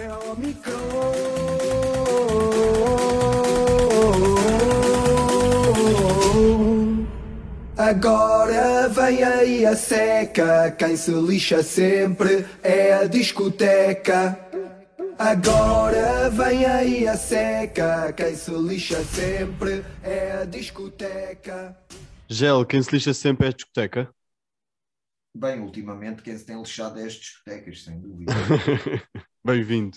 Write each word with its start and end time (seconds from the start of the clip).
É 0.00 0.12
o 0.12 0.36
micro. 0.36 0.72
Agora 7.76 8.88
vem 8.90 9.24
aí 9.24 9.66
a 9.66 9.74
seca. 9.74 10.70
Quem 10.70 10.96
se 10.96 11.10
lixa 11.10 11.64
sempre 11.64 12.46
é 12.62 12.92
a 12.92 13.04
discoteca. 13.08 14.38
Agora 15.18 16.30
vem 16.30 16.64
aí 16.64 17.08
a 17.08 17.16
seca. 17.16 18.12
Quem 18.12 18.36
se 18.36 18.52
lixa 18.52 19.02
sempre 19.02 19.84
é 20.04 20.42
a 20.42 20.44
discoteca. 20.44 21.76
Gel, 22.28 22.64
quem 22.64 22.80
se 22.80 22.92
lixa 22.92 23.12
sempre 23.12 23.46
é 23.46 23.50
a 23.50 23.52
discoteca. 23.52 24.14
Bem, 25.34 25.58
ultimamente 25.58 26.22
quem 26.22 26.38
se 26.38 26.46
tem 26.46 26.56
lixado 26.56 27.00
é 27.00 27.04
as 27.04 27.14
discotecas, 27.14 27.82
sem 27.82 27.98
dúvida. 27.98 28.32
Bem-vindo. 29.48 29.96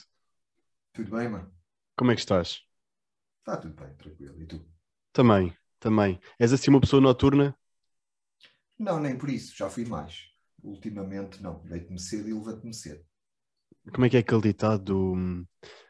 Tudo 0.93 1.11
bem, 1.11 1.27
mano? 1.27 1.53
Como 1.97 2.09
é 2.09 2.15
que 2.15 2.21
estás? 2.21 2.61
Está 3.39 3.57
tudo 3.57 3.73
bem, 3.73 3.93
tranquilo. 3.95 4.41
E 4.41 4.45
tu? 4.45 4.65
Também, 5.11 5.53
também. 5.77 6.21
És 6.39 6.53
assim 6.53 6.71
uma 6.71 6.79
pessoa 6.79 7.01
noturna? 7.01 7.53
Não, 8.79 8.97
nem 8.97 9.17
por 9.17 9.29
isso, 9.29 9.53
já 9.53 9.69
fui 9.69 9.83
mais. 9.83 10.29
Ultimamente 10.63 11.43
não, 11.43 11.61
deito-me 11.65 11.99
cedo 11.99 12.29
e 12.29 12.33
levanto-me 12.33 12.73
cedo. 12.73 13.03
Como 13.93 14.05
é 14.05 14.09
que 14.09 14.15
é 14.15 14.21
aquele 14.21 14.41
ditado 14.41 14.85
do 14.85 15.15
hum, 15.15 15.45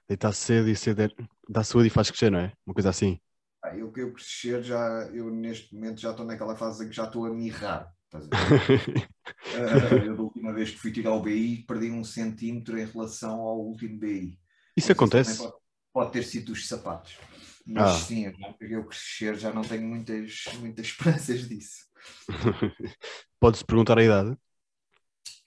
deitar 0.08 0.34
cedo 0.34 0.68
e 0.68 0.76
cedo 0.76 1.04
é... 1.04 1.10
dá 1.48 1.64
saúde 1.64 1.86
e 1.86 1.92
faz 1.92 2.10
crescer, 2.10 2.32
não 2.32 2.40
é? 2.40 2.54
Uma 2.66 2.74
coisa 2.74 2.90
assim. 2.90 3.22
Ah, 3.64 3.78
eu 3.78 3.92
que 3.92 4.02
eu 4.02 4.12
crescer 4.12 4.64
já, 4.64 5.08
eu 5.14 5.30
neste 5.30 5.76
momento 5.76 6.02
já 6.02 6.10
estou 6.10 6.26
naquela 6.26 6.56
fase 6.56 6.84
em 6.84 6.90
que 6.90 6.96
já 6.96 7.06
estou 7.06 7.28
a 7.28 7.30
mirrar. 7.30 7.96
Estás 8.14 8.28
a 8.28 8.68
ver? 9.90 10.08
Eu 10.08 10.18
da 10.18 10.24
última 10.24 10.52
vez 10.54 10.72
que 10.72 10.78
fui 10.78 10.92
tirar 10.92 11.14
o 11.14 11.22
BI 11.22 11.64
perdi 11.66 11.90
um 11.90 12.04
centímetro 12.04 12.78
em 12.78 12.86
relação 12.86 13.40
ao 13.40 13.58
último 13.60 13.98
BI. 13.98 14.38
Isso 14.76 14.92
acontece? 14.92 15.38
Pode, 15.38 15.54
pode 15.94 16.12
ter 16.12 16.24
sido 16.24 16.52
os 16.52 16.68
sapatos. 16.68 17.18
Mas 17.66 17.90
Ah. 17.90 18.00
sim, 18.00 18.34
eu, 18.60 18.86
crescer 18.86 19.38
já 19.38 19.54
não 19.54 19.62
tenho 19.62 19.88
muitas, 19.88 20.44
muitas 20.60 20.88
esperanças 20.88 21.48
disso. 21.48 21.88
Podes 23.40 23.64
perguntar 23.64 23.98
a 23.98 24.04
idade? 24.04 24.38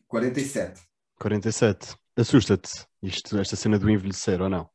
47. 0.09 0.81
47. 1.19 1.97
Assusta-te 2.17 2.87
isto, 3.03 3.37
esta 3.39 3.57
cena 3.57 3.79
do 3.79 3.91
envelhecer 3.91 4.41
ou 4.41 4.49
não? 4.49 4.71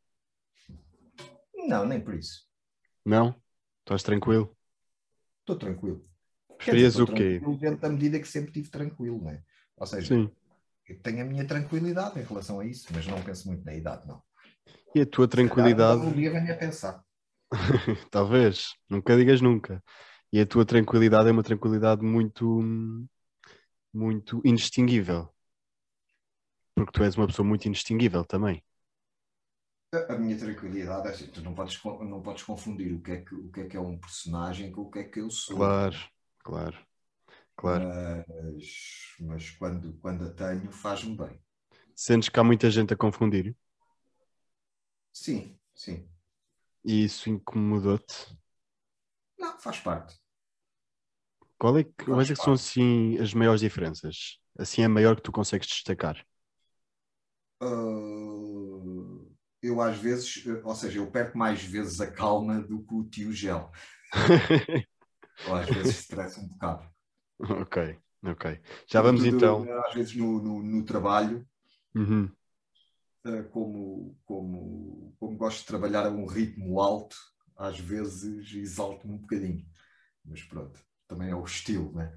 Não, 1.56 1.86
nem 1.86 2.02
por 2.02 2.14
isso. 2.14 2.46
Não? 3.06 3.34
Estás 3.80 4.04
tranquilo? 4.04 4.56
Estou 5.40 5.56
tranquilo. 5.58 6.09
Quer 6.60 6.72
Preferias 6.72 6.94
dizer, 6.94 7.04
o 7.04 7.08
quê? 7.08 7.40
Dentro 7.58 7.80
da 7.80 7.90
medida 7.90 8.20
que 8.20 8.28
sempre 8.28 8.50
estive 8.50 8.70
tranquilo, 8.70 9.22
não 9.22 9.32
é? 9.32 9.42
Ou 9.78 9.88
seja, 9.88 10.14
Sim. 10.14 10.30
eu 10.88 11.00
tenho 11.00 11.22
a 11.22 11.26
minha 11.26 11.46
tranquilidade 11.46 12.20
em 12.20 12.24
relação 12.24 12.60
a 12.60 12.66
isso, 12.66 12.88
mas 12.94 13.08
não 13.08 13.22
penso 13.24 13.48
muito 13.48 13.64
na 13.64 13.74
idade, 13.74 14.06
não. 14.06 14.22
E 14.94 15.00
a 15.00 15.06
tua 15.06 15.26
tranquilidade? 15.26 16.02
Um 16.02 16.12
dia 16.12 16.32
venho 16.32 16.52
a 16.52 16.58
pensar. 16.58 17.02
Talvez, 18.12 18.74
nunca 18.90 19.16
digas 19.16 19.40
nunca. 19.40 19.82
E 20.34 20.40
a 20.42 20.46
tua 20.46 20.66
tranquilidade 20.66 21.30
é 21.30 21.32
uma 21.32 21.44
tranquilidade 21.44 22.04
muito, 22.04 23.08
muito 23.94 24.42
indistinguível. 24.44 25.30
Porque 26.76 26.92
tu 26.92 27.04
és 27.04 27.16
uma 27.16 27.28
pessoa 27.28 27.48
muito 27.48 27.68
indistinguível 27.68 28.26
também. 28.26 28.62
A 30.10 30.16
minha 30.16 30.38
tranquilidade 30.38 31.08
é 31.08 31.12
assim, 31.12 31.28
tu 31.28 31.42
não 31.42 31.56
podes, 31.56 31.82
não 31.84 32.22
podes 32.22 32.44
confundir 32.44 32.94
o 32.94 33.02
que, 33.02 33.12
é 33.12 33.22
que, 33.22 33.34
o 33.34 33.50
que 33.50 33.62
é 33.62 33.66
que 33.66 33.78
é 33.78 33.80
um 33.80 33.98
personagem 33.98 34.72
com 34.72 34.82
o 34.82 34.92
que 34.92 35.00
é 35.00 35.04
que 35.06 35.20
eu 35.20 35.32
sou. 35.32 35.58
Claro, 35.58 35.98
claro, 36.50 36.78
claro. 37.56 37.90
Mas, 38.28 39.16
mas 39.20 39.50
quando, 39.52 39.94
quando 40.02 40.26
a 40.26 40.30
tenho, 40.34 40.72
faz-me 40.72 41.16
bem. 41.16 41.40
Sentes 41.96 42.30
que 42.30 42.40
há 42.40 42.44
muita 42.44 42.72
gente 42.72 42.94
a 42.96 42.98
confundir 42.98 43.56
Sim, 45.14 45.60
sim. 45.76 46.10
e 46.84 47.04
isso 47.06 47.30
incomodou-te? 47.30 48.38
Não, 49.40 49.58
faz 49.60 49.80
parte. 49.80 50.16
Qual 51.60 51.78
é 51.78 51.84
que, 51.84 51.92
quais 52.06 52.30
é 52.32 52.34
que 52.36 52.40
são 52.42 52.54
assim 52.54 53.18
as 53.20 53.34
maiores 53.34 53.62
diferenças? 53.62 54.40
Assim, 54.58 54.84
a 54.84 54.90
maior 54.90 55.16
que 55.16 55.22
tu 55.24 55.32
consegues 55.32 55.68
destacar? 55.68 56.26
Ah, 57.62 57.66
eu 59.62 59.82
às 59.82 59.98
vezes, 59.98 60.44
ou 60.64 60.76
seja, 60.76 61.00
eu 61.00 61.12
perco 61.12 61.38
mais 61.38 61.62
vezes 61.64 62.00
a 62.02 62.10
calma 62.12 62.62
do 62.62 62.84
que 62.84 62.94
o 62.94 63.04
tio 63.04 63.32
gel. 63.34 63.72
Ou 65.48 65.56
às 65.56 65.70
vezes 65.70 66.00
estressa 66.00 66.40
um 66.40 66.48
bocado. 66.48 66.88
ok, 67.40 67.98
ok. 68.24 68.60
Já 68.88 69.02
vamos 69.02 69.24
Sobretudo, 69.24 69.66
então. 69.66 69.84
Às 69.86 69.94
vezes 69.94 70.16
no, 70.16 70.42
no, 70.42 70.64
no 70.64 70.84
trabalho, 70.86 71.46
Uhum. 71.96 72.32
eh, 73.26 73.44
como, 73.52 74.18
como, 74.26 75.16
como 75.20 75.38
gosto 75.38 75.60
de 75.62 75.66
trabalhar 75.66 76.06
a 76.06 76.10
um 76.10 76.26
ritmo 76.26 76.80
alto, 76.80 77.16
às 77.58 77.80
vezes 77.80 78.54
exalto-me 78.54 79.14
um 79.14 79.18
bocadinho. 79.18 79.66
Mas 80.26 80.44
pronto, 80.44 80.80
também 81.08 81.30
é 81.30 81.36
o 81.36 81.44
estilo, 81.44 81.92
né? 81.94 82.14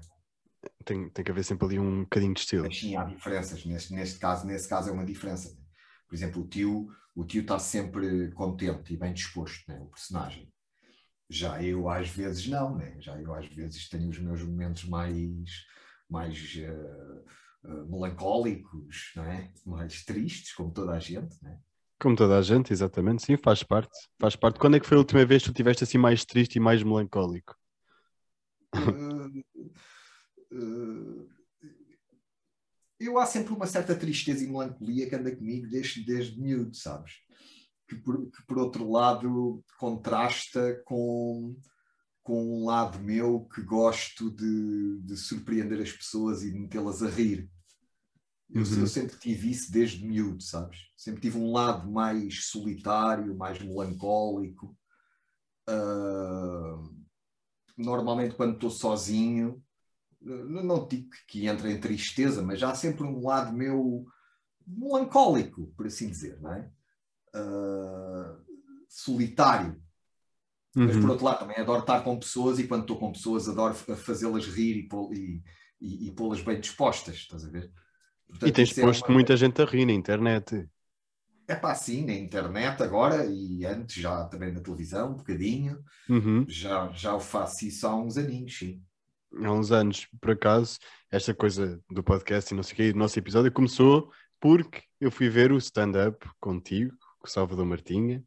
Tem, 0.85 1.09
tem 1.09 1.23
que 1.25 1.31
haver 1.31 1.43
sempre 1.43 1.65
ali 1.65 1.79
um 1.79 2.01
bocadinho 2.03 2.33
de 2.33 2.41
estilo. 2.41 2.63
Mas 2.65 2.77
sim, 2.79 2.95
há 2.95 3.03
diferenças. 3.03 3.65
Neste, 3.65 3.93
neste 3.93 4.19
caso, 4.19 4.45
nesse 4.45 4.67
caso 4.67 4.89
é 4.89 4.91
uma 4.93 5.05
diferença. 5.05 5.49
né? 5.49 5.61
Por 6.07 6.15
exemplo, 6.15 6.41
o 6.43 6.47
tio, 6.47 6.87
o 7.15 7.25
tio 7.25 7.41
está 7.41 7.57
sempre 7.59 8.31
contente 8.31 8.93
e 8.93 8.97
bem 8.97 9.13
disposto, 9.13 9.63
né? 9.67 9.79
o 9.81 9.87
personagem. 9.87 10.52
Já 11.29 11.61
eu 11.63 11.89
às 11.89 12.09
vezes 12.09 12.47
não, 12.47 12.75
né? 12.75 12.95
Já 12.99 13.19
eu 13.19 13.33
às 13.33 13.47
vezes 13.47 13.89
tenho 13.89 14.09
os 14.09 14.19
meus 14.19 14.41
momentos 14.43 14.83
mais, 14.85 15.65
mais 16.09 16.55
eh, 16.57 17.23
eh, 17.65 17.85
melancólicos, 17.87 19.11
não 19.15 19.23
é? 19.23 19.51
Mais 19.65 20.03
tristes, 20.05 20.53
como 20.53 20.71
toda 20.71 20.93
a 20.93 20.99
gente, 20.99 21.35
né? 21.43 21.59
Como 21.99 22.15
toda 22.15 22.37
a 22.37 22.41
gente, 22.41 22.73
exatamente, 22.73 23.23
sim, 23.23 23.37
faz 23.37 23.63
parte. 23.63 23.97
Faz 24.19 24.35
parte. 24.35 24.59
Quando 24.59 24.75
é 24.75 24.79
que 24.79 24.85
foi 24.85 24.97
a 24.97 24.99
última 24.99 25.25
vez 25.25 25.41
que 25.41 25.49
tu 25.49 25.53
estiveste 25.53 25.83
assim 25.83 25.97
mais 25.97 26.25
triste 26.25 26.57
e 26.57 26.59
mais 26.59 26.83
melancólico? 26.83 27.55
Eh, 30.51 31.27
eu 32.99 33.17
há 33.17 33.25
sempre 33.25 33.53
uma 33.53 33.65
certa 33.65 33.95
tristeza 33.95 34.43
e 34.43 34.47
melancolia 34.47 35.09
que 35.09 35.15
anda 35.15 35.35
comigo 35.35 35.67
desde, 35.67 36.03
desde 36.03 36.39
miúdo, 36.39 36.75
sabes? 36.75 37.13
Que 37.87 37.95
por, 37.95 38.29
que 38.31 38.45
por 38.47 38.57
outro 38.57 38.89
lado 38.89 39.63
contrasta 39.77 40.81
com, 40.85 41.55
com 42.23 42.61
um 42.61 42.65
lado 42.65 42.99
meu 42.99 43.45
que 43.53 43.61
gosto 43.61 44.31
de, 44.31 45.01
de 45.01 45.17
surpreender 45.17 45.81
as 45.81 45.91
pessoas 45.91 46.43
e 46.43 46.51
de 46.51 46.59
metê-las 46.59 47.03
a 47.03 47.09
rir. 47.09 47.49
Eu, 48.49 48.61
Uhum. 48.61 48.81
eu 48.81 48.87
sempre 48.87 49.17
tive 49.17 49.49
isso 49.49 49.71
desde 49.71 50.05
miúdo, 50.05 50.41
sabes? 50.43 50.77
Sempre 50.95 51.21
tive 51.21 51.37
um 51.37 51.51
lado 51.51 51.91
mais 51.91 52.45
solitário, 52.45 53.35
mais 53.35 53.59
melancólico. 53.59 54.77
Ah, 55.67 56.77
normalmente 57.77 58.35
quando 58.35 58.53
estou 58.53 58.69
sozinho, 58.69 59.63
não, 60.21 60.63
não 60.63 60.87
digo 60.87 61.09
que 61.27 61.47
entra 61.47 61.71
em 61.71 61.79
tristeza, 61.79 62.41
mas 62.41 62.61
há 62.61 62.75
sempre 62.75 63.03
um 63.03 63.25
lado 63.25 63.51
meu 63.53 64.05
melancólico, 64.65 65.67
por 65.75 65.87
assim 65.87 66.09
dizer, 66.09 66.39
não 66.39 66.53
é? 66.53 66.71
Ah, 67.33 68.37
solitário. 68.87 69.81
Mas 70.75 70.95
por 70.95 71.03
Uhum. 71.05 71.09
outro 71.11 71.25
lado 71.25 71.39
também 71.39 71.57
adoro 71.57 71.81
estar 71.81 72.01
com 72.03 72.17
pessoas 72.17 72.57
e 72.59 72.67
quando 72.67 72.81
estou 72.81 72.97
com 72.97 73.11
pessoas 73.11 73.47
adoro 73.47 73.73
fa- 73.75 73.95
fazê-las 73.95 74.45
rir 74.47 74.87
e, 75.11 75.41
e, 75.79 76.07
e- 76.07 76.11
pô-las 76.11 76.41
bem 76.41 76.59
dispostas, 76.59 77.15
estás 77.15 77.45
a 77.45 77.49
ver? 77.49 77.71
Portanto, 78.27 78.49
E 78.49 78.51
tens 78.51 78.75
é 78.77 78.81
posto 78.81 79.05
uma- 79.05 79.13
muita 79.13 79.37
gente 79.37 79.61
a 79.61 79.65
rir 79.65 79.85
na 79.85 79.93
internet. 79.93 80.67
É 81.47 81.55
pá, 81.55 81.75
sim, 81.75 82.05
na 82.05 82.13
internet 82.13 82.81
agora 82.81 83.25
e 83.25 83.65
antes 83.65 84.01
já 84.01 84.23
também 84.25 84.51
na 84.51 84.61
televisão, 84.61 85.11
um 85.11 85.15
bocadinho. 85.17 85.83
Uhum. 86.09 86.45
Já, 86.47 86.89
já 86.93 87.13
o 87.13 87.19
faço 87.19 87.65
isso 87.65 87.85
há 87.85 87.95
uns 87.95 88.17
aninhos, 88.17 88.57
sim. 88.57 88.81
Há 89.35 89.51
uns 89.51 89.71
anos, 89.71 90.07
por 90.21 90.31
acaso, 90.31 90.79
esta 91.11 91.33
coisa 91.35 91.79
do 91.91 92.01
podcast 92.03 92.51
e 92.51 92.55
não 92.55 92.63
sei 92.63 92.73
o 92.73 92.75
quê, 92.77 92.93
do 92.93 92.99
nosso 92.99 93.19
episódio 93.19 93.51
começou 93.51 94.11
porque 94.39 94.83
eu 94.99 95.11
fui 95.11 95.29
ver 95.29 95.51
o 95.51 95.57
stand-up 95.57 96.27
contigo, 96.39 96.95
com 97.23 97.27
o 97.29 97.31
Salvador 97.31 97.65
Martinha, 97.65 98.21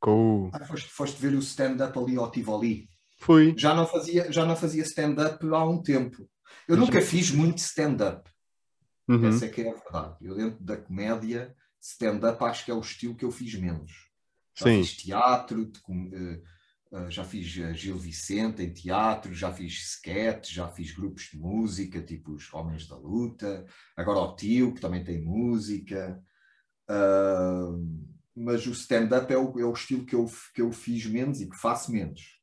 com 0.00 0.44
o... 0.46 0.50
Ah, 0.54 0.64
foste, 0.64 0.88
foste 0.88 1.20
ver 1.20 1.34
o 1.34 1.40
stand-up 1.40 1.98
ali 1.98 2.16
ao 2.16 2.30
Tivoli. 2.30 2.88
Fui, 3.18 3.52
Já 3.58 3.74
não 3.74 3.84
fazia, 3.84 4.30
já 4.30 4.46
não 4.46 4.54
fazia 4.54 4.84
stand-up 4.84 5.44
há 5.52 5.64
um 5.64 5.82
tempo. 5.82 6.22
Eu 6.68 6.76
Mas 6.76 6.78
nunca 6.78 7.00
já- 7.00 7.06
fiz 7.08 7.32
muito 7.32 7.58
stand-up. 7.58 8.30
Uhum. 9.08 9.28
Essa 9.28 9.46
é 9.46 9.48
que 9.48 9.62
é 9.62 9.70
a 9.70 9.74
verdade. 9.74 10.16
Eu 10.20 10.36
dentro 10.36 10.62
da 10.64 10.76
comédia, 10.76 11.52
stand-up 11.80 12.42
acho 12.44 12.64
que 12.64 12.70
é 12.70 12.74
o 12.74 12.80
estilo 12.80 13.16
que 13.16 13.24
eu 13.24 13.32
fiz 13.32 13.52
menos. 13.56 13.90
Já 14.54 14.66
Sim. 14.66 14.84
fiz 14.84 14.96
teatro, 14.98 15.72
eh, 16.12 16.40
eh, 16.92 17.10
já 17.10 17.24
fiz 17.24 17.58
eh, 17.58 17.74
Gil 17.74 17.98
Vicente 17.98 18.62
em 18.62 18.72
teatro, 18.72 19.34
já 19.34 19.52
fiz 19.52 19.72
sketch, 19.94 20.52
já 20.52 20.68
fiz 20.68 20.92
grupos 20.94 21.24
de 21.32 21.38
música, 21.38 22.00
tipo 22.02 22.32
os 22.32 22.52
Homens 22.54 22.86
da 22.86 22.96
Luta, 22.96 23.66
agora 23.96 24.20
o 24.20 24.36
Tio, 24.36 24.72
que 24.74 24.80
também 24.80 25.02
tem 25.02 25.20
música. 25.20 26.22
Ah, 26.88 27.72
mas 28.38 28.66
o 28.66 28.72
stand-up 28.72 29.32
é 29.32 29.38
o, 29.38 29.58
é 29.58 29.64
o 29.64 29.72
estilo 29.72 30.04
que 30.04 30.14
eu, 30.14 30.26
que 30.54 30.62
eu 30.62 30.72
fiz 30.72 31.06
menos 31.06 31.40
e 31.40 31.48
que 31.48 31.56
faço 31.56 31.92
menos. 31.92 32.38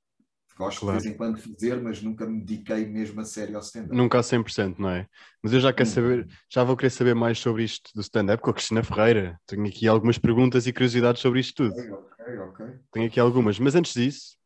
Gosto 0.58 0.80
Claro. 0.82 0.98
de 0.98 1.04
vez 1.04 1.16
em 1.16 1.18
quando 1.18 1.38
fazer, 1.38 1.82
mas 1.82 2.02
nunca 2.02 2.26
me 2.26 2.40
dediquei 2.44 2.86
mesmo 2.86 3.20
a 3.20 3.26
sério 3.26 3.56
ao 3.56 3.62
stand-up. 3.62 3.96
Nunca 3.96 4.20
a 4.20 4.24
100%, 4.24 4.80
não 4.80 4.90
é? 4.90 5.08
Mas 5.44 5.52
eu 5.54 5.60
já 5.60 5.74
quero 5.74 5.90
Hum. 5.90 5.94
saber, 5.94 6.28
já 6.50 6.64
vou 6.64 6.78
querer 6.78 6.90
saber 6.90 7.14
mais 7.14 7.40
sobre 7.40 7.64
isto 7.64 7.92
do 7.94 8.02
stand-up 8.02 8.42
com 8.42 8.50
a 8.50 8.54
Cristina 8.54 8.84
Ferreira. 8.84 9.40
Tenho 9.46 9.66
aqui 9.68 9.88
algumas 9.88 10.18
perguntas 10.18 10.66
e 10.66 10.74
curiosidades 10.74 11.22
sobre 11.22 11.40
isto 11.42 11.56
tudo. 11.56 11.76
Ok, 11.78 11.92
ok, 11.92 12.38
ok. 12.40 12.66
Tenho 12.92 13.08
aqui 13.08 13.20
algumas, 13.20 13.60
mas 13.60 13.76
antes 13.76 13.94
disso, 13.94 14.38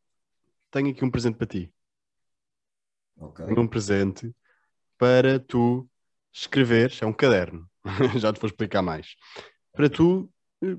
tenho 0.71 0.89
aqui 0.91 1.05
um 1.05 1.11
presente 1.11 1.37
para 1.37 1.47
ti. 1.47 1.71
ok. 3.17 3.39
Tenho 3.45 3.61
um 3.61 3.67
presente 3.67 4.33
para 4.97 5.39
tu 5.39 5.89
escreveres, 6.33 7.01
é 7.01 7.05
um 7.05 7.13
caderno, 7.13 7.69
já 8.19 8.33
te 8.33 8.39
vou 8.39 8.47
explicar 8.49 8.81
mais. 8.81 9.15
Para 9.73 9.89
tu, 9.89 10.31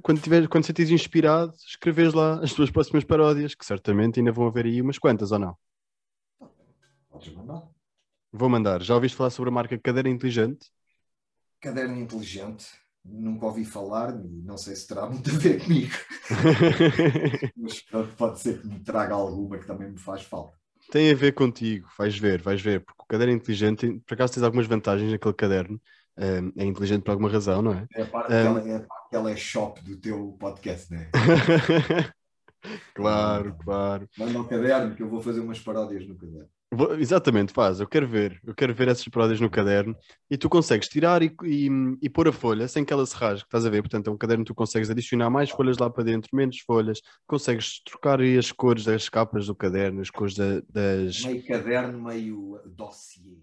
quando, 0.03 0.21
tiver, 0.21 0.49
quando 0.49 0.65
sentires 0.65 0.91
inspirado, 0.91 1.55
escreveres 1.67 2.12
lá 2.12 2.41
as 2.43 2.53
tuas 2.53 2.71
próximas 2.71 3.05
paródias, 3.05 3.55
que 3.55 3.65
certamente 3.65 4.21
ainda 4.21 4.32
vão 4.32 4.47
haver 4.47 4.67
aí 4.67 4.82
umas 4.82 4.99
quantas 4.99 5.32
ou 5.32 5.38
não. 5.38 5.56
Podes 7.11 7.32
mandar. 7.35 7.69
Vou 8.32 8.49
mandar. 8.49 8.82
Já 8.82 8.94
ouviste 8.94 9.17
falar 9.17 9.31
sobre 9.31 9.50
a 9.50 9.53
marca 9.53 9.79
Caderno 9.79 10.11
Inteligente? 10.11 10.71
Caderno 11.61 11.97
inteligente. 11.99 12.67
Nunca 13.05 13.47
ouvi 13.47 13.65
falar 13.65 14.15
e 14.15 14.43
não 14.43 14.59
sei 14.59 14.77
se 14.77 14.87
terá 14.87 15.06
muito 15.06 15.31
a 15.31 15.35
ver 15.38 15.62
comigo. 15.62 15.93
Mas 17.56 17.81
pronto, 17.81 18.15
pode 18.17 18.41
ser 18.41 18.61
que 18.61 18.67
me 18.67 18.81
traga 18.81 19.15
alguma 19.15 19.59
que 19.59 19.67
também 19.67 19.91
me 19.91 19.99
faz 19.99 20.23
falta. 20.23 20.56
Tem 20.91 21.11
a 21.11 21.15
ver 21.15 21.33
contigo, 21.33 21.88
vais 21.97 22.19
ver, 22.19 22.43
vais 22.43 22.61
ver, 22.61 22.85
porque 22.85 23.03
o 23.03 23.06
caderno 23.06 23.33
inteligente, 23.33 24.00
por 24.06 24.15
acaso 24.15 24.35
tens 24.35 24.43
algumas 24.43 24.67
vantagens 24.67 25.11
naquele 25.11 25.35
caderno, 25.35 25.81
é 26.56 26.65
inteligente 26.65 27.03
por 27.03 27.12
alguma 27.12 27.31
razão, 27.31 27.62
não 27.62 27.73
é? 27.73 27.87
É 27.94 28.03
a 28.03 28.06
parte 28.06 28.26
Um, 28.26 28.29
que 28.29 28.47
ela 28.47 28.69
é, 28.69 28.76
a 28.76 28.81
parte 28.81 29.00
ela 29.12 29.31
é 29.31 29.37
do 29.83 29.97
teu 29.97 30.37
podcast, 30.39 30.93
né? 30.93 31.11
claro, 32.95 33.57
claro. 33.65 34.09
Manda 34.17 34.41
o 34.41 34.49
caderno 34.49 34.95
que 34.95 35.03
eu 35.03 35.09
vou 35.09 35.21
fazer 35.21 35.41
umas 35.41 35.59
paródias 35.59 36.07
no 36.07 36.17
caderno. 36.17 36.49
Vou- 36.73 36.95
exatamente, 36.95 37.53
faz, 37.53 37.81
eu 37.81 37.89
quero 37.89 38.07
ver, 38.07 38.41
eu 38.45 38.55
quero 38.55 38.73
ver 38.73 38.87
essas 38.87 39.09
paródias 39.09 39.41
no 39.41 39.51
caderno 39.51 39.97
e 40.31 40.39
tu 40.39 40.49
consegues 40.49 40.89
tirar 40.89 41.21
e, 41.21 41.35
e, 41.43 41.69
e 42.01 42.09
pôr 42.09 42.29
a 42.29 42.33
folha 42.33 42.69
sem 42.69 42.85
que 42.85 42.93
ela 42.93 43.05
se 43.05 43.17
rasgue, 43.17 43.43
estás 43.45 43.67
a 43.67 43.71
ver? 43.71 43.83
Portanto, 43.83 44.07
é 44.07 44.11
um 44.12 44.17
caderno 44.17 44.45
que 44.45 44.53
tu 44.53 44.55
consegues 44.55 44.89
adicionar 44.89 45.29
mais 45.31 45.51
folhas 45.51 45.79
lá 45.79 45.91
para 45.91 46.05
dentro, 46.05 46.31
menos 46.33 46.61
folhas, 46.61 47.01
consegues 47.27 47.83
trocar 47.83 48.21
aí 48.21 48.39
as 48.39 48.53
cores 48.53 48.85
das 48.85 49.09
capas 49.09 49.47
do 49.47 49.55
caderno, 49.55 50.01
as 50.01 50.11
cores 50.11 50.37
da- 50.37 50.62
das. 50.69 51.25
Meio 51.25 51.45
caderno, 51.45 52.01
meio 52.05 52.61
dossiê. 52.67 53.39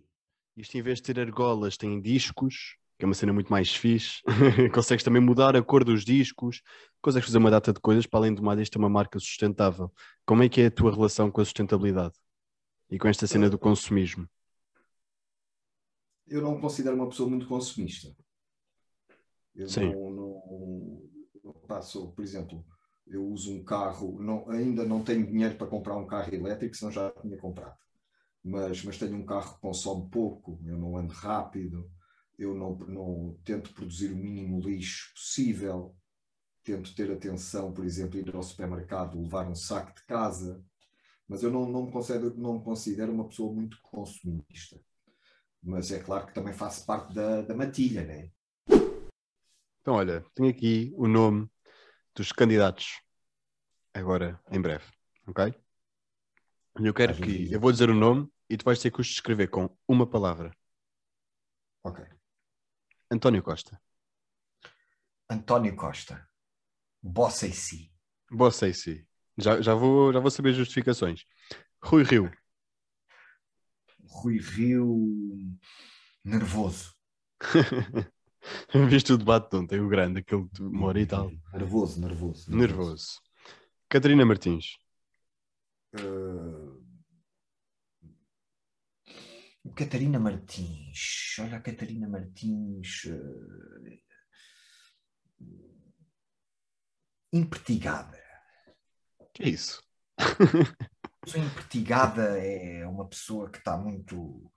Isto 0.55 0.77
em 0.77 0.81
vez 0.81 0.99
de 0.99 1.13
ter 1.13 1.19
argolas, 1.19 1.75
tem 1.75 2.01
discos, 2.01 2.77
que 2.97 3.05
é 3.05 3.07
uma 3.07 3.13
cena 3.13 3.31
muito 3.31 3.49
mais 3.51 3.73
fixe. 3.75 4.21
consegues 4.73 5.03
também 5.03 5.21
mudar 5.21 5.55
a 5.55 5.61
cor 5.61 5.83
dos 5.83 6.03
discos, 6.03 6.61
consegues 7.01 7.27
fazer 7.27 7.37
uma 7.37 7.51
data 7.51 7.71
de 7.71 7.79
coisas, 7.79 8.05
para 8.07 8.19
além 8.19 8.33
de 8.33 8.41
mais, 8.41 8.59
isto 8.59 8.77
é 8.77 8.79
uma 8.79 8.89
marca 8.89 9.19
sustentável. 9.19 9.91
Como 10.25 10.43
é 10.43 10.49
que 10.49 10.61
é 10.61 10.65
a 10.67 10.71
tua 10.71 10.91
relação 10.91 11.29
com 11.29 11.41
a 11.41 11.45
sustentabilidade? 11.45 12.15
E 12.89 12.97
com 12.97 13.07
esta 13.07 13.27
cena 13.27 13.49
do 13.49 13.59
consumismo? 13.59 14.27
Eu 16.25 16.41
não 16.41 16.55
me 16.55 16.61
considero 16.61 16.95
uma 16.95 17.07
pessoa 17.07 17.29
muito 17.29 17.47
consumista. 17.47 18.13
Eu 19.55 19.67
Sim. 19.67 19.93
não, 19.93 20.09
não, 20.11 21.09
não 21.43 21.53
passo, 21.67 22.11
por 22.11 22.23
exemplo, 22.23 22.65
eu 23.05 23.25
uso 23.25 23.53
um 23.53 23.63
carro, 23.63 24.21
não, 24.21 24.49
ainda 24.49 24.83
não 24.83 25.03
tenho 25.03 25.25
dinheiro 25.25 25.55
para 25.55 25.67
comprar 25.67 25.95
um 25.95 26.05
carro 26.05 26.33
elétrico, 26.33 26.75
senão 26.75 26.91
já 26.91 27.11
tinha 27.21 27.37
comprado. 27.37 27.75
Mas, 28.43 28.83
mas 28.83 28.97
tenho 28.97 29.15
um 29.15 29.25
carro 29.25 29.55
que 29.55 29.61
consome 29.61 30.09
pouco, 30.09 30.59
eu 30.65 30.77
não 30.77 30.97
ando 30.97 31.13
rápido, 31.13 31.89
eu 32.37 32.53
não, 32.53 32.75
não 32.77 33.39
tento 33.43 33.73
produzir 33.73 34.11
o 34.11 34.15
mínimo 34.15 34.59
lixo 34.59 35.11
possível, 35.13 35.95
tento 36.63 36.93
ter 36.93 37.11
atenção, 37.11 37.73
por 37.73 37.85
exemplo, 37.85 38.19
ir 38.19 38.35
ao 38.35 38.43
supermercado, 38.43 39.21
levar 39.21 39.47
um 39.49 39.55
saco 39.55 39.95
de 39.95 40.05
casa, 40.05 40.63
mas 41.27 41.41
eu 41.41 41.51
não, 41.51 41.67
não, 41.67 41.85
me 41.85 41.91
considero, 41.91 42.37
não 42.37 42.55
me 42.55 42.63
considero 42.63 43.11
uma 43.11 43.27
pessoa 43.27 43.53
muito 43.53 43.79
consumista. 43.81 44.79
Mas 45.63 45.91
é 45.91 45.99
claro 45.99 46.27
que 46.27 46.33
também 46.33 46.53
faço 46.53 46.85
parte 46.85 47.13
da, 47.13 47.41
da 47.41 47.55
matilha, 47.55 48.05
né? 48.05 48.31
Então, 49.81 49.95
olha, 49.95 50.23
tenho 50.35 50.49
aqui 50.49 50.93
o 50.95 51.07
nome 51.07 51.49
dos 52.13 52.31
candidatos, 52.31 53.01
agora 53.93 54.39
em 54.51 54.61
breve, 54.61 54.85
ok? 55.25 55.53
Eu 56.79 56.93
quero 56.93 57.15
que. 57.15 57.51
Eu 57.51 57.59
vou 57.59 57.71
dizer 57.71 57.89
o 57.89 57.95
nome 57.95 58.29
e 58.49 58.57
tu 58.57 58.63
vais 58.63 58.79
ter 58.79 58.91
que 58.91 59.01
os 59.01 59.07
descrever 59.07 59.47
com 59.47 59.75
uma 59.87 60.05
palavra. 60.05 60.51
Ok. 61.83 62.16
António 63.09 63.41
Costa. 63.41 63.81
António 65.29 65.75
Costa. 65.75 66.27
Bossa 67.01 67.47
e 67.47 67.53
si. 67.53 67.91
Boa 68.29 68.51
sei 68.51 68.73
se. 68.73 69.07
Já, 69.37 69.61
já, 69.61 69.73
vou, 69.73 70.11
já 70.11 70.19
vou 70.19 70.31
saber 70.31 70.49
as 70.49 70.57
justificações. 70.57 71.25
Rui 71.81 72.03
Rio. 72.03 72.31
Rui 74.03 74.39
Rio. 74.39 75.57
Nervoso. 76.23 76.93
Viste 78.89 79.13
o 79.13 79.17
debate 79.17 79.51
de 79.51 79.57
ontem, 79.57 79.79
o 79.79 79.87
grande, 79.87 80.19
aquele 80.19 80.47
de 80.51 80.61
uma 80.61 80.87
hora 80.87 80.99
e 80.99 81.05
tal. 81.05 81.31
Nervoso, 81.53 81.99
nervoso. 81.99 82.55
Nervoso. 82.55 83.21
Catarina 83.89 84.25
Martins. 84.25 84.77
Uh, 85.95 86.86
Catarina 89.75 90.19
Martins. 90.19 91.35
Olha 91.39 91.57
a 91.57 91.61
Catarina 91.61 92.07
Martins. 92.07 93.05
uh, 93.05 93.97
Impertigada. 97.33 98.17
Que 99.33 99.43
é 99.43 99.49
isso? 99.49 99.81
pessoa 101.21 101.43
impertigada 101.43 102.37
é 102.39 102.87
uma 102.87 103.07
pessoa 103.07 103.49
que 103.49 103.57
está 103.57 103.77
muito. 103.77 104.49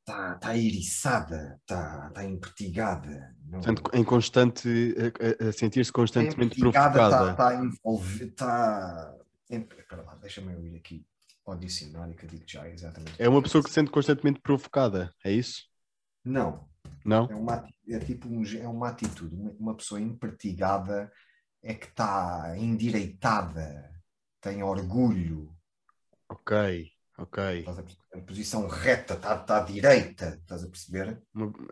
está 0.00 0.34
tá 0.36 0.56
eriçada, 0.56 1.58
está 1.60 2.10
tá 2.10 2.24
impertigada. 2.24 3.36
Não, 3.44 3.60
Portanto, 3.60 3.90
em 3.94 4.02
constante. 4.04 4.68
a, 5.40 5.48
a- 5.48 5.52
sentir-se 5.52 5.92
constantemente 5.92 6.58
impertigada 6.58 6.92
provocada. 6.98 7.30
está 7.32 7.50
tá 7.50 7.54
envolvida. 7.64 8.24
Está. 8.24 9.16
Espera 9.50 10.02
lá, 10.02 10.14
deixa-me 10.16 10.52
eu 10.52 10.64
ir 10.64 10.76
aqui 10.76 11.04
ao 11.50 11.58
dicionário 11.58 12.14
que 12.14 12.24
eu 12.24 12.28
digo 12.28 12.44
já 12.46 12.68
exatamente. 12.68 13.14
É 13.18 13.28
uma 13.28 13.42
pessoa 13.42 13.62
que 13.62 13.68
se 13.70 13.74
sente 13.74 13.90
constantemente 13.90 14.40
provocada, 14.40 15.12
é 15.24 15.32
isso? 15.32 15.64
Não, 16.24 16.68
Não? 17.04 17.30
é, 17.30 17.34
uma, 17.34 17.66
é 17.88 17.98
tipo 17.98 18.28
um, 18.28 18.44
é 18.44 18.68
uma 18.68 18.88
atitude. 18.88 19.34
Uma, 19.58 19.74
pessoa 19.74 20.00
impertigada 20.00 21.10
é 21.62 21.74
que 21.74 21.86
está 21.86 22.54
endireitada, 22.56 23.90
tem 24.40 24.62
orgulho, 24.62 25.54
Ok, 26.28 26.92
ok. 27.18 27.58
estás 27.58 27.78
a 27.78 27.82
perceber? 27.82 28.26
Posição 28.26 28.68
reta, 28.68 29.14
está 29.14 29.36
tá 29.38 29.60
direita, 29.60 30.38
estás 30.40 30.62
a 30.62 30.68
perceber? 30.68 31.20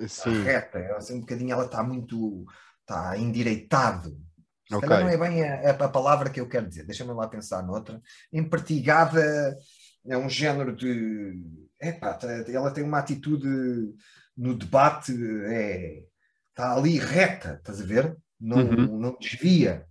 Sim, 0.09 0.43
reta, 0.43 0.79
é 0.79 0.97
assim, 0.97 1.15
um 1.15 1.21
bocadinho 1.21 1.53
ela 1.53 1.67
está 1.67 1.83
muito, 1.83 2.45
está 2.81 3.17
endireitado. 3.17 4.21
Se 4.69 4.76
Ok. 4.76 4.88
calhar 4.88 5.00
não 5.00 5.09
é 5.09 5.17
bem 5.17 5.43
a, 5.44 5.70
a- 5.70 5.85
a 5.85 5.88
palavra 5.88 6.31
que 6.31 6.41
eu 6.41 6.48
quero 6.48 6.69
dizer, 6.69 6.84
deixa-me 6.84 7.13
lá 7.13 7.29
pensar 7.29 7.63
noutra. 7.63 8.01
Empertigada 8.32 9.56
é 10.06 10.17
um 10.17 10.29
género 10.29 10.75
de. 10.77 11.43
Epá, 11.81 12.15
tá- 12.15 12.29
ela 12.48 12.70
tem 12.72 12.84
uma 12.84 12.98
atitude 12.98 13.48
no 14.37 14.55
debate, 14.56 15.13
é, 15.46 16.05
está 16.51 16.75
ali 16.77 16.98
reta, 16.98 17.55
estás 17.58 17.81
a 17.81 17.84
ver? 17.84 18.17
Não, 18.41 18.63
Uhum. 18.63 18.87
não 19.01 19.17
desvia. 19.19 19.87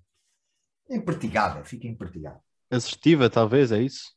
Empertigada, 0.90 1.64
fica 1.66 1.88
empertigada. 1.88 2.42
assertiva, 2.72 3.30
talvez, 3.30 3.72
é 3.74 3.82
isso? 3.82 4.16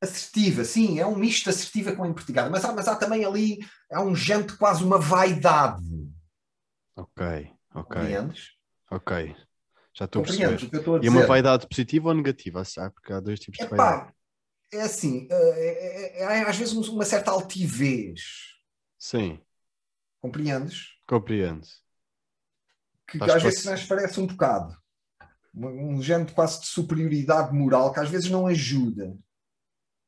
Assertiva, 0.00 0.64
sim, 0.64 0.98
é 1.00 1.06
um 1.06 1.16
misto 1.16 1.44
de 1.44 1.50
assertiva 1.50 1.96
com 1.96 2.04
empertigada, 2.06 2.50
mas 2.50 2.64
há, 2.64 2.72
mas 2.72 2.86
há 2.88 2.94
também 2.94 3.24
ali, 3.24 3.58
há 3.90 4.02
um 4.02 4.14
janto 4.14 4.56
quase 4.58 4.84
uma 4.84 4.98
vaidade. 4.98 5.82
Ok, 6.96 7.20
ok, 7.74 7.94
Compreendes? 7.96 8.56
ok. 8.90 9.10
Já 9.94 10.04
estou 10.06 10.22
a 10.22 10.24
perceber. 10.24 10.48
a 10.48 10.56
E 10.56 11.00
dizer? 11.00 11.08
uma 11.08 11.26
vaidade 11.26 11.68
positiva 11.68 12.08
ou 12.08 12.14
negativa? 12.14 12.64
Sabe? 12.64 12.94
Porque 12.94 13.12
há 13.12 13.20
dois 13.20 13.38
tipos 13.38 13.58
de 13.60 13.66
vaidade. 13.66 14.02
Epá, 14.02 14.14
é 14.72 14.80
assim, 14.82 15.28
é, 15.30 15.34
é- 15.34 16.22
é- 16.22 16.42
às 16.48 16.56
vezes 16.56 16.74
uma 16.74 17.04
certa 17.04 17.30
altivez, 17.30 18.54
Sim, 18.98 19.38
compreendes? 20.20 20.94
compreendo. 21.06 21.66
Que, 23.06 23.18
que 23.18 23.30
às 23.30 23.42
vezes 23.42 23.62
transparece 23.62 24.18
um 24.20 24.26
bocado. 24.26 24.76
Um, 25.54 25.94
um 25.96 26.02
género 26.02 26.34
quase 26.34 26.60
de 26.62 26.66
superioridade 26.66 27.54
moral 27.54 27.92
que 27.92 28.00
às 28.00 28.10
vezes 28.10 28.28
não 28.28 28.46
ajuda, 28.46 29.16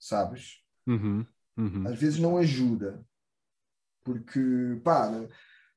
sabes? 0.00 0.60
Uhum, 0.86 1.24
uhum. 1.56 1.86
Às 1.86 1.98
vezes 1.98 2.18
não 2.18 2.36
ajuda. 2.36 3.04
Porque, 4.02 4.40
pá, 4.82 5.10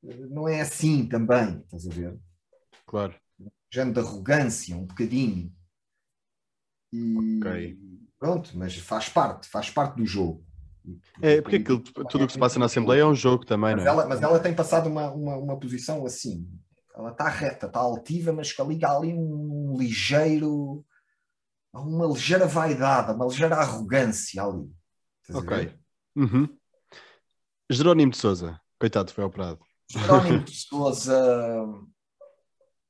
não 0.02 0.48
é 0.48 0.62
assim 0.62 1.08
também, 1.08 1.60
estás 1.62 1.88
a 1.88 1.92
ver? 1.92 2.18
Claro. 2.86 3.14
Género 3.72 3.94
de 3.94 4.00
arrogância, 4.08 4.76
um 4.76 4.86
bocadinho. 4.86 5.54
E 6.92 7.40
Ok. 7.40 7.78
pronto, 8.20 8.58
mas 8.58 8.76
faz 8.78 9.10
parte, 9.10 9.48
faz 9.48 9.70
parte 9.70 9.98
do 9.98 10.06
jogo. 10.06 10.44
É, 11.22 11.42
porque 11.42 11.58
aquilo, 11.58 11.82
tudo 11.82 12.24
o 12.24 12.28
que 12.28 12.34
se 12.34 12.40
passa 12.40 12.58
na 12.58 12.66
Assembleia 12.66 13.02
é 13.02 13.06
um 13.06 13.14
jogo 13.14 13.46
também, 13.46 13.76
Mas 13.76 13.84
não 13.84 13.92
é? 13.92 13.94
ela, 13.94 14.08
mas 14.08 14.22
ela 14.22 14.40
tem 14.40 14.56
passado 14.56 14.88
uma, 14.90 15.12
uma, 15.12 15.38
uma 15.38 15.60
posição 15.60 16.06
assim. 16.06 16.50
Ela 16.96 17.12
está 17.12 17.30
reta, 17.30 17.68
está 17.68 17.80
altiva, 17.80 18.34
mas 18.34 18.52
que 18.52 18.64
liga 18.64 18.90
ali 18.90 19.14
um 19.14 19.76
ligeiro. 19.78 20.84
uma 21.74 22.08
ligeira 22.08 22.48
vaidade, 22.48 23.14
uma 23.14 23.26
ligeira 23.26 23.56
arrogância 23.56 24.44
ali. 24.44 24.68
Ok. 25.32 25.78
Uhum. 26.16 26.50
Jerónimo 27.70 28.12
de 28.12 28.18
Souza, 28.18 28.60
coitado, 28.80 29.12
foi 29.14 29.24
operado. 29.24 29.60
Jerónimo 29.92 30.44
de 30.44 30.56
Souza. 30.58 31.66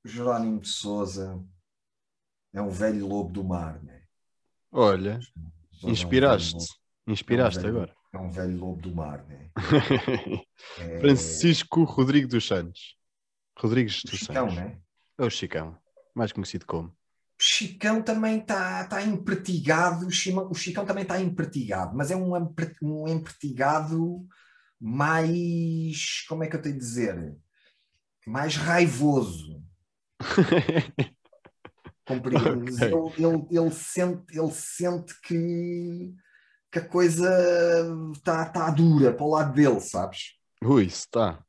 Jerónimo 0.06 0.60
de 0.62 0.70
Souza 0.70 1.44
é 2.54 2.62
um 2.62 2.70
velho 2.70 3.06
lobo 3.08 3.32
do 3.32 3.44
mar, 3.44 3.82
né? 3.84 4.04
Olha, 4.72 5.20
Sousa 5.22 5.38
é 5.84 5.88
um 5.88 5.92
inspiraste. 5.92 6.66
Inspiraste 7.08 7.60
velho- 7.62 7.76
agora. 7.78 7.96
É 8.14 8.18
um 8.18 8.32
velho 8.32 8.58
lobo 8.58 8.82
do 8.82 8.96
mar, 8.96 9.24
né? 9.26 9.50
É- 10.80 11.00
Francisco 11.00 11.84
Rodrigo 11.84 12.28
dos 12.28 12.46
Santos. 12.48 12.96
Rodrigues 13.58 14.02
dos 14.04 14.20
Chicão, 14.20 14.50
Santos. 14.50 14.56
né? 14.56 14.80
É 15.18 15.24
o 15.26 15.30
Chicão, 15.30 15.78
mais 16.16 16.32
conhecido 16.32 16.66
como. 16.66 16.90
O 16.90 17.42
Chicão 17.42 18.02
também 18.02 18.40
está 18.40 18.86
tá 18.86 19.02
empertigado, 19.02 20.06
o, 20.08 20.12
Chima- 20.12 20.44
o 20.44 20.54
Chicão 20.54 20.86
também 20.86 21.04
está 21.04 21.20
empertigado, 21.22 21.96
mas 21.96 22.10
é 22.12 22.16
um, 22.16 22.34
um 22.82 23.08
empertigado 23.08 24.26
mais, 24.80 26.26
como 26.28 26.44
é 26.44 26.48
que 26.48 26.56
eu 26.56 26.62
tenho 26.62 26.76
de 26.76 26.80
dizer? 26.82 27.38
Mais 28.28 28.56
raivoso. 28.56 29.62
Compreendes? 32.06 32.82
Ok. 32.82 33.18
Ele, 33.18 33.28
ele, 33.28 33.48
ele 33.52 33.72
sente, 33.72 34.38
ele 34.38 34.52
sente 34.52 35.14
que, 35.22 36.14
que 36.72 36.80
a 36.80 36.88
coisa 36.88 37.30
está 38.14 38.46
tá 38.46 38.72
dura 38.72 39.14
para 39.14 39.26
o 39.26 39.30
lado 39.30 39.54
dele, 39.54 39.80
sabes? 39.80 40.36
Ui, 40.64 40.86
está. 40.86 41.44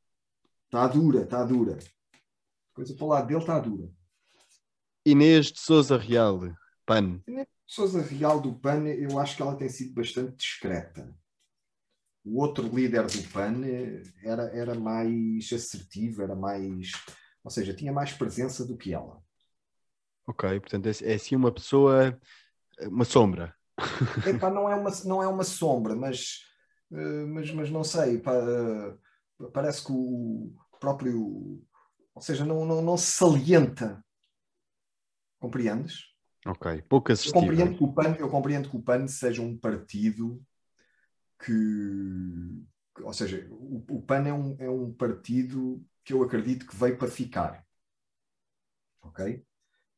Está 0.65 0.87
dura, 0.87 1.23
está 1.23 1.43
dura. 1.43 1.77
A 2.13 2.75
coisa 2.75 2.95
para 2.95 3.05
o 3.05 3.07
lado 3.09 3.27
dele 3.27 3.39
está 3.39 3.59
dura. 3.59 3.89
Inês 5.05 5.47
de 5.47 5.59
Souza 5.59 5.97
Real, 5.97 6.39
PAN. 6.85 7.21
Sousa 7.65 8.01
Real 8.01 8.39
do 8.39 8.53
PAN, 8.53 8.85
eu 8.87 9.17
acho 9.17 9.35
que 9.35 9.41
ela 9.41 9.55
tem 9.55 9.67
sido 9.67 9.93
bastante 9.93 10.35
discreta. 10.35 11.13
O 12.23 12.39
outro 12.39 12.67
líder 12.67 13.07
do 13.07 13.23
PAN 13.29 13.61
era, 14.23 14.43
era 14.55 14.75
mais 14.75 15.51
assertivo, 15.51 16.21
era 16.21 16.35
mais. 16.35 16.91
Ou 17.43 17.51
seja, 17.51 17.73
tinha 17.73 17.91
mais 17.91 18.13
presença 18.13 18.65
do 18.65 18.77
que 18.77 18.93
ela. 18.93 19.21
Ok, 20.27 20.43
portanto 20.59 20.87
é, 20.87 21.11
é 21.11 21.15
assim 21.15 21.35
uma 21.35 21.51
pessoa, 21.53 22.19
uma 22.81 23.05
sombra. 23.05 23.55
Epá, 24.23 24.49
não, 24.49 24.69
é 24.69 24.75
uma, 24.75 24.91
não 25.05 25.23
é 25.23 25.27
uma 25.27 25.43
sombra, 25.43 25.95
mas, 25.95 26.41
eh, 26.91 27.25
mas, 27.25 27.51
mas 27.51 27.69
não 27.71 27.83
sei. 27.83 28.19
pá, 28.19 28.33
eh, 28.35 28.97
parece 29.53 29.83
que 29.85 29.91
o 29.91 30.53
próprio. 30.79 31.61
Ou 32.13 32.21
seja, 32.21 32.45
não, 32.45 32.65
não, 32.65 32.81
não 32.81 32.97
se 32.97 33.11
salienta. 33.13 34.03
Compreendes? 35.39 36.15
Ok, 36.45 36.83
pouco 36.87 37.11
Eu 37.23 37.31
assistível. 37.31 37.33
compreendo, 37.33 37.75
que 37.77 37.83
o 37.83 37.93
PAN, 37.93 38.15
eu 38.19 38.29
compreendo 38.29 38.69
que 38.69 38.75
o 38.77 38.81
PAN 38.81 39.07
seja 39.07 39.41
um 39.41 39.57
partido 39.57 40.41
que. 41.39 41.53
que- 42.95 43.03
ou 43.03 43.13
seja, 43.13 43.47
o, 43.51 43.83
o 43.89 44.01
PAN 44.01 44.27
é 44.27 44.33
um, 44.33 44.55
é 44.59 44.69
um 44.69 44.93
partido 44.93 45.83
que 46.11 46.13
eu 46.13 46.23
acredito 46.23 46.67
que 46.67 46.75
veio 46.75 46.97
para 46.97 47.09
ficar. 47.09 47.65
Ok? 49.01 49.45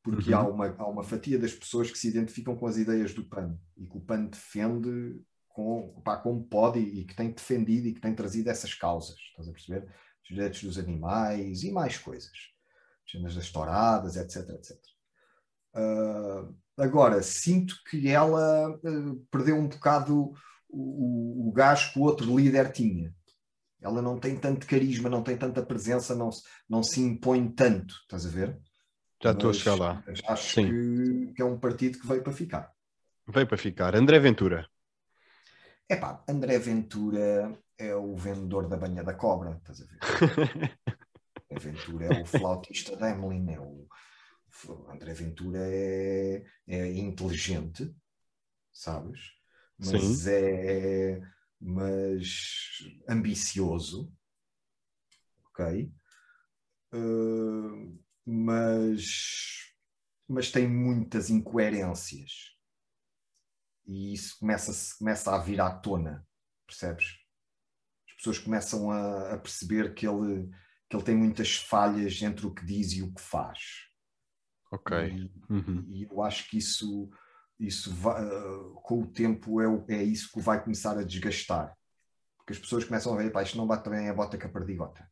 Porque 0.02 0.30
Uhum. 0.30 0.38
há, 0.38 0.48
uma, 0.48 0.76
há 0.78 0.86
uma 0.86 1.02
fatia 1.02 1.38
das 1.38 1.52
pessoas 1.52 1.90
que 1.90 1.98
se 1.98 2.08
identificam 2.08 2.56
com 2.56 2.66
as 2.66 2.76
ideias 2.76 3.12
do 3.12 3.24
PAN 3.24 3.58
e 3.76 3.86
que 3.86 3.96
o 3.96 4.00
PAN 4.00 4.26
defende 4.26 5.20
com, 5.48 6.00
pá, 6.04 6.16
como 6.16 6.44
pode 6.44 6.78
e, 6.78 7.00
e 7.00 7.04
que 7.04 7.16
tem 7.16 7.32
defendido 7.32 7.88
e 7.88 7.94
que 7.94 8.00
tem 8.00 8.14
trazido 8.14 8.48
essas 8.50 8.74
causas. 8.74 9.16
Estás 9.18 9.48
a 9.48 9.52
perceber? 9.52 9.88
Os 10.22 10.28
direitos 10.28 10.62
dos 10.62 10.78
animais 10.78 11.62
e 11.64 11.72
mais 11.72 11.98
coisas. 11.98 12.32
As 13.06 13.12
cenas 13.12 13.34
das 13.34 13.50
touradas, 13.50 14.16
etc, 14.16 14.48
etc. 14.50 14.78
Ah, 15.74 16.48
agora, 16.78 17.22
sinto 17.22 17.74
que 17.90 18.08
ela 18.08 18.68
ah, 18.68 19.16
perdeu 19.30 19.56
um 19.56 19.68
bocado 19.68 20.34
o, 20.68 21.46
o, 21.46 21.48
o 21.48 21.52
gás 21.52 21.86
que 21.92 21.98
o 21.98 22.02
outro 22.02 22.36
líder 22.38 22.72
tinha. 22.72 23.14
Ela 23.84 24.02
não 24.02 24.18
tem 24.18 24.36
tanto 24.36 24.66
carisma, 24.66 25.10
não 25.10 25.22
tem 25.22 25.36
tanta 25.36 25.64
presença, 25.64 26.14
não, 26.14 26.32
se- 26.32 26.42
não 26.68 26.82
se 26.82 27.00
impõe 27.00 27.48
tanto, 27.52 27.94
estás 28.02 28.26
a 28.26 28.30
ver? 28.30 28.58
Já 29.22 29.32
estou 29.32 29.50
a 29.50 29.52
chegar 29.52 29.74
lá. 29.76 30.02
Acho 30.28 30.54
Sim. 30.54 30.66
que, 30.66 31.32
que 31.34 31.42
é 31.42 31.44
um 31.44 31.58
partido 31.58 31.98
que 31.98 32.06
veio 32.06 32.22
para 32.22 32.32
ficar. 32.32 32.72
Veio 33.34 33.46
para 33.46 33.58
ficar. 33.66 33.94
André 33.94 34.18
Ventura. 34.18 34.60
Epá, 35.88 36.22
André 36.28 36.58
Ventura 36.58 37.52
é 37.78 37.94
o 37.94 38.16
vendedor 38.16 38.68
da 38.68 38.76
banha 38.76 39.02
da 39.04 39.14
cobra, 39.14 39.50
estás 39.56 39.80
a 39.82 39.84
ver? 39.86 40.00
André 41.50 41.58
Ventura 41.72 42.04
é 42.06 42.12
o 42.12 42.24
flautista 42.24 42.96
da 42.96 43.10
Emily, 43.10 43.54
é 43.54 43.60
o 43.60 43.86
André 44.90 45.14
Ventura 45.14 45.58
é, 45.62 46.44
é 46.66 46.96
inteligente, 46.96 47.94
sabes? 48.72 49.20
Mas 49.78 50.04
Sim. 50.14 50.26
é 50.26 51.20
mas 51.66 52.78
ambicioso, 53.08 54.12
ok? 55.46 55.90
Uh, 56.92 57.98
mas, 58.26 59.72
mas 60.28 60.50
tem 60.50 60.68
muitas 60.68 61.30
incoerências 61.30 62.54
e 63.86 64.12
isso 64.12 64.38
começa, 64.38 64.72
começa 64.98 65.34
a 65.34 65.38
vir 65.38 65.58
à 65.60 65.70
tona, 65.70 66.26
percebes? 66.66 67.18
As 68.08 68.14
pessoas 68.16 68.38
começam 68.38 68.90
a, 68.90 69.32
a 69.32 69.38
perceber 69.38 69.94
que 69.94 70.06
ele, 70.06 70.50
que 70.88 70.96
ele 70.96 71.04
tem 71.04 71.16
muitas 71.16 71.56
falhas 71.56 72.20
entre 72.20 72.46
o 72.46 72.54
que 72.54 72.64
diz 72.64 72.92
e 72.92 73.02
o 73.02 73.12
que 73.12 73.22
faz. 73.22 73.88
Ok. 74.70 74.96
E, 75.08 75.32
Uhum. 75.50 75.82
e 75.88 76.04
eu 76.04 76.22
acho 76.22 76.48
que 76.50 76.58
isso, 76.58 77.10
isso 77.58 77.92
vai, 77.94 78.24
uh, 78.24 78.74
com 78.82 79.02
o 79.02 79.06
tempo 79.06 79.60
é, 79.60 79.94
é 79.96 80.02
isso 80.02 80.30
que 80.32 80.40
vai 80.40 80.62
começar 80.62 80.98
a 80.98 81.04
desgastar. 81.04 81.76
Porque 82.38 82.52
as 82.52 82.58
pessoas 82.58 82.84
começam 82.84 83.14
a 83.14 83.16
ver, 83.16 83.30
pá, 83.30 83.42
isto 83.42 83.56
não 83.56 83.66
bate 83.66 83.88
bem 83.88 84.08
a 84.08 84.14
bota 84.14 84.38
com 84.38 84.46
a 84.46 84.50
perdigota. 84.50 85.08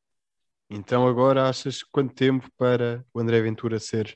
Então 0.68 1.06
agora 1.06 1.48
achas 1.48 1.82
quanto 1.82 2.14
tempo 2.14 2.50
para 2.56 3.04
o 3.12 3.20
André 3.20 3.40
Ventura 3.42 3.78
ser 3.78 4.14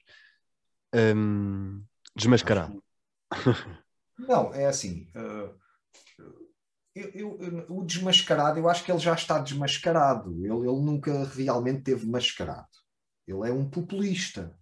hum, 0.94 1.84
desmascarado? 2.14 2.82
Não, 4.18 4.54
é 4.54 4.66
assim. 4.66 5.10
uh, 5.14 5.54
eu- 6.94 7.10
eu- 7.10 7.38
eu- 7.42 7.66
o 7.68 7.84
desmascarado, 7.84 8.58
eu 8.58 8.68
acho 8.68 8.82
que 8.82 8.90
ele 8.90 8.98
já 8.98 9.12
está 9.12 9.38
desmascarado. 9.38 10.32
Ele, 10.42 10.54
ele 10.54 10.80
nunca 10.80 11.24
realmente 11.26 11.82
teve 11.82 12.06
mascarado. 12.06 12.68
Ele 13.26 13.46
é 13.48 13.52
um 13.52 13.68
populista. 13.68 14.58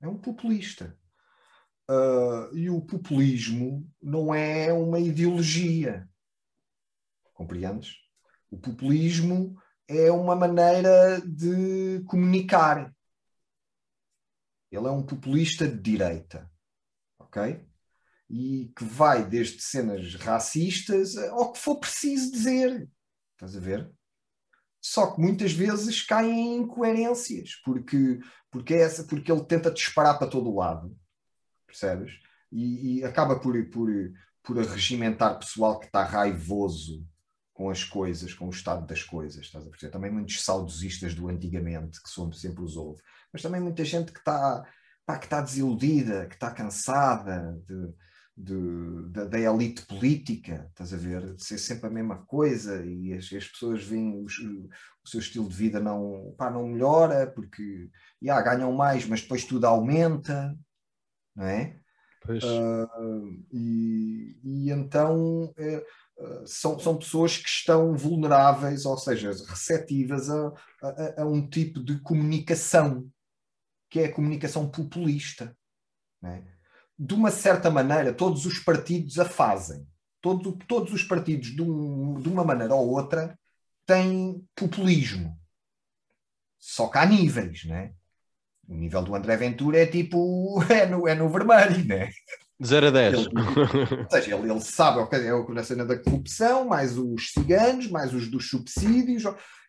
É 0.00 0.08
um 0.08 0.16
populista. 0.16 0.98
Uh, 1.88 2.56
e 2.56 2.68
o 2.68 2.80
populismo 2.80 3.88
não 4.02 4.34
é 4.34 4.72
uma 4.72 4.98
ideologia. 4.98 6.08
Compreendes? 7.32 7.94
O 8.50 8.58
populismo 8.58 9.56
é 9.86 10.10
uma 10.10 10.34
maneira 10.34 11.20
de 11.20 12.02
comunicar. 12.06 12.92
Ele 14.70 14.86
é 14.86 14.90
um 14.90 15.04
populista 15.04 15.68
de 15.68 15.78
direita. 15.78 16.50
Ok? 17.18 17.64
e 18.28 18.72
que 18.76 18.84
vai 18.84 19.28
desde 19.28 19.62
cenas 19.62 20.14
racistas 20.14 21.16
ao 21.16 21.52
que 21.52 21.58
for 21.58 21.78
preciso 21.78 22.32
dizer. 22.32 22.88
Estás 23.32 23.56
a 23.56 23.60
ver? 23.60 23.90
Só 24.80 25.12
que 25.12 25.20
muitas 25.20 25.52
vezes 25.52 26.02
caem 26.02 26.30
em 26.30 26.56
incoerências, 26.58 27.56
porque, 27.64 28.20
porque, 28.50 28.74
é 28.74 28.82
essa, 28.82 29.04
porque 29.04 29.30
ele 29.30 29.44
tenta 29.44 29.70
disparar 29.70 30.18
para 30.18 30.28
todo 30.28 30.48
o 30.48 30.56
lado, 30.56 30.96
percebes? 31.66 32.12
E, 32.50 32.98
e 32.98 33.04
acaba 33.04 33.38
por, 33.38 33.54
por, 33.70 33.90
por 34.42 34.58
arregimentar 34.58 35.38
pessoal 35.38 35.78
que 35.78 35.86
está 35.86 36.04
raivoso 36.04 37.04
com 37.52 37.70
as 37.70 37.82
coisas, 37.82 38.34
com 38.34 38.46
o 38.46 38.50
estado 38.50 38.86
das 38.86 39.02
coisas, 39.02 39.46
estás 39.46 39.66
a 39.66 39.70
perceber? 39.70 39.92
Também 39.92 40.10
muitos 40.10 40.42
saudosistas 40.42 41.14
do 41.14 41.28
antigamente, 41.28 42.02
que 42.02 42.10
somos 42.10 42.40
sempre 42.40 42.62
os 42.62 42.76
houve, 42.76 43.02
mas 43.32 43.42
também 43.42 43.60
muita 43.60 43.84
gente 43.84 44.12
que 44.12 44.18
está, 44.18 44.62
que 45.18 45.24
está 45.24 45.40
desiludida, 45.40 46.26
que 46.26 46.34
está 46.34 46.50
cansada 46.50 47.58
de, 47.66 47.94
de, 48.36 49.26
da, 49.28 49.40
elite 49.40 49.86
política, 49.86 50.66
estás 50.68 50.92
a 50.92 50.98
ver? 50.98 51.34
De 51.34 51.42
ser 51.42 51.56
sempre 51.56 51.86
a 51.86 51.90
mesma 51.90 52.18
coisa 52.26 52.84
e 52.84 53.14
as, 53.14 53.32
as 53.32 53.48
pessoas 53.48 53.82
veem 53.82 54.22
os, 54.22 54.38
o 54.38 55.08
seu 55.08 55.20
estilo 55.20 55.48
de 55.48 55.54
vida 55.54 55.80
não, 55.80 56.34
pá, 56.36 56.50
não 56.50 56.68
melhora 56.68 57.26
porque 57.26 57.88
yeah, 58.22 58.42
ganham 58.42 58.70
mais, 58.72 59.06
mas 59.06 59.22
depois 59.22 59.44
tudo 59.44 59.64
aumenta, 59.64 60.54
não 61.36 61.46
é? 61.46 61.78
Uh, 62.24 63.44
e, 63.52 64.36
e, 64.42 64.70
então 64.72 65.54
é, 65.56 65.84
são, 66.44 66.78
são 66.78 66.96
pessoas 66.96 67.36
que 67.36 67.48
estão 67.48 67.96
vulneráveis, 67.96 68.84
ou 68.84 68.98
seja, 68.98 69.30
receptivas 69.46 70.28
a, 70.28 70.52
a, 70.82 71.22
a, 71.22 71.26
um 71.26 71.48
tipo 71.48 71.78
de 71.78 72.00
comunicação 72.00 73.08
que 73.88 74.00
é 74.00 74.06
a 74.06 74.12
comunicação 74.12 74.68
populista. 74.68 75.56
É? 76.24 76.42
De 76.98 77.14
uma 77.14 77.30
certa 77.30 77.70
maneira, 77.70 78.12
todos 78.12 78.46
os 78.46 78.58
partidos 78.58 79.18
a 79.18 79.24
fazem. 79.24 79.86
Todo, 80.20 80.58
todos 80.66 80.92
os 80.92 81.04
partidos, 81.04 81.48
de, 81.48 81.62
um, 81.62 82.20
de 82.20 82.28
uma 82.28 82.44
maneira 82.44 82.74
ou 82.74 82.88
outra, 82.88 83.38
têm 83.84 84.44
populismo. 84.56 85.38
Só 86.58 86.88
que 86.88 86.98
há 86.98 87.06
níveis, 87.06 87.64
não 87.64 87.76
é? 87.76 87.94
O 88.68 88.74
nível 88.74 89.02
do 89.02 89.14
André 89.14 89.36
Ventura 89.36 89.78
é 89.78 89.86
tipo, 89.86 90.62
é 90.68 90.86
no, 90.86 91.06
é 91.06 91.14
no 91.14 91.28
vermelho, 91.28 91.84
né? 91.84 92.10
De 92.58 92.68
0 92.68 92.86
a 92.86 92.90
10. 92.90 93.14
Ele, 93.14 93.28
ou 94.02 94.10
seja, 94.10 94.34
ele, 94.34 94.50
ele 94.50 94.60
sabe, 94.60 95.16
é 95.26 95.34
o 95.34 95.48
na 95.52 95.62
cena 95.62 95.84
da 95.84 95.98
corrupção, 95.98 96.66
mais 96.66 96.96
os 96.96 97.32
ciganos, 97.32 97.90
mais 97.90 98.14
os 98.14 98.30
dos 98.30 98.48
subsídios, 98.48 99.24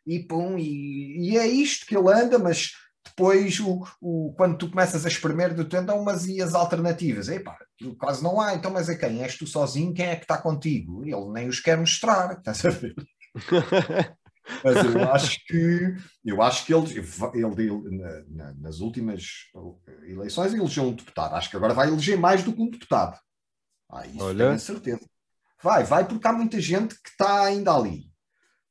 e 0.05 0.19
pum, 0.19 0.57
e, 0.57 1.31
e 1.31 1.37
é 1.37 1.45
isto 1.45 1.85
que 1.85 1.97
ele 1.97 2.09
anda, 2.09 2.39
mas 2.39 2.71
depois 3.05 3.59
o, 3.59 3.83
o, 4.01 4.33
quando 4.37 4.57
tu 4.57 4.69
começas 4.69 5.05
a 5.05 5.09
espremer 5.09 5.53
do 5.53 5.65
tempo, 5.65 5.91
umas 5.93 6.25
e 6.27 6.41
as 6.41 6.53
alternativas. 6.53 7.27
Epá, 7.27 7.57
quase 7.99 8.23
não 8.23 8.39
há, 8.39 8.53
então 8.53 8.71
mas 8.71 8.89
é 8.89 8.95
quem? 8.95 9.21
És 9.21 9.37
tu 9.37 9.45
sozinho? 9.45 9.93
Quem 9.93 10.05
é 10.05 10.15
que 10.15 10.23
está 10.23 10.37
contigo? 10.37 11.03
Ele 11.03 11.31
nem 11.33 11.47
os 11.47 11.59
quer 11.59 11.77
mostrar, 11.77 12.37
estás 12.37 12.63
a 12.65 12.69
ver? 12.69 12.95
mas 14.63 14.75
eu 14.85 15.11
acho 15.11 15.45
que 15.45 15.95
eu 16.25 16.41
acho 16.41 16.65
que 16.65 16.73
ele, 16.73 16.99
ele, 17.33 17.63
ele 17.63 18.25
na, 18.29 18.53
nas 18.53 18.79
últimas 18.79 19.23
eleições 20.03 20.53
elegeu 20.53 20.83
um 20.83 20.93
deputado. 20.93 21.35
Acho 21.35 21.49
que 21.49 21.57
agora 21.57 21.73
vai 21.73 21.87
eleger 21.87 22.17
mais 22.17 22.43
do 22.43 22.53
que 22.53 22.61
um 22.61 22.69
deputado. 22.69 23.17
Ah, 23.89 24.05
isso 24.05 24.23
Olha. 24.23 24.47
tenho 24.47 24.59
certeza. 24.59 25.09
Vai, 25.61 25.83
vai 25.83 26.07
porque 26.07 26.27
há 26.27 26.33
muita 26.33 26.59
gente 26.61 26.95
que 27.01 27.09
está 27.09 27.45
ainda 27.45 27.73
ali 27.73 28.11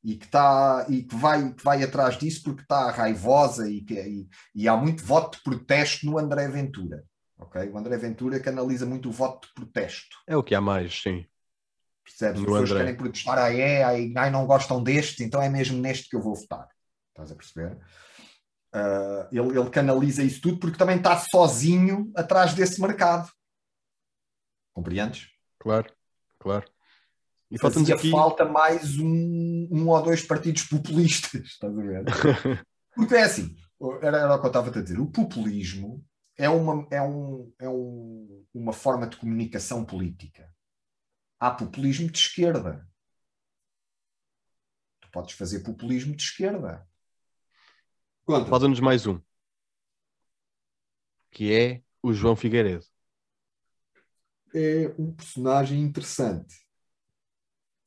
e 0.04 0.16
que, 0.16 0.25
está 0.25 0.87
e 0.88 1.02
que, 1.02 1.16
vai, 1.16 1.52
que 1.52 1.64
vai 1.64 1.83
atrás 1.83 2.16
disso 2.16 2.42
porque 2.45 2.62
está 2.62 2.90
raivosa 2.92 3.68
e, 3.68 3.80
que, 3.80 3.95
e, 3.95 4.28
e, 4.54 4.68
há 4.68 4.76
muito 4.76 5.04
voto 5.04 5.37
de 5.37 5.42
protesto 5.42 6.06
no 6.06 6.16
André 6.16 6.47
Ventura. 6.49 7.04
Okay? 7.38 7.68
O 7.68 7.76
André 7.76 7.97
Ventura 7.97 8.38
canaliza 8.38 8.87
muito 8.87 9.09
o 9.09 9.12
voto 9.12 9.49
de 9.49 9.54
protesto. 9.54 10.16
É 10.26 10.37
o 10.37 10.45
que 10.45 10.54
há 10.54 10.61
mais, 10.61 11.02
sim. 11.02 11.26
Percebes? 12.06 12.40
As 12.40 12.46
pessoas 12.46 12.72
querem 12.72 12.96
protestar, 12.96 13.36
ah, 13.36 13.52
é, 13.52 13.82
ai, 13.82 14.12
ai, 14.16 14.30
não 14.30 14.46
gostam 14.46 14.80
deste, 14.80 15.25
então 15.25 15.42
é 15.42 15.48
mesmo 15.48 15.80
neste 15.80 16.08
que 16.08 16.14
eu 16.14 16.22
vou 16.22 16.36
votar. 16.36 16.68
Estás 17.08 17.32
a 17.32 17.34
perceber? 17.34 17.76
Uh, 18.72 19.26
ele, 19.32 19.58
ele 19.58 19.70
canaliza 19.70 20.22
isso 20.22 20.40
tudo 20.40 20.58
porque 20.58 20.78
também 20.78 20.98
está 20.98 21.18
sozinho 21.18 22.12
atrás 22.14 22.54
desse 22.54 22.80
mercado. 22.80 23.28
Compreendes? 24.72 25.28
Claro, 25.58 25.92
claro. 26.38 26.64
E 27.50 27.58
fazia 27.58 27.94
aqui... 27.96 28.10
falta 28.10 28.44
mais 28.44 28.98
um, 28.98 29.68
um 29.72 29.88
ou 29.88 30.02
dois 30.02 30.22
partidos 30.22 30.62
populistas, 30.62 31.42
estás 31.58 31.76
a 31.76 31.82
ver? 31.82 32.04
Porque 32.94 33.14
é 33.14 33.22
assim, 33.22 33.56
era, 34.00 34.18
era 34.18 34.34
o 34.34 34.38
que 34.38 34.46
eu 34.46 34.48
estava 34.48 34.68
a 34.68 34.82
dizer, 34.82 35.00
o 35.00 35.10
populismo 35.10 36.04
é 36.38 36.48
uma, 36.48 36.86
é, 36.90 37.02
um, 37.02 37.52
é 37.58 37.68
um, 37.68 38.44
uma 38.54 38.72
forma 38.72 39.08
de 39.08 39.16
comunicação 39.16 39.84
política. 39.84 40.48
Há 41.38 41.50
populismo 41.50 42.11
de 42.11 42.19
esquerda. 42.19 42.88
Tu 45.00 45.11
podes 45.11 45.35
fazer 45.35 45.61
populismo 45.61 46.14
de 46.14 46.23
esquerda. 46.23 46.88
Fala-nos 48.26 48.81
mais 48.81 49.07
um. 49.07 49.21
Que 51.31 51.52
é 51.52 51.83
o 52.02 52.12
João 52.12 52.35
Figueiredo. 52.35 52.85
É 54.55 54.95
um 54.99 55.12
personagem 55.12 55.81
interessante 55.81 56.66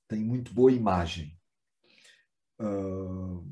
tem 0.09 0.23
muito 0.23 0.53
boa 0.53 0.71
imagem. 0.71 1.39
Uh, 2.59 3.47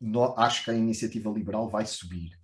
no, 0.00 0.36
acho 0.38 0.64
que 0.64 0.70
a 0.70 0.74
iniciativa 0.74 1.30
liberal 1.30 1.68
vai 1.68 1.86
subir. 1.86 2.34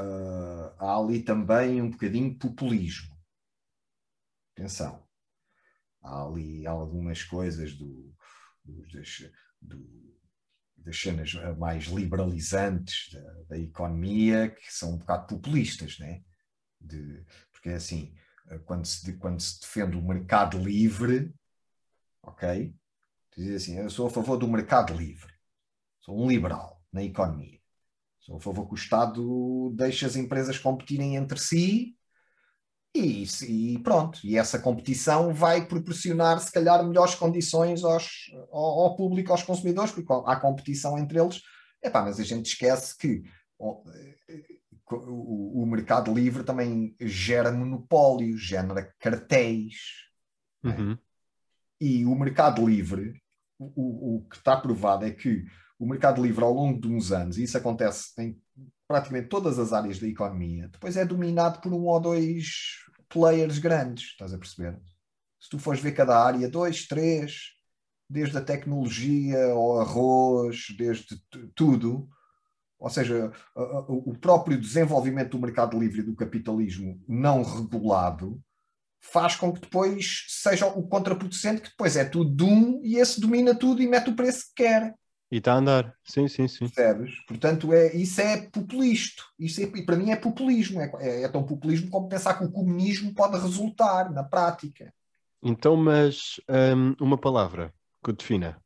Uh, 0.00 0.70
há 0.78 0.96
ali 0.96 1.22
também 1.22 1.82
um 1.82 1.90
bocadinho 1.90 2.30
de 2.30 2.38
populismo. 2.38 3.14
Atenção. 4.52 5.03
Há 6.04 6.26
ali 6.26 6.66
algumas 6.66 7.22
coisas 7.22 7.72
do, 7.74 8.14
do, 8.62 8.86
das, 8.92 9.24
do, 9.60 10.14
das 10.76 11.00
cenas 11.00 11.32
mais 11.58 11.84
liberalizantes 11.84 13.10
da, 13.10 13.32
da, 13.48 13.58
economia 13.58 14.50
que 14.50 14.72
são 14.72 14.92
um 14.92 14.98
bocado 14.98 15.26
populistas, 15.26 15.98
né? 15.98 16.22
De, 16.78 17.24
porque 17.50 17.70
é 17.70 17.76
assim, 17.76 18.14
quando 18.66 18.84
se, 18.84 19.14
quando 19.14 19.40
se 19.40 19.60
defende 19.60 19.96
o 19.96 20.06
mercado 20.06 20.58
livre, 20.58 21.34
ok? 22.22 22.76
Diz 23.34 23.62
assim, 23.62 23.78
eu 23.78 23.88
sou 23.88 24.06
a 24.06 24.10
favor 24.10 24.36
do 24.36 24.46
mercado 24.46 24.94
livre, 24.94 25.32
sou 26.02 26.22
um 26.22 26.28
liberal 26.28 26.84
na 26.92 27.02
economia, 27.02 27.58
sou 28.20 28.36
a 28.36 28.40
favor 28.40 28.66
que 28.66 28.74
o 28.74 28.76
Estado 28.76 29.72
deixe 29.74 30.04
as 30.04 30.16
empresas 30.16 30.58
competirem 30.58 31.16
entre 31.16 31.38
si 31.40 31.96
e, 32.94 33.24
e 33.48 33.78
pronto, 33.80 34.20
e 34.22 34.38
essa 34.38 34.58
competição 34.58 35.34
vai 35.34 35.66
proporcionar 35.66 36.38
se 36.38 36.52
calhar 36.52 36.86
melhores 36.86 37.14
condições 37.14 37.82
aos, 37.82 38.30
ao, 38.52 38.80
ao 38.80 38.96
público, 38.96 39.32
aos 39.32 39.42
consumidores, 39.42 39.92
porque 39.92 40.12
há 40.26 40.36
competição 40.36 40.98
entre 40.98 41.18
eles, 41.18 41.40
Epá, 41.84 42.02
mas 42.02 42.18
a 42.18 42.24
gente 42.24 42.46
esquece 42.46 42.96
que 42.96 43.22
o, 43.58 45.62
o, 45.62 45.66
mercado 45.66 46.14
livre 46.14 46.42
também 46.42 46.96
gera 46.98 47.52
monopólios, 47.52 48.40
gera 48.40 48.90
cartéis. 48.98 49.74
É? 50.64 50.68
Uhum. 50.68 50.98
E 51.78 52.06
o 52.06 52.14
mercado 52.14 52.66
livre, 52.66 53.20
o, 53.58 54.16
o 54.16 54.28
que 54.30 54.36
está 54.36 54.56
provado 54.56 55.04
é 55.04 55.10
que 55.10 55.44
o 55.78 55.86
mercado 55.86 56.22
livre, 56.22 56.42
ao 56.42 56.54
longo 56.54 56.80
de 56.80 56.88
uns 56.88 57.12
anos, 57.12 57.36
e 57.36 57.42
isso 57.42 57.58
acontece 57.58 58.12
em 58.18 58.40
praticamente 58.88 59.28
todas 59.28 59.58
as 59.58 59.72
áreas 59.72 59.98
da 59.98 60.08
economia, 60.08 60.68
depois 60.68 60.96
é 60.96 61.04
dominado 61.04 61.60
por 61.60 61.72
um 61.72 61.84
ou 61.84 62.00
dois 62.00 62.83
players 63.08 63.58
grandes, 63.58 64.10
estás 64.10 64.32
a 64.32 64.38
perceber? 64.38 64.78
Se 65.40 65.48
tu 65.48 65.58
fores 65.58 65.80
ver 65.80 65.92
cada 65.92 66.18
área, 66.18 66.48
dois, 66.48 66.86
três, 66.86 67.50
desde 68.08 68.36
a 68.36 68.40
tecnologia 68.40 69.52
ao 69.52 69.80
arroz, 69.80 70.66
desde 70.76 71.20
tudo, 71.54 72.08
ou 72.78 72.90
seja, 72.90 73.32
o 73.88 74.14
próprio 74.18 74.60
desenvolvimento 74.60 75.32
do 75.32 75.40
mercado 75.40 75.78
livre 75.78 76.02
do 76.02 76.14
capitalismo 76.14 77.02
não 77.08 77.42
regulado 77.42 78.42
faz 79.00 79.36
com 79.36 79.52
que 79.52 79.60
depois 79.60 80.24
seja 80.28 80.66
o 80.66 80.86
contraproducente, 80.86 81.62
que 81.62 81.70
depois 81.70 81.96
é 81.96 82.04
tudo 82.04 82.34
de 82.34 82.44
um 82.44 82.80
e 82.82 82.96
esse 82.96 83.20
domina 83.20 83.54
tudo 83.54 83.82
e 83.82 83.86
mete 83.86 84.10
o 84.10 84.16
preço 84.16 84.46
que 84.48 84.64
quer. 84.64 84.94
E 85.34 85.38
está 85.38 85.54
a 85.54 85.56
andar, 85.56 85.92
sim, 86.04 86.28
sim, 86.28 86.46
sim. 86.46 86.68
Percebes? 86.68 87.18
Portanto, 87.26 87.72
é, 87.72 87.92
isso 87.92 88.20
é 88.20 88.42
populista. 88.42 89.20
Isso 89.36 89.60
é, 89.60 89.82
para 89.82 89.96
mim 89.96 90.12
é 90.12 90.16
populismo. 90.16 90.80
É, 90.80 90.92
é, 91.00 91.22
é, 91.24 91.28
tão 91.28 91.42
populismo 91.42 91.90
como 91.90 92.08
pensar 92.08 92.38
que 92.38 92.44
o 92.44 92.52
comunismo 92.52 93.12
pode 93.12 93.36
resultar 93.40 94.12
na 94.12 94.22
prática. 94.22 94.94
Então, 95.42 95.76
mas 95.76 96.40
um, 96.48 96.94
uma 97.04 97.18
palavra 97.18 97.74
que 98.00 98.10
o 98.10 98.12
defina. 98.12 98.62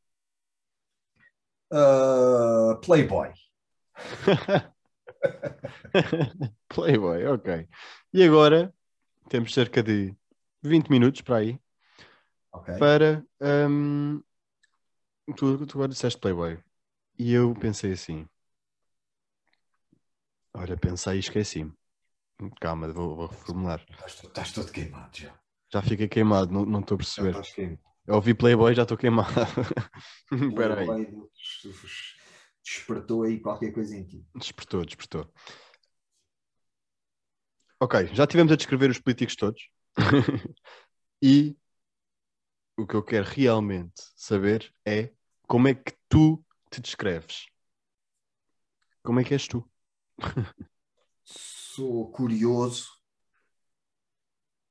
Uh, 1.73 2.75
playboy. 2.85 3.31
playboy, 6.69 7.25
ok. 7.25 7.67
E 8.13 8.23
agora 8.23 8.71
temos 9.27 9.55
cerca 9.55 9.81
de 9.81 10.15
20 10.61 10.89
minutos 10.89 11.21
para 11.21 11.37
aí. 11.37 11.59
Okay. 12.53 12.77
Para. 12.77 13.25
Um, 13.41 14.21
tu, 15.35 15.65
tu 15.65 15.77
agora 15.77 15.89
disseste 15.89 16.19
Playboy. 16.19 16.59
E 17.17 17.33
eu 17.33 17.53
pensei 17.53 17.93
assim. 17.93 18.27
Olha, 20.53 20.77
pensei 20.77 21.17
e 21.17 21.19
esqueci-me. 21.19 21.73
Calma, 22.59 22.91
vou, 22.93 23.15
vou 23.15 23.27
reformular. 23.27 23.85
Estás, 23.89 24.23
estás 24.23 24.51
todo 24.51 24.71
queimado 24.71 25.17
já. 25.17 25.37
Já 25.71 25.81
fiquei 25.81 26.07
queimado, 26.07 26.51
não 26.51 26.79
estou 26.79 26.95
a 26.95 26.97
perceber. 26.97 27.35
Eu 28.07 28.15
ouvi 28.15 28.33
Playboy 28.33 28.73
já 28.73 28.83
estou 28.83 28.97
queimado. 28.97 29.29
Espera 30.31 30.79
aí. 30.79 30.87
Despertou 32.63 33.23
aí 33.23 33.39
qualquer 33.39 33.71
coisa 33.71 33.95
em 33.95 34.03
ti. 34.03 34.25
Despertou, 34.35 34.83
despertou. 34.85 35.31
Ok, 37.79 38.07
já 38.13 38.25
tivemos 38.25 38.51
a 38.51 38.55
descrever 38.55 38.89
os 38.89 38.99
políticos 38.99 39.35
todos. 39.35 39.69
e 41.21 41.55
o 42.75 42.87
que 42.87 42.95
eu 42.95 43.03
quero 43.03 43.25
realmente 43.25 44.01
saber 44.15 44.73
é 44.85 45.11
como 45.49 45.67
é 45.67 45.73
que 45.73 45.97
tu 46.07 46.45
te 46.69 46.79
descreves. 46.79 47.47
Como 49.03 49.19
é 49.19 49.23
que 49.23 49.33
és 49.33 49.47
tu? 49.47 49.67
sou 51.25 52.11
curioso, 52.11 52.87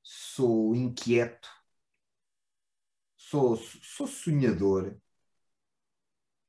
sou 0.01 0.73
inquieto, 0.73 1.49
sou, 3.17 3.57
sou 3.57 4.07
sonhador, 4.07 4.97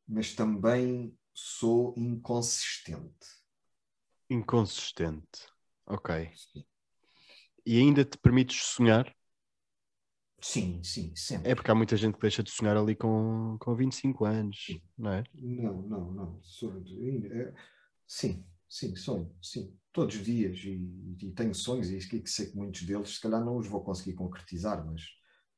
mas 0.06 0.32
também 0.32 1.18
sou 1.34 1.92
inconsistente. 1.96 3.26
Inconsistente, 4.28 5.48
ok. 5.86 6.32
Sim. 6.36 6.64
E 7.66 7.80
ainda 7.80 8.04
te 8.04 8.16
permites 8.16 8.62
sonhar? 8.62 9.12
Sim, 10.40 10.80
sim, 10.82 11.12
sempre. 11.14 11.50
É 11.50 11.54
porque 11.54 11.70
há 11.70 11.74
muita 11.74 11.96
gente 11.96 12.14
que 12.14 12.20
deixa 12.20 12.42
de 12.42 12.50
sonhar 12.50 12.76
ali 12.76 12.96
com, 12.96 13.56
com 13.60 13.74
25 13.74 14.24
anos, 14.24 14.64
sim. 14.66 14.80
não 14.96 15.12
é? 15.12 15.24
Não, 15.34 15.82
não, 15.82 16.12
não. 16.12 16.40
É, 17.30 17.52
sim, 18.06 18.44
sim, 18.68 18.96
sonho, 18.96 19.30
sim. 19.42 19.74
Todos 19.92 20.16
os 20.16 20.24
dias 20.24 20.58
e, 20.64 21.16
e 21.20 21.30
tenho 21.32 21.54
sonhos 21.54 21.90
e 21.90 22.00
sei 22.00 22.46
que 22.46 22.56
muitos 22.56 22.82
deles 22.82 23.16
se 23.16 23.20
calhar 23.20 23.44
não 23.44 23.56
os 23.56 23.66
vou 23.66 23.82
conseguir 23.82 24.14
concretizar, 24.14 24.84
mas, 24.86 25.02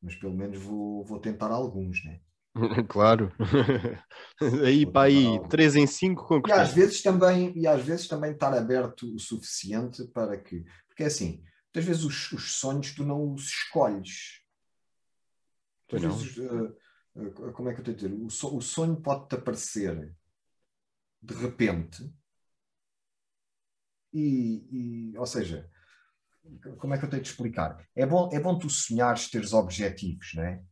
mas 0.01 0.17
pelo 0.17 0.35
menos 0.35 0.59
vou, 0.59 1.05
vou 1.05 1.21
tentar 1.21 1.51
alguns, 1.51 2.03
né? 2.05 2.21
claro. 2.89 3.33
aí 4.65 4.85
para 4.85 5.07
aí, 5.07 5.41
3 5.49 5.77
em 5.77 5.87
5 5.87 6.43
E 6.47 6.53
às 6.53 6.73
vezes 6.73 7.03
também, 7.03 7.53
e 7.57 7.67
às 7.67 7.85
vezes 7.85 8.09
também 8.09 8.33
estar 8.33 8.53
aberto 8.53 9.15
o 9.15 9.19
suficiente 9.19 10.05
para 10.09 10.37
que. 10.37 10.65
Porque 10.89 11.05
é 11.05 11.07
assim, 11.07 11.43
muitas 11.67 11.85
vezes 11.85 12.05
os, 12.05 12.33
os 12.33 12.59
sonhos 12.59 12.93
tu 12.95 13.05
não 13.05 13.33
os 13.33 13.45
escolhes. 13.45 14.42
Às 15.93 16.03
vezes, 16.03 16.37
eh, 16.39 16.73
eh, 17.17 17.53
como 17.53 17.69
é 17.69 17.75
que 17.75 17.81
eu 17.81 17.85
tenho 17.85 17.97
a 17.97 18.01
dizer? 18.01 18.13
O, 18.15 18.31
so- 18.31 18.57
o 18.57 18.61
sonho 18.63 18.97
pode-te 19.01 19.35
aparecer 19.37 20.15
de 21.21 21.35
repente 21.35 22.13
e, 24.13 25.13
e, 25.15 25.19
ou 25.19 25.27
seja, 25.27 25.69
como 26.79 26.95
é 26.95 26.99
que 26.99 27.05
eu 27.05 27.11
tenho 27.11 27.23
de 27.23 27.29
explicar? 27.29 27.79
É 27.95 28.05
bom, 28.07 28.29
é 28.33 28.41
bom 28.41 28.59
tu 28.59 28.69
sonhares, 28.69 29.31
teres 29.31 29.53
objetivos, 29.53 30.33
não 30.35 30.43
é? 30.45 30.63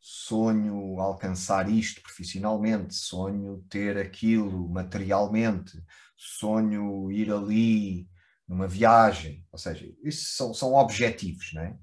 Sonho 0.00 1.00
alcançar 1.00 1.70
isto 1.70 2.02
profissionalmente, 2.02 2.94
sonho 2.94 3.64
ter 3.70 3.98
aquilo 3.98 4.68
materialmente, 4.68 5.72
sonho 6.16 7.10
ir 7.12 7.32
ali 7.32 8.08
numa 8.48 8.68
viagem, 8.68 9.46
ou 9.52 9.58
seja, 9.58 9.86
isso 10.04 10.36
são, 10.36 10.54
são 10.54 10.74
objetivos, 10.74 11.52
não 11.54 11.62
é? 11.62 11.78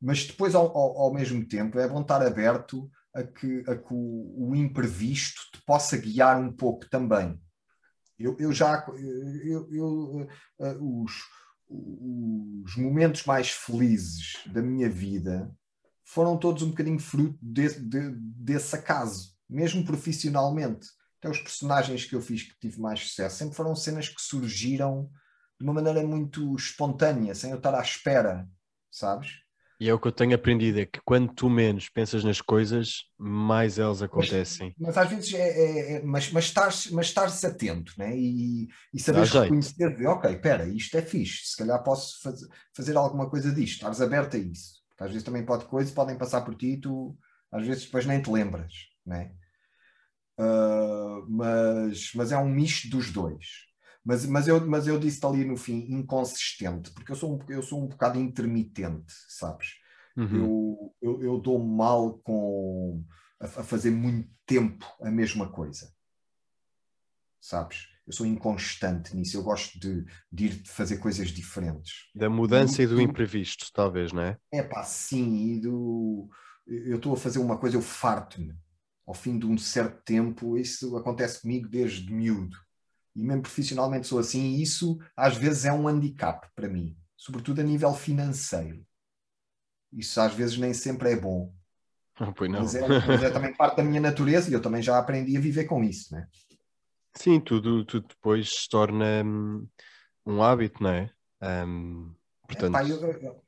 Mas 0.00 0.24
depois, 0.24 0.54
ao, 0.54 0.66
ao, 0.76 0.98
ao 0.98 1.14
mesmo 1.14 1.46
tempo, 1.46 1.78
é 1.78 1.86
bom 1.86 2.00
estar 2.00 2.24
aberto 2.24 2.90
a 3.14 3.22
que, 3.22 3.64
a 3.66 3.76
que 3.76 3.92
o, 3.92 4.50
o 4.50 4.56
imprevisto 4.56 5.42
te 5.52 5.62
possa 5.64 5.96
guiar 5.96 6.40
um 6.40 6.52
pouco 6.52 6.88
também. 6.88 7.40
Eu, 8.18 8.36
eu 8.38 8.52
já, 8.52 8.86
eu, 9.44 9.68
eu, 9.72 10.28
eh, 10.60 10.76
os, 10.78 11.12
os 11.68 12.76
momentos 12.76 13.24
mais 13.24 13.50
felizes 13.50 14.34
da 14.46 14.60
minha 14.60 14.90
vida 14.90 15.50
foram 16.04 16.36
todos 16.36 16.62
um 16.62 16.70
bocadinho 16.70 16.98
fruto 16.98 17.38
de, 17.40 17.80
de, 17.80 18.10
desse 18.10 18.74
acaso, 18.76 19.34
mesmo 19.48 19.84
profissionalmente. 19.84 20.88
Até 21.18 21.30
os 21.30 21.38
personagens 21.38 22.04
que 22.04 22.14
eu 22.14 22.20
fiz 22.20 22.42
que 22.42 22.58
tive 22.58 22.80
mais 22.80 23.00
sucesso 23.00 23.36
sempre 23.36 23.54
foram 23.54 23.74
cenas 23.74 24.08
que 24.08 24.20
surgiram 24.20 25.10
de 25.58 25.64
uma 25.64 25.74
maneira 25.74 26.02
muito 26.06 26.54
espontânea, 26.56 27.34
sem 27.34 27.50
eu 27.50 27.58
estar 27.58 27.74
à 27.74 27.82
espera, 27.82 28.48
sabes? 28.90 29.40
E 29.80 29.88
é 29.88 29.94
o 29.94 29.98
que 29.98 30.06
eu 30.08 30.12
tenho 30.12 30.34
aprendido: 30.34 30.78
é 30.78 30.86
que 30.86 31.00
quando 31.04 31.32
tu 31.32 31.48
menos 31.48 31.88
pensas 31.88 32.22
nas 32.22 32.40
coisas, 32.40 33.04
mais 33.18 33.78
elas 33.78 34.02
acontecem. 34.02 34.76
Mas 34.78 34.96
às 34.96 35.08
vezes 35.10 35.32
é, 35.34 35.38
é- 35.38 35.92
é- 35.96 36.02
mas, 36.02 36.30
mas 36.30 36.44
estares, 36.44 36.90
mas 36.90 37.06
estares 37.06 37.42
atento, 37.44 37.94
né? 37.98 38.16
E, 38.16 38.68
e 38.92 39.00
saberes 39.00 39.30
reconhecer 39.30 39.96
de 39.96 40.06
ok, 40.06 40.30
espera, 40.32 40.68
isto 40.68 40.96
é 40.96 41.02
fixe, 41.02 41.46
se 41.50 41.56
calhar 41.56 41.82
posso 41.82 42.20
faz- 42.22 42.40
fazer 42.74 42.96
alguma 42.96 43.28
coisa 43.28 43.52
disto, 43.52 43.74
estares 43.76 44.00
aberto 44.00 44.36
a 44.36 44.38
isso. 44.38 44.80
Porque 44.90 45.04
às 45.04 45.10
vezes 45.10 45.24
também 45.24 45.44
pode 45.44 45.64
coisas, 45.66 45.92
podem 45.92 46.16
passar 46.18 46.42
por 46.42 46.54
ti 46.54 46.72
e 46.74 46.80
tu 46.80 47.16
às 47.50 47.66
vezes 47.66 47.84
depois 47.86 48.06
nem 48.06 48.20
te 48.22 48.30
lembras, 48.30 48.72
né? 49.04 49.32
Ah, 50.38 51.20
mas, 51.28 52.12
mas 52.14 52.32
é 52.32 52.38
um 52.38 52.48
misto 52.48 52.88
dos 52.90 53.10
dois. 53.12 53.69
Mas, 54.04 54.24
mas, 54.26 54.48
eu, 54.48 54.66
mas 54.66 54.86
eu 54.86 54.98
disse 54.98 55.24
ali 55.26 55.44
no 55.44 55.56
fim 55.56 55.86
inconsistente, 55.92 56.90
porque 56.92 57.12
eu 57.12 57.16
sou 57.16 57.36
um, 57.36 57.38
eu 57.48 57.62
sou 57.62 57.82
um 57.82 57.86
bocado 57.86 58.18
intermitente, 58.18 59.12
sabes? 59.28 59.74
Uhum. 60.16 60.36
eu, 60.36 60.94
eu, 61.00 61.22
eu 61.22 61.38
dou 61.38 61.58
mal 61.58 62.18
com 62.18 63.04
a, 63.38 63.44
a 63.44 63.64
fazer 63.64 63.90
muito 63.90 64.30
tempo 64.46 64.86
a 65.02 65.10
mesma 65.10 65.50
coisa. 65.50 65.92
Sabes? 67.40 67.88
Eu 68.06 68.12
sou 68.12 68.26
inconstante 68.26 69.14
nisso. 69.16 69.36
Eu 69.36 69.42
gosto 69.42 69.78
de, 69.78 70.04
de 70.32 70.46
ir 70.46 70.66
fazer 70.66 70.98
coisas 70.98 71.28
diferentes. 71.28 72.10
Da 72.14 72.28
mudança 72.28 72.82
e 72.82 72.86
do 72.86 72.96
Tu- 72.96 73.02
imprevisto, 73.02 73.70
talvez, 73.72 74.12
não 74.12 74.22
é? 74.22 74.36
É 74.52 74.62
pá, 74.62 74.82
sim, 74.82 75.52
e 75.54 75.60
do. 75.60 76.28
Eu 76.66 76.96
estou 76.96 77.14
a 77.14 77.16
fazer 77.16 77.38
uma 77.38 77.58
coisa, 77.58 77.76
eu 77.76 77.82
farto-me. 77.82 78.54
Ao 79.06 79.14
fim 79.14 79.38
de 79.38 79.46
um 79.46 79.56
certo 79.56 80.02
tempo, 80.04 80.56
isso 80.56 80.96
acontece 80.96 81.42
comigo 81.42 81.68
desde 81.68 82.12
miúdo. 82.12 82.56
E 83.14 83.22
mesmo 83.22 83.42
profissionalmente 83.42 84.06
sou 84.06 84.18
assim, 84.18 84.40
e 84.56 84.62
isso 84.62 84.98
às 85.16 85.36
vezes 85.36 85.64
é 85.64 85.72
um 85.72 85.88
handicap 85.88 86.48
para 86.54 86.68
mim, 86.68 86.96
sobretudo 87.16 87.60
a 87.60 87.64
nível 87.64 87.92
financeiro. 87.94 88.84
Isso 89.92 90.20
às 90.20 90.34
vezes 90.34 90.58
nem 90.58 90.74
sempre 90.74 91.12
é 91.12 91.16
bom. 91.16 91.52
Ah, 92.16 92.32
pois 92.32 92.50
não. 92.50 92.60
Mas 92.60 92.74
é, 92.74 92.98
mas 93.04 93.22
é 93.22 93.30
também 93.30 93.54
parte 93.56 93.76
da 93.78 93.84
minha 93.84 94.00
natureza 94.00 94.50
e 94.50 94.54
eu 94.54 94.62
também 94.62 94.82
já 94.82 94.98
aprendi 94.98 95.36
a 95.36 95.40
viver 95.40 95.64
com 95.66 95.84
isso, 95.84 96.14
né? 96.14 96.28
Sim, 97.16 97.40
tudo, 97.40 97.84
tudo 97.84 98.08
depois 98.08 98.48
se 98.50 98.68
torna 98.68 99.22
hum, 99.24 99.68
um 100.26 100.42
hábito, 100.42 100.82
não 100.82 100.90
é? 100.90 101.14
Hum, 101.42 102.14
portanto, 102.46 102.80
Epá, 102.80 102.84
eu, 102.86 103.00
eu- 103.22 103.44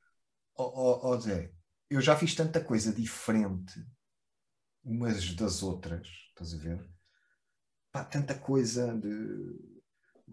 ó- 0.57 1.11
ó 1.12 1.20
Zé, 1.20 1.53
eu 1.90 2.01
já 2.01 2.16
fiz 2.16 2.35
tanta 2.35 2.62
coisa 2.64 2.92
diferente 2.92 3.75
umas 4.85 5.35
das 5.35 5.61
outras, 5.62 6.07
estás 6.31 6.55
a 6.55 6.59
ver? 6.59 6.88
Pá, 7.92 8.02
tanta 8.02 8.35
coisa 8.35 8.96
de, 8.96 9.55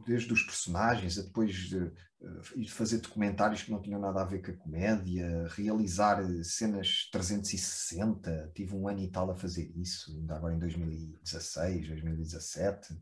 desde 0.05 0.31
os 0.31 0.43
personagens 0.43 1.17
a 1.17 1.23
depois 1.23 1.53
de, 1.53 1.77
eh, 1.77 2.41
ir 2.55 2.67
fazer 2.69 2.99
documentários 2.99 3.63
que 3.63 3.71
não 3.71 3.81
tinham 3.81 3.99
nada 3.99 4.21
a 4.21 4.25
ver 4.25 4.41
com 4.41 4.51
a 4.51 4.57
comédia, 4.57 5.45
realizar 5.49 6.21
eh, 6.21 6.43
cenas 6.43 7.09
360, 7.11 8.51
tive 8.55 8.73
um 8.75 8.87
ano 8.87 8.99
e 9.01 9.11
tal 9.11 9.29
a 9.29 9.35
fazer 9.35 9.71
isso, 9.75 10.11
ainda 10.17 10.35
agora 10.35 10.53
em 10.55 10.59
2016, 10.59 11.87
2017, 11.89 12.97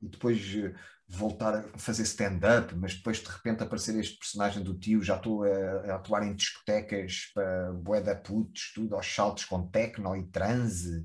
e 0.00 0.08
depois 0.08 0.40
eh, 0.56 0.74
voltar 1.06 1.56
a 1.56 1.78
fazer 1.78 2.04
stand-up, 2.04 2.74
mas 2.76 2.94
depois 2.94 3.18
de 3.18 3.28
repente 3.28 3.62
aparecer 3.62 3.94
este 3.98 4.18
personagem 4.18 4.62
do 4.62 4.78
tio, 4.78 5.02
já 5.02 5.16
estou 5.16 5.44
a, 5.44 5.92
a 5.92 5.96
atuar 5.96 6.26
em 6.26 6.34
discotecas 6.34 7.30
para 7.34 7.72
bué 7.74 8.00
da 8.00 8.14
tudo 8.14 8.94
aos 8.94 9.14
saltos 9.14 9.44
com 9.44 9.68
techno 9.68 10.16
e 10.16 10.26
transe, 10.30 11.04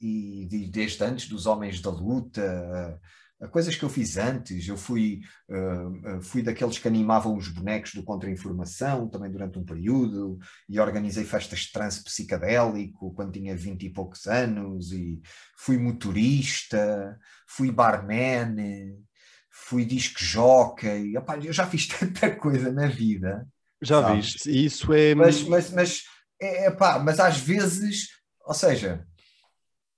e 0.00 0.46
de- 0.46 0.68
desde 0.68 1.02
antes 1.04 1.28
dos 1.28 1.46
Homens 1.46 1.80
da 1.80 1.90
Luta, 1.90 3.00
a, 3.40 3.48
coisas 3.48 3.74
que 3.76 3.84
eu 3.84 3.88
fiz 3.88 4.16
antes, 4.16 4.66
eu 4.68 4.76
fui, 4.76 5.20
uh, 5.50 6.20
fui 6.22 6.42
daqueles 6.42 6.78
que 6.78 6.88
animavam 6.88 7.36
os 7.36 7.48
bonecos 7.48 7.92
do 7.94 8.02
Contra-Informação, 8.02 9.08
também 9.08 9.30
durante 9.30 9.58
um 9.58 9.64
período, 9.64 10.38
e 10.68 10.78
organizei 10.80 11.24
festas 11.24 11.60
de 11.60 11.72
trance 11.72 12.02
psicadélico 12.02 13.12
quando 13.14 13.32
tinha 13.32 13.56
vinte 13.56 13.84
e 13.86 13.90
poucos 13.90 14.26
anos, 14.26 14.92
e 14.92 15.20
fui 15.56 15.76
motorista, 15.78 17.18
fui 17.46 17.70
barman, 17.70 18.96
fui 19.50 19.84
disc 19.84 20.18
jockey, 20.20 21.16
Epá, 21.16 21.36
eu 21.38 21.52
já 21.52 21.66
fiz 21.66 21.86
tanta 21.88 22.34
coisa 22.36 22.72
na 22.72 22.86
vida, 22.86 23.46
já 23.82 24.00
sabes? 24.00 24.26
viste, 24.26 24.64
isso 24.64 24.92
é. 24.92 25.14
mas, 25.14 25.42
mas, 25.42 25.70
mas, 25.70 26.02
é, 26.40 26.66
é 26.66 26.70
pá, 26.70 26.98
mas 26.98 27.20
às 27.20 27.38
vezes, 27.38 28.08
ou 28.46 28.54
seja, 28.54 29.06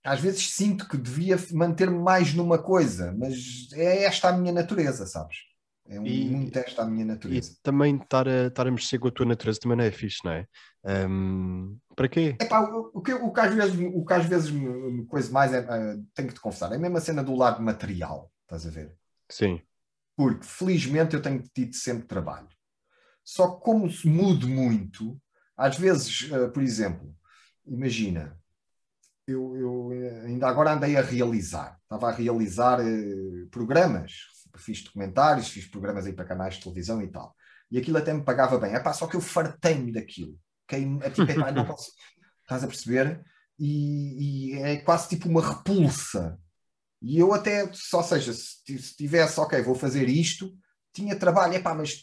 às 0.06 0.20
vezes 0.20 0.50
sinto 0.52 0.88
que 0.88 0.96
devia 0.96 1.36
manter-me 1.52 1.98
mais 1.98 2.34
numa 2.34 2.58
coisa, 2.58 3.14
mas 3.18 3.68
é 3.74 4.04
esta 4.04 4.28
a 4.28 4.32
minha 4.32 4.52
natureza, 4.52 5.06
sabes? 5.06 5.36
É 5.88 6.00
um- 6.00 6.04
E- 6.06 6.30
muito 6.30 6.58
esta 6.58 6.82
a 6.82 6.86
minha 6.86 7.04
E 7.04 7.08
natureza. 7.14 7.52
também 7.62 7.96
estar 7.96 8.28
a, 8.28 8.46
estar 8.46 8.66
a 8.66 8.70
mexer 8.70 8.98
com 8.98 9.08
a 9.08 9.10
tua 9.10 9.26
natureza 9.26 9.60
também 9.60 9.76
não 9.76 9.84
é 9.84 9.90
fixe, 9.90 10.18
não 10.24 10.32
é? 10.32 10.46
Hum, 10.84 11.78
para 11.96 12.08
quê? 12.08 12.36
Epá, 12.40 12.60
o, 12.60 12.90
o, 12.94 13.02
que, 13.02 13.12
o, 13.14 13.32
que 13.32 13.40
às 13.40 13.54
vezes, 13.54 13.78
o 13.94 14.04
que 14.04 14.12
às 14.12 14.24
vezes 14.26 14.50
me, 14.50 14.68
me 14.92 15.06
coisa 15.06 15.32
mais 15.32 15.52
é, 15.52 15.58
é, 15.58 15.96
tenho 16.14 16.28
que 16.28 16.34
te 16.34 16.40
confessar, 16.40 16.72
é 16.72 16.78
mesmo 16.78 16.96
a 16.96 17.00
cena 17.00 17.22
do 17.24 17.34
lado 17.34 17.62
material, 17.62 18.30
estás 18.44 18.66
a 18.66 18.70
ver? 18.70 18.94
Sim, 19.28 19.62
porque 20.16 20.44
felizmente 20.46 21.14
eu 21.14 21.22
tenho 21.22 21.42
tido 21.54 21.74
sempre 21.74 22.06
trabalho. 22.06 22.48
Só 23.24 23.56
que 23.56 23.62
como 23.64 23.90
se 23.90 24.08
mudo 24.08 24.48
muito, 24.48 25.20
às 25.56 25.78
vezes, 25.78 26.30
eh, 26.32 26.48
por 26.48 26.62
exemplo, 26.62 27.14
imagina, 27.66 28.38
eu, 29.26 29.56
eu, 29.56 29.92
eh, 29.92 30.26
ainda 30.26 30.46
agora 30.48 30.72
andei 30.72 30.96
a 30.96 31.02
realizar, 31.02 31.78
estava 31.82 32.08
a 32.08 32.12
realizar 32.12 32.80
eh, 32.80 33.46
programas, 33.50 34.12
fiz 34.56 34.82
documentários, 34.82 35.48
fiz 35.48 35.66
programas 35.66 36.06
aí 36.06 36.12
para 36.12 36.24
canais 36.24 36.54
de 36.54 36.62
televisão 36.62 37.02
e 37.02 37.08
tal, 37.08 37.34
e 37.70 37.78
aquilo 37.78 37.98
até 37.98 38.12
me 38.12 38.24
pagava 38.24 38.58
bem, 38.58 38.74
Epá, 38.74 38.92
só 38.92 39.06
que 39.06 39.16
eu 39.16 39.20
fartei-me 39.20 39.92
daquilo, 39.92 40.38
Fiquei- 40.68 40.98
é 41.02 41.10
tipo, 41.10 41.52
não 41.54 41.66
posso, 41.66 41.92
estás 42.42 42.64
a 42.64 42.66
perceber? 42.66 43.24
E, 43.58 44.50
e 44.50 44.58
é 44.62 44.76
quase 44.78 45.08
tipo 45.08 45.28
uma 45.28 45.40
repulsa. 45.40 46.38
E 47.00 47.18
eu 47.18 47.32
até, 47.32 47.62
ou 47.92 48.02
seja, 48.02 48.32
se 48.32 48.78
se 48.78 48.96
tivesse, 48.96 49.38
ok, 49.38 49.62
vou 49.62 49.74
fazer 49.74 50.08
isto, 50.08 50.52
tinha 50.96 51.14
trabalho, 51.14 51.54
epá, 51.54 51.74
mas 51.74 52.02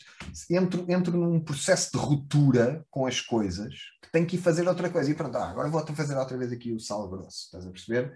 entro, 0.50 0.86
entro 0.88 1.18
num 1.18 1.40
processo 1.40 1.92
de 1.92 1.98
ruptura 1.98 2.86
com 2.92 3.06
as 3.08 3.20
coisas, 3.20 3.74
que 4.02 4.12
tenho 4.12 4.26
que 4.28 4.36
ir 4.36 4.40
fazer 4.40 4.68
outra 4.68 4.90
coisa. 4.90 5.10
E 5.10 5.16
pronto, 5.16 5.36
ah, 5.36 5.50
agora 5.50 5.70
vou 5.70 5.86
fazer 5.88 6.16
outra 6.16 6.38
vez 6.38 6.52
aqui 6.52 6.72
o 6.72 6.80
sal 6.80 7.10
grosso, 7.10 7.46
estás 7.46 7.66
a 7.66 7.72
perceber? 7.72 8.14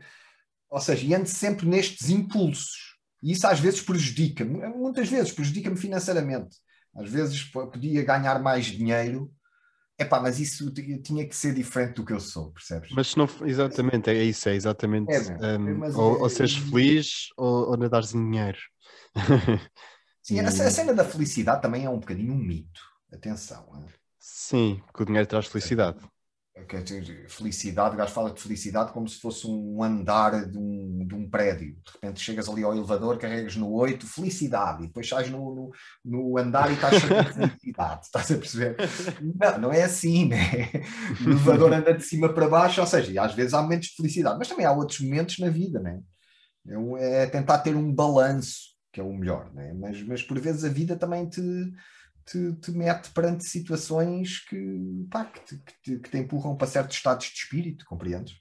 Ou 0.69 0.79
seja, 0.79 1.05
e 1.05 1.13
ando 1.15 1.27
sempre 1.27 1.65
nestes 1.65 2.09
impulsos. 2.09 2.95
E 3.23 3.31
isso 3.31 3.47
às 3.47 3.59
vezes 3.59 3.81
prejudica-me, 3.81 4.59
muitas 4.69 5.09
vezes 5.09 5.31
prejudica-me 5.31 5.75
financeiramente. 5.75 6.57
Às 6.95 7.09
vezes 7.09 7.43
podia 7.43 8.03
ganhar 8.03 8.39
mais 8.41 8.65
dinheiro, 8.65 9.31
epá, 9.97 10.19
mas 10.19 10.39
isso 10.39 10.71
tinha 10.71 11.27
que 11.27 11.35
ser 11.35 11.53
diferente 11.53 11.95
do 11.95 12.05
que 12.05 12.13
eu 12.13 12.19
sou, 12.19 12.51
percebes? 12.51 12.89
mas 12.91 13.07
se 13.07 13.17
não. 13.17 13.27
Exatamente, 13.43 14.09
é 14.09 14.23
isso, 14.23 14.47
é 14.47 14.55
exatamente. 14.55 15.11
É, 15.11 15.57
mas 15.57 15.95
ou, 15.95 16.17
é- 16.17 16.19
ou 16.19 16.29
seres 16.29 16.55
feliz 16.55 17.27
ou, 17.35 17.71
ou 17.71 17.77
nadares 17.77 18.13
em 18.13 18.29
dinheiro. 18.29 18.59
Sim, 20.27 20.41
a, 20.41 20.47
a 20.49 20.51
cena 20.51 20.93
da 20.93 21.05
felicidade 21.05 21.61
também 21.61 21.85
é 21.85 21.89
um 21.89 21.99
bocadinho 21.99 22.33
um 22.33 22.37
mito. 22.37 22.81
Atenção. 23.13 23.65
Sim, 24.19 24.81
que 24.93 25.01
o 25.01 25.05
dinheiro 25.05 25.25
traz 25.25 25.45
felicidade. 25.45 25.99
é 26.53 27.29
felicidade, 27.29 27.95
o 27.95 27.97
gajo 27.97 28.11
fala 28.11 28.31
de 28.31 28.41
felicidade 28.41 28.91
como 28.91 29.07
se 29.07 29.21
fosse 29.21 29.47
um 29.47 29.81
andar 29.81 30.45
de 30.49 30.57
um, 30.57 31.07
de 31.07 31.15
um 31.15 31.29
prédio. 31.29 31.75
De 31.75 31.91
repente 31.93 32.19
chegas 32.19 32.49
ali 32.49 32.61
ao 32.61 32.75
elevador, 32.75 33.17
carregas 33.17 33.55
no 33.55 33.71
8, 33.71 34.05
felicidade, 34.05 34.83
e 34.83 34.87
depois 34.87 35.07
sais 35.07 35.29
no, 35.29 35.55
no, 35.55 35.71
no 36.03 36.37
andar 36.37 36.69
e 36.71 36.73
estás 36.73 37.01
cheio 37.01 37.23
de 37.23 37.33
felicidade. 37.33 38.01
Estás 38.07 38.29
a 38.29 38.35
perceber? 38.35 38.75
Não, 39.21 39.57
não 39.59 39.71
é 39.71 39.83
assim, 39.83 40.27
né? 40.27 40.69
O 41.25 41.29
elevador 41.29 41.71
anda 41.71 41.93
de 41.93 42.03
cima 42.03 42.33
para 42.33 42.49
baixo, 42.49 42.81
ou 42.81 42.87
seja, 42.87 43.21
às 43.23 43.33
vezes 43.33 43.53
há 43.53 43.61
momentos 43.61 43.87
de 43.87 43.95
felicidade, 43.95 44.37
mas 44.37 44.49
também 44.49 44.65
há 44.65 44.73
outros 44.73 44.99
momentos 44.99 45.39
na 45.39 45.49
vida, 45.49 45.79
né? 45.79 46.01
É, 46.99 47.23
é 47.23 47.25
tentar 47.27 47.59
ter 47.59 47.77
um 47.77 47.93
balanço, 47.93 48.76
que 48.91 48.99
é 48.99 49.03
o 49.03 49.13
melhor, 49.13 49.53
né? 49.53 49.73
Mas, 49.73 50.01
mas 50.03 50.23
por 50.23 50.39
vezes 50.39 50.63
a 50.63 50.69
vida 50.69 50.95
também 50.95 51.27
te 51.27 51.41
te, 52.27 52.53
te 52.55 52.71
mete 52.71 53.09
perante 53.11 53.45
situações 53.45 54.39
que, 54.39 55.07
pá, 55.09 55.25
que, 55.25 55.39
te, 55.39 55.57
que, 55.57 55.73
te, 55.81 55.99
que, 55.99 56.09
te, 56.09 56.17
empurram 56.17 56.57
para 56.57 56.67
certos 56.67 56.97
estados 56.97 57.27
de 57.27 57.33
espírito, 57.33 57.85
compreendes? 57.85 58.35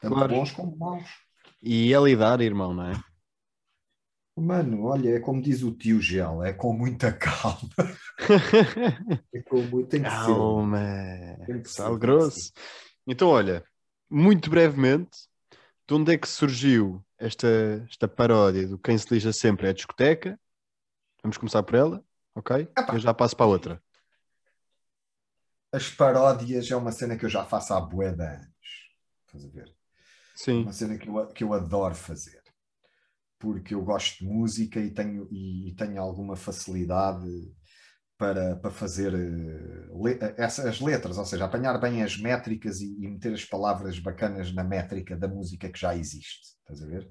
Tanto 0.00 0.14
claro. 0.14 0.34
bons 0.34 0.52
como 0.52 0.76
maus. 0.76 1.08
E 1.60 1.92
é 1.92 2.00
lidar, 2.00 2.40
irmão, 2.40 2.72
não 2.72 2.90
é? 2.90 2.94
Mano, 4.36 4.84
olha, 4.84 5.16
é 5.16 5.20
como 5.20 5.42
diz 5.42 5.62
o 5.62 5.72
tio 5.72 6.00
Gel, 6.00 6.42
é 6.42 6.52
com 6.52 6.72
muita 6.72 7.12
calma. 7.12 7.70
é 9.32 9.42
com 9.42 9.62
muita 9.62 10.00
calma. 10.00 10.78
Grosso. 11.98 12.52
Então, 13.06 13.28
olha, 13.28 13.64
muito 14.10 14.50
brevemente, 14.50 15.28
de 15.86 15.94
onde 15.94 16.14
é 16.14 16.18
que 16.18 16.28
surgiu 16.28 17.03
esta, 17.18 17.48
esta 17.88 18.08
paródia 18.08 18.68
do 18.68 18.78
Quem 18.78 18.96
se 18.96 19.12
lixa 19.12 19.32
sempre 19.32 19.66
é 19.66 19.70
a 19.70 19.74
discoteca? 19.74 20.38
Vamos 21.22 21.38
começar 21.38 21.62
por 21.62 21.74
ela 21.74 22.04
ok? 22.34 22.62
Epá. 22.62 22.94
Eu 22.94 22.98
já 22.98 23.14
passo 23.14 23.36
para 23.36 23.46
outra. 23.46 23.82
As 25.72 25.88
paródias 25.88 26.70
é 26.70 26.76
uma 26.76 26.92
cena 26.92 27.16
que 27.16 27.24
eu 27.24 27.30
já 27.30 27.44
faço 27.44 27.74
há 27.74 27.80
bué 27.80 28.12
de 28.12 28.22
anos. 28.22 28.90
Estás 29.26 29.44
a 29.44 29.48
ver? 29.48 29.74
Sim. 30.34 30.62
Uma 30.62 30.72
cena 30.72 30.98
que 30.98 31.08
eu, 31.08 31.26
que 31.28 31.44
eu 31.44 31.52
adoro 31.52 31.94
fazer. 31.94 32.42
Porque 33.38 33.74
eu 33.74 33.82
gosto 33.82 34.18
de 34.18 34.26
música 34.26 34.80
e 34.80 34.90
tenho, 34.90 35.28
e 35.32 35.74
tenho 35.76 36.00
alguma 36.00 36.36
facilidade 36.36 37.26
para, 38.18 38.56
para 38.56 38.70
fazer 38.70 39.12
uh, 39.14 40.04
le 40.04 40.18
essas 40.36 40.80
letras, 40.80 41.18
ou 41.18 41.24
seja, 41.24 41.44
apanhar 41.44 41.78
bem 41.80 42.02
as 42.02 42.16
métricas 42.18 42.80
e, 42.80 42.96
e, 43.04 43.08
meter 43.08 43.32
as 43.34 43.44
palavras 43.44 43.98
bacanas 43.98 44.52
na 44.52 44.64
métrica 44.64 45.16
da 45.16 45.28
música 45.28 45.68
que 45.68 45.78
já 45.78 45.96
existe. 45.96 46.56
Estás 46.60 46.82
a 46.82 46.86
ver? 46.86 47.10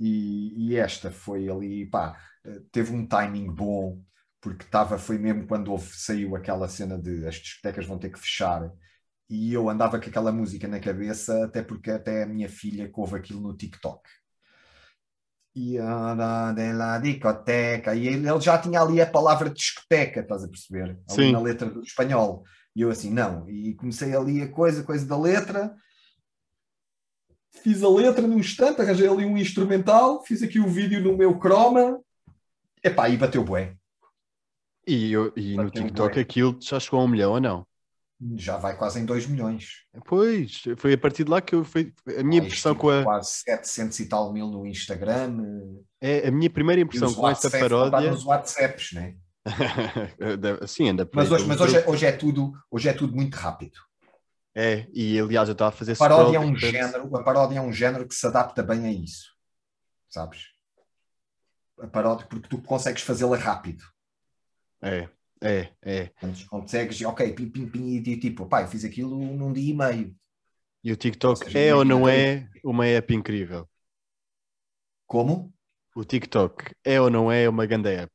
E, 0.00 0.70
e 0.70 0.76
esta 0.76 1.10
foi 1.10 1.48
ali, 1.48 1.86
pá, 1.86 2.16
eh, 2.44 2.60
teve 2.72 2.92
um 2.94 3.06
timing 3.06 3.52
bom 3.52 4.00
porque 4.40 4.64
estava, 4.64 4.98
foi 4.98 5.18
mesmo 5.18 5.46
quando 5.46 5.72
houve, 5.72 5.90
saiu 5.96 6.36
aquela 6.36 6.68
cena 6.68 6.98
de 6.98 7.26
as 7.26 7.36
discotecas 7.36 7.86
vão 7.86 7.98
ter 7.98 8.10
que 8.10 8.18
fechar, 8.20 8.70
e 9.28 9.52
eu 9.52 9.68
andava 9.68 10.00
com 10.00 10.08
aquela 10.08 10.32
música 10.32 10.66
na 10.68 10.80
cabeça, 10.80 11.44
até 11.44 11.62
porque 11.62 11.90
até 11.90 12.22
a 12.22 12.26
minha 12.26 12.48
filha 12.48 12.90
ouve 12.94 13.16
aquilo 13.16 13.40
no 13.40 13.56
TikTok. 13.56 14.00
E 15.56 15.76
da 15.78 16.98
discoteca, 16.98 17.94
e 17.94 18.06
ele 18.06 18.40
já 18.40 18.58
tinha 18.58 18.80
ali 18.80 19.00
a 19.00 19.06
palavra 19.06 19.50
discoteca, 19.50 20.20
estás 20.20 20.44
a 20.44 20.48
perceber? 20.48 20.90
Ali 21.08 21.26
Sim. 21.26 21.32
na 21.32 21.40
letra 21.40 21.68
do 21.68 21.82
espanhol. 21.82 22.44
E 22.76 22.82
eu 22.82 22.90
assim, 22.90 23.10
não, 23.10 23.48
e 23.50 23.74
comecei 23.74 24.14
ali 24.14 24.40
a 24.40 24.48
coisa, 24.48 24.84
coisa 24.84 25.04
da 25.04 25.18
letra, 25.18 25.74
fiz 27.62 27.82
a 27.82 27.88
letra 27.88 28.26
num 28.26 28.38
instante, 28.38 28.80
arranjei 28.80 29.08
ali 29.08 29.24
um 29.24 29.36
instrumental, 29.36 30.24
fiz 30.24 30.42
aqui 30.42 30.60
o 30.60 30.68
vídeo 30.68 31.02
no 31.02 31.16
meu 31.16 31.38
croma, 31.38 32.00
epá, 32.82 33.08
e 33.08 33.16
bateu 33.16 33.42
bué. 33.42 33.74
E, 34.86 35.12
eu, 35.12 35.32
e 35.36 35.56
no 35.56 35.70
TikTok 35.70 36.18
aquilo 36.18 36.56
já 36.60 36.80
chegou 36.80 37.00
a 37.00 37.04
um 37.04 37.08
milhão 37.08 37.32
ou 37.32 37.40
não? 37.40 37.66
Já 38.36 38.56
vai 38.56 38.76
quase 38.76 38.98
em 38.98 39.04
2 39.04 39.26
milhões. 39.26 39.84
Pois, 40.04 40.62
foi 40.76 40.94
a 40.94 40.98
partir 40.98 41.22
de 41.22 41.30
lá 41.30 41.40
que 41.40 41.54
eu. 41.54 41.64
A 42.18 42.22
minha 42.24 42.42
ah, 42.42 42.44
impressão 42.44 42.74
com 42.74 42.90
a. 42.90 43.04
Quase 43.04 43.30
700 43.44 44.00
e 44.00 44.06
tal 44.06 44.32
mil 44.32 44.48
no 44.48 44.66
Instagram. 44.66 45.38
É, 46.00 46.26
a 46.26 46.30
minha 46.30 46.50
primeira 46.50 46.82
impressão 46.82 47.14
com 47.14 47.28
esta 47.28 47.48
paródia. 47.48 48.10
nos 48.10 48.24
WhatsApps, 48.24 48.92
né? 48.92 49.16
Sim, 50.66 50.90
anda 50.90 51.08
Mas, 51.12 51.30
hoje, 51.30 51.46
mas 51.46 51.60
hoje, 51.60 51.76
é, 51.76 51.88
hoje, 51.88 52.06
é 52.06 52.12
tudo, 52.12 52.52
hoje 52.70 52.88
é 52.88 52.92
tudo 52.92 53.14
muito 53.14 53.34
rápido. 53.36 53.78
É, 54.54 54.86
e 54.92 55.18
aliás 55.18 55.48
eu 55.48 55.52
estava 55.52 55.68
a 55.68 55.72
fazer 55.72 55.92
a 55.92 55.96
paródia 55.96 56.36
é 56.36 56.40
um 56.40 56.56
género 56.56 57.16
A 57.16 57.22
paródia 57.22 57.58
é 57.58 57.62
um 57.62 57.72
género 57.72 58.08
que 58.08 58.14
se 58.14 58.26
adapta 58.26 58.62
bem 58.62 58.86
a 58.86 58.92
isso. 58.92 59.32
Sabes? 60.08 60.46
A 61.80 61.86
paródia, 61.86 62.26
porque 62.26 62.48
tu 62.48 62.60
consegues 62.60 63.02
fazê-la 63.02 63.36
rápido. 63.36 63.84
É, 64.82 65.08
é, 65.42 65.72
é. 65.82 66.10
Antes 66.22 66.44
consegues, 66.44 67.00
ok, 67.02 67.32
pim, 67.32 67.48
pim, 67.48 67.68
pim, 67.68 67.96
e 67.96 68.16
tipo, 68.18 68.46
pai, 68.46 68.66
fiz 68.66 68.84
aquilo 68.84 69.16
num 69.16 69.52
dia 69.52 69.72
e 69.72 69.76
meio. 69.76 70.16
E 70.82 70.92
o 70.92 70.96
TikTok 70.96 71.40
ou 71.40 71.46
seja, 71.46 71.58
é 71.58 71.74
ou 71.74 71.84
não 71.84 72.08
é 72.08 72.48
uma 72.64 72.86
app 72.86 73.14
incrível? 73.14 73.68
Como? 75.06 75.52
O 75.94 76.04
TikTok 76.04 76.74
é 76.84 77.00
ou 77.00 77.10
não 77.10 77.30
é 77.30 77.48
uma 77.48 77.66
grande 77.66 77.90
app? 77.90 78.12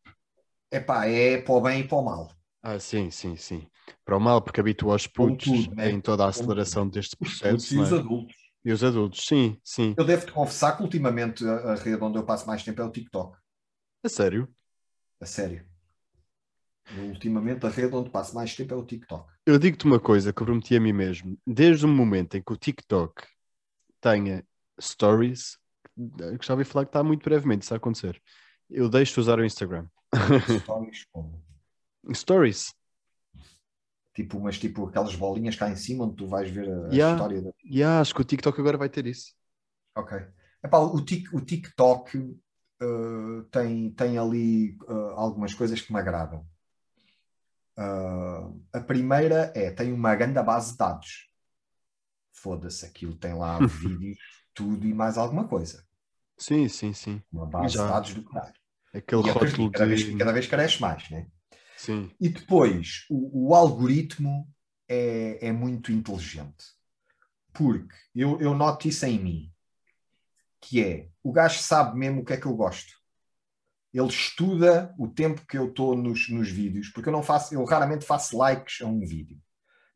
É 0.72 0.80
pá, 0.80 1.06
é 1.06 1.42
para 1.42 1.54
o 1.54 1.62
bem 1.62 1.82
e 1.82 1.88
para 1.88 1.98
o 1.98 2.02
mal. 2.04 2.32
Ah, 2.62 2.80
sim, 2.80 3.12
sim, 3.12 3.36
sim. 3.36 3.68
Para 4.06 4.16
o 4.16 4.20
mal, 4.20 4.42
porque 4.42 4.62
habitua 4.62 4.96
os 4.96 5.06
putos 5.06 5.46
tudo, 5.46 5.76
né? 5.76 5.90
em 5.92 6.00
toda 6.00 6.24
a 6.24 6.30
aceleração 6.30 6.88
deste 6.88 7.18
processo. 7.18 7.76
E 7.76 7.80
os 7.80 7.92
é? 7.92 7.96
adultos. 7.96 8.36
E 8.66 8.72
os 8.72 8.84
adultos, 8.84 9.26
sim, 9.26 9.60
sim. 9.64 9.94
Eu 9.98 10.06
devo-te 10.06 10.32
confessar 10.32 10.78
que 10.78 10.84
ultimamente 10.84 11.46
a 11.46 11.76
rede 11.76 12.02
onde 12.02 12.18
eu 12.18 12.26
passo 12.26 12.48
mais 12.48 12.64
tempo 12.64 12.82
é 12.82 12.86
o 12.86 12.92
TikTok. 12.92 13.38
A 14.04 14.10
sério? 14.10 14.48
A 15.20 15.26
sério. 15.26 15.73
Ultimamente 16.98 17.66
a 17.66 17.70
rede 17.70 17.96
onde 17.96 18.10
passo 18.10 18.36
mais 18.36 18.56
tempo 18.56 18.74
é 18.74 18.78
o 18.78 18.86
TikTok. 18.86 19.32
Eu 19.46 19.58
digo-te 19.58 19.86
uma 19.86 20.00
coisa 20.00 20.34
que 20.34 20.42
eu 20.42 20.46
prometi 20.46 20.76
a 20.76 20.80
mim 20.80 20.94
mesmo. 20.94 21.38
Desde 21.46 21.86
o 21.86 21.90
momento 21.90 22.36
em 22.36 22.42
que 22.42 22.52
o 22.52 22.58
TikTok 22.58 23.26
tenha 24.02 24.46
stories, 24.80 25.58
que 26.40 26.46
já 26.46 26.54
ouvi 26.54 26.66
falar 26.66 26.86
que 26.86 26.90
está 26.90 27.04
muito 27.04 27.24
brevemente 27.24 27.64
isso 27.64 27.74
a 27.74 27.78
acontecer, 27.78 28.22
eu 28.70 28.90
deixo 28.90 29.14
de 29.14 29.20
usar 29.22 29.40
o 29.40 29.46
Instagram. 29.46 29.88
Stories 30.62 31.06
como? 31.12 31.44
Stories. 32.14 32.74
Tipo, 34.14 34.40
mas 34.40 34.60
tipo 34.60 34.88
aquelas 34.88 35.16
bolinhas 35.16 35.56
cá 35.56 35.70
em 35.70 35.76
cima 35.76 36.06
onde 36.06 36.16
tu 36.16 36.28
vais 36.28 36.50
ver 36.50 36.70
a, 36.70 36.94
yeah, 36.94 37.14
história. 37.14 37.42
Da... 37.42 37.52
Yeah, 37.66 38.02
acho 38.02 38.14
que 38.14 38.22
o 38.22 38.26
TikTok 38.26 38.60
agora 38.60 38.78
vai 38.78 38.90
ter 38.90 39.08
isso. 39.08 39.34
Ok. 39.96 40.18
Epá, 40.64 40.78
o, 40.80 41.04
tic, 41.04 41.34
o 41.34 41.42
TikTok 41.42 42.18
uh, 42.18 43.44
tem, 43.52 43.92
tem 43.92 44.18
ali 44.18 44.78
uh, 44.88 45.14
algumas 45.16 45.54
coisas 45.54 45.82
que 45.82 45.92
me 45.92 46.00
agradam. 46.00 46.46
Uh, 47.78 48.62
a 48.72 48.80
primeira 48.80 49.52
é, 49.56 49.72
tem 49.72 49.92
uma 49.92 50.16
grande 50.16 50.42
base 50.42 50.72
de 50.72 50.78
dados. 50.78 51.30
Foda-se, 52.32 52.86
aquilo 52.86 53.16
tem 53.16 53.34
lá 53.34 53.60
vídeos, 53.66 54.18
tudo 54.54 54.86
e 54.86 54.94
mais 54.94 55.18
alguma 55.18 55.48
coisa. 55.48 55.86
Sim, 56.38 56.68
sim, 56.68 56.94
sim. 56.94 57.22
Uma 57.32 57.46
base 57.46 57.76
Já. 57.76 57.86
de 57.86 57.92
dados 57.92 58.14
do 58.14 58.24
caralho. 58.24 58.54
Aquele 58.94 59.28
e 59.28 59.32
rótulo 59.32 59.72
cada, 59.72 59.96
de... 59.96 60.04
vez, 60.04 60.18
cada 60.18 60.32
vez 60.32 60.48
cresce 60.48 60.82
mais, 60.82 61.10
né? 61.10 61.28
Sim. 61.78 62.12
E 62.20 62.30
depois, 62.30 63.06
o, 63.10 63.50
o 63.50 63.56
algoritmo 63.56 64.48
é, 64.88 65.48
é, 65.48 65.52
muito 65.52 65.92
inteligente. 65.92 66.66
Porque 67.52 67.96
eu, 68.16 68.40
eu 68.40 68.54
noto 68.54 68.88
isso 68.88 69.06
em 69.06 69.20
mim. 69.20 69.54
Que 70.62 70.84
é, 70.84 71.10
o 71.22 71.32
gajo 71.32 71.60
sabe 71.60 71.98
mesmo 71.98 72.22
o 72.22 72.26
que 72.26 72.34
é 72.34 72.38
que 72.38 72.46
eu 72.46 72.56
gosto 72.56 73.03
ele 73.94 74.08
estuda 74.08 74.94
o 74.98 75.08
tempo 75.08 75.46
que 75.48 75.58
eu 75.58 75.70
estou 75.70 75.96
nos, 75.96 76.30
nos 76.30 76.50
vídeos, 76.50 76.90
porque 76.90 77.10
eu 77.10 77.14
não 77.14 77.22
faço, 77.22 77.54
eu 77.54 77.64
raramente 77.64 78.06
faço 78.06 78.38
likes 78.38 78.82
a 78.82 78.86
um 78.86 79.00
vídeo. 79.00 79.38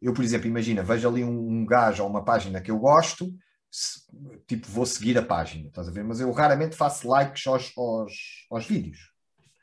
Eu, 0.02 0.14
por 0.14 0.24
exemplo, 0.24 0.48
imagina, 0.48 0.84
vejo 0.84 1.08
ali 1.08 1.24
um, 1.24 1.50
um 1.50 1.66
gajo 1.66 2.04
ou 2.04 2.10
uma 2.10 2.24
página 2.24 2.62
que 2.62 2.70
eu 2.70 2.78
gosto, 2.78 3.34
se, 3.72 4.02
tipo, 4.48 4.68
vou 4.68 4.86
seguir 4.86 5.18
a 5.18 5.24
página, 5.24 5.68
estás 5.68 5.88
a 5.88 5.92
ver? 5.92 6.04
Mas 6.04 6.20
eu 6.20 6.32
raramente 6.32 6.76
faço 6.76 7.08
likes 7.08 7.46
aos, 7.48 7.72
aos, 7.76 8.14
aos 8.52 8.66
vídeos. 8.66 9.12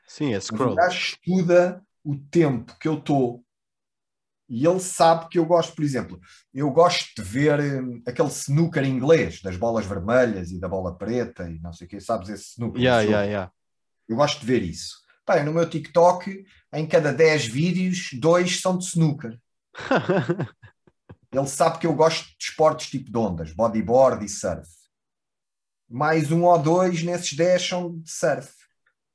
Sim, 0.05 0.33
é 0.33 0.39
scroll. 0.39 0.73
O 0.73 0.75
gajo 0.75 0.97
estuda 0.97 1.81
o 2.03 2.17
tempo 2.17 2.77
que 2.77 2.87
eu 2.87 2.95
estou 2.95 3.45
e 4.47 4.65
ele 4.65 4.79
sabe 4.79 5.27
que 5.29 5.39
eu 5.39 5.45
gosto, 5.45 5.75
por 5.75 5.83
exemplo, 5.83 6.19
eu 6.53 6.69
gosto 6.69 7.15
de 7.15 7.23
ver 7.23 7.59
um, 7.59 8.01
aquele 8.05 8.27
snooker 8.27 8.83
inglês, 8.83 9.41
das 9.41 9.57
bolas 9.57 9.85
vermelhas 9.85 10.51
e 10.51 10.59
da 10.59 10.69
bola 10.69 10.95
preta 10.95 11.49
e 11.49 11.59
não 11.59 11.73
sei 11.73 11.87
o 11.87 11.89
que, 11.89 11.99
sabes 11.99 12.29
esse 12.29 12.51
snooker? 12.51 12.79
Yeah, 12.79 13.01
yeah, 13.01 13.25
yeah. 13.25 13.51
Eu 14.07 14.17
gosto 14.17 14.39
de 14.39 14.45
ver 14.45 14.63
isso. 14.63 14.97
Pá, 15.25 15.41
no 15.43 15.53
meu 15.53 15.67
TikTok, 15.67 16.45
em 16.73 16.87
cada 16.87 17.11
10 17.11 17.47
vídeos, 17.47 18.09
dois 18.13 18.61
são 18.61 18.77
de 18.77 18.85
snooker. 18.85 19.39
Ele 21.31 21.47
sabe 21.47 21.79
que 21.79 21.87
eu 21.87 21.93
gosto 21.93 22.25
de 22.25 22.35
esportes 22.39 22.89
tipo 22.89 23.11
de 23.11 23.17
ondas, 23.17 23.51
bodyboard 23.51 24.23
e 24.23 24.29
surf. 24.29 24.69
Mais 25.89 26.31
um 26.31 26.43
ou 26.43 26.57
dois 26.57 27.03
nesses 27.03 27.33
10 27.33 27.67
são 27.67 27.99
de 27.99 28.09
surf. 28.09 28.53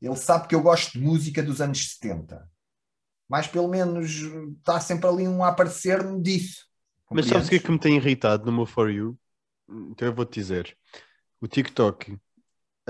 Ele 0.01 0.17
sabe 0.17 0.49
que 0.49 0.55
eu 0.55 0.63
gosto 0.63 0.93
de 0.93 1.01
música 1.01 1.43
dos 1.43 1.61
anos 1.61 1.93
70. 1.93 2.49
Mas 3.29 3.47
pelo 3.47 3.69
menos 3.69 4.11
está 4.59 4.81
sempre 4.81 5.09
ali 5.09 5.29
um 5.29 5.45
a 5.45 5.49
aparecer-me 5.49 6.21
disso. 6.21 6.67
Mas 7.11 7.27
sabes 7.27 7.47
o 7.47 7.51
que 7.51 7.57
é 7.57 7.59
que 7.59 7.71
me 7.71 7.79
tem 7.79 7.97
irritado 7.97 8.47
no 8.47 8.53
meu 8.53 8.67
For 8.67 8.91
You? 8.91 9.19
Então 9.69 10.09
eu 10.09 10.15
vou-te 10.15 10.35
dizer. 10.35 10.77
O 11.41 11.49
TikTok 11.49 12.19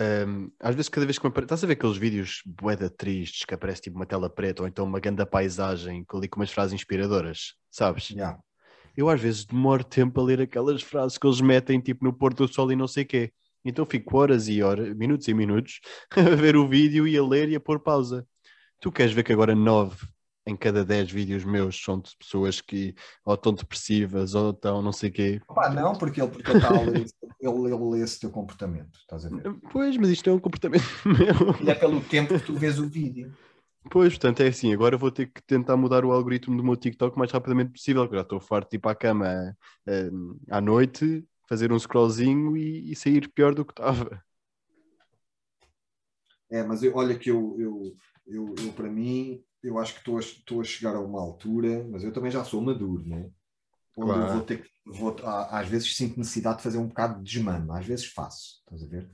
um, 0.00 0.50
às 0.58 0.74
vezes, 0.74 0.88
cada 0.88 1.04
vez 1.04 1.18
que 1.18 1.24
me 1.24 1.28
aparece, 1.28 1.46
estás 1.46 1.64
a 1.64 1.66
ver 1.66 1.74
aqueles 1.74 1.98
vídeos 1.98 2.42
boeda 2.46 2.88
tristes 2.88 3.44
que 3.44 3.52
aparece 3.52 3.82
tipo 3.82 3.96
uma 3.96 4.06
tela 4.06 4.30
preta 4.30 4.62
ou 4.62 4.68
então 4.68 4.86
uma 4.86 4.98
grande 4.98 5.24
paisagem 5.26 6.06
ali 6.14 6.26
com 6.26 6.40
umas 6.40 6.50
frases 6.50 6.72
inspiradoras, 6.72 7.54
sabes? 7.70 8.08
Yeah. 8.08 8.38
eu 8.96 9.10
às 9.10 9.20
vezes 9.20 9.44
demoro 9.44 9.84
tempo 9.84 10.18
a 10.20 10.24
ler 10.24 10.40
aquelas 10.40 10.82
frases 10.82 11.18
que 11.18 11.26
eles 11.26 11.42
metem 11.42 11.80
tipo 11.80 12.02
no 12.02 12.14
Porto 12.14 12.46
do 12.46 12.52
Sol 12.52 12.72
e 12.72 12.76
não 12.76 12.88
sei 12.88 13.04
quê. 13.04 13.30
Então 13.62 13.84
fico 13.84 14.16
horas 14.16 14.48
e 14.48 14.62
horas, 14.62 14.96
minutos 14.96 15.28
e 15.28 15.34
minutos 15.34 15.80
a 16.16 16.34
ver 16.34 16.56
o 16.56 16.66
vídeo 16.66 17.06
e 17.06 17.16
a 17.18 17.22
ler 17.22 17.50
e 17.50 17.56
a 17.56 17.60
pôr 17.60 17.78
pausa. 17.80 18.26
Tu 18.80 18.90
queres 18.90 19.12
ver 19.12 19.22
que 19.22 19.32
agora 19.32 19.54
nove 19.54 19.98
em 20.46 20.56
cada 20.56 20.84
dez 20.84 21.10
vídeos 21.10 21.44
meus 21.44 21.82
são 21.82 22.00
de 22.00 22.16
pessoas 22.16 22.60
que 22.60 22.94
ou 23.24 23.34
estão 23.34 23.52
depressivas 23.52 24.34
ou 24.34 24.50
estão 24.50 24.82
não 24.82 24.92
sei 24.92 25.10
quê. 25.10 25.40
Pá, 25.46 25.70
não, 25.70 25.94
porque 25.94 26.20
ele, 26.20 26.30
porque 26.30 26.50
ele, 26.50 26.64
a 26.64 26.70
ler, 26.70 27.06
ele, 27.40 27.74
ele 27.74 27.90
lê 27.90 28.00
esse 28.02 28.18
teu 28.18 28.30
comportamento, 28.30 28.98
estás 28.98 29.26
a 29.26 29.28
ver? 29.28 29.54
Pois, 29.70 29.96
mas 29.96 30.08
isto 30.08 30.30
é 30.30 30.32
um 30.32 30.38
comportamento 30.38 30.84
meu. 31.04 31.66
E 31.66 31.70
é 31.70 31.74
pelo 31.74 32.00
tempo 32.00 32.38
que 32.38 32.46
tu 32.46 32.54
vês 32.54 32.78
o 32.78 32.88
vídeo. 32.88 33.32
Pois, 33.90 34.12
portanto, 34.12 34.40
é 34.42 34.48
assim, 34.48 34.72
agora 34.74 34.96
vou 34.96 35.10
ter 35.10 35.26
que 35.26 35.42
tentar 35.42 35.76
mudar 35.76 36.04
o 36.04 36.12
algoritmo 36.12 36.56
do 36.56 36.62
meu 36.62 36.76
TikTok 36.76 37.16
o 37.16 37.18
mais 37.18 37.30
rapidamente 37.30 37.72
possível, 37.72 38.02
porque 38.02 38.16
já 38.16 38.22
estou 38.22 38.38
farto 38.38 38.70
de 38.70 38.76
ir 38.76 38.78
para 38.78 38.90
a 38.90 38.94
cama 38.94 39.56
eh, 39.86 40.10
à 40.50 40.60
noite, 40.60 41.24
fazer 41.48 41.72
um 41.72 41.78
scrollzinho 41.78 42.56
e, 42.56 42.92
e 42.92 42.94
sair 42.94 43.28
pior 43.28 43.54
do 43.54 43.64
que 43.64 43.72
estava. 43.72 44.22
É, 46.50 46.62
mas 46.62 46.82
eu, 46.82 46.94
olha 46.94 47.18
que 47.18 47.30
eu, 47.30 47.56
eu, 47.58 47.96
eu, 48.26 48.54
eu 48.58 48.72
para 48.72 48.90
mim, 48.90 49.42
eu 49.62 49.78
acho 49.78 49.94
que 49.94 50.00
estou 50.00 50.18
a, 50.60 50.62
a 50.62 50.64
chegar 50.64 50.94
a 50.96 51.00
uma 51.00 51.20
altura, 51.20 51.84
mas 51.90 52.04
eu 52.04 52.12
também 52.12 52.30
já 52.30 52.44
sou 52.44 52.60
maduro, 52.62 53.04
né? 53.06 53.30
Onde 53.96 54.18
Claro. 54.18 54.20
eu 54.20 54.26
vou 54.26 54.42
ter 54.42 54.62
que, 54.64 54.70
vou, 54.86 55.16
às 55.24 55.68
vezes 55.68 55.96
sinto 55.96 56.18
necessidade 56.18 56.58
de 56.58 56.64
fazer 56.64 56.78
um 56.78 56.88
bocado 56.88 57.22
de 57.22 57.24
desmano, 57.32 57.72
às 57.74 57.86
vezes 57.86 58.06
faço, 58.06 58.60
estás 58.64 58.82
a 58.84 58.86
ver? 58.88 59.10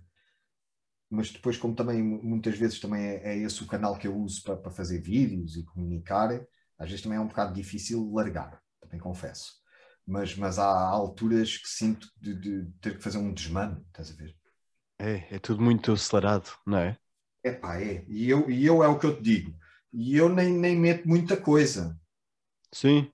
Mas 1.10 1.30
depois, 1.30 1.56
como 1.56 1.74
também 1.74 2.02
mu- 2.02 2.22
muitas 2.22 2.58
vezes 2.58 2.80
também 2.80 3.02
é, 3.06 3.34
é 3.34 3.38
esse 3.38 3.62
o 3.62 3.66
canal 3.66 3.96
que 3.98 4.06
eu 4.08 4.16
uso 4.16 4.42
para, 4.42 4.56
para 4.56 4.70
fazer 4.72 5.00
vídeos 5.00 5.56
e 5.56 5.64
comunicar, 5.64 6.30
às 6.78 6.88
vezes 6.88 7.02
também 7.02 7.18
é 7.18 7.20
um 7.20 7.28
bocado 7.28 7.54
difícil 7.54 8.10
largar, 8.12 8.60
também 8.80 8.98
confesso. 9.00 9.54
Mas, 10.06 10.36
mas 10.36 10.58
há 10.58 10.66
alturas 10.88 11.56
que 11.58 11.68
sinto 11.68 12.08
de, 12.20 12.34
de 12.34 12.72
ter 12.80 12.96
que 12.96 13.02
fazer 13.02 13.18
um 13.18 13.32
desmano, 13.32 13.84
estás 13.88 14.10
a 14.10 14.14
ver? 14.14 14.36
É, 14.98 15.36
é 15.36 15.38
tudo 15.38 15.62
muito 15.62 15.90
acelerado, 15.92 16.50
não 16.66 16.76
é? 16.76 16.98
É 17.42 17.52
pá, 17.52 17.80
é. 17.80 18.04
E 18.08 18.28
eu, 18.28 18.50
e 18.50 18.64
eu 18.66 18.82
é 18.82 18.88
o 18.88 18.98
que 18.98 19.06
eu 19.06 19.16
te 19.16 19.22
digo. 19.22 19.54
E 19.96 20.16
eu 20.16 20.28
nem, 20.28 20.52
nem 20.52 20.76
meto 20.78 21.08
muita 21.08 21.36
coisa. 21.36 21.98
Sim. 22.72 23.10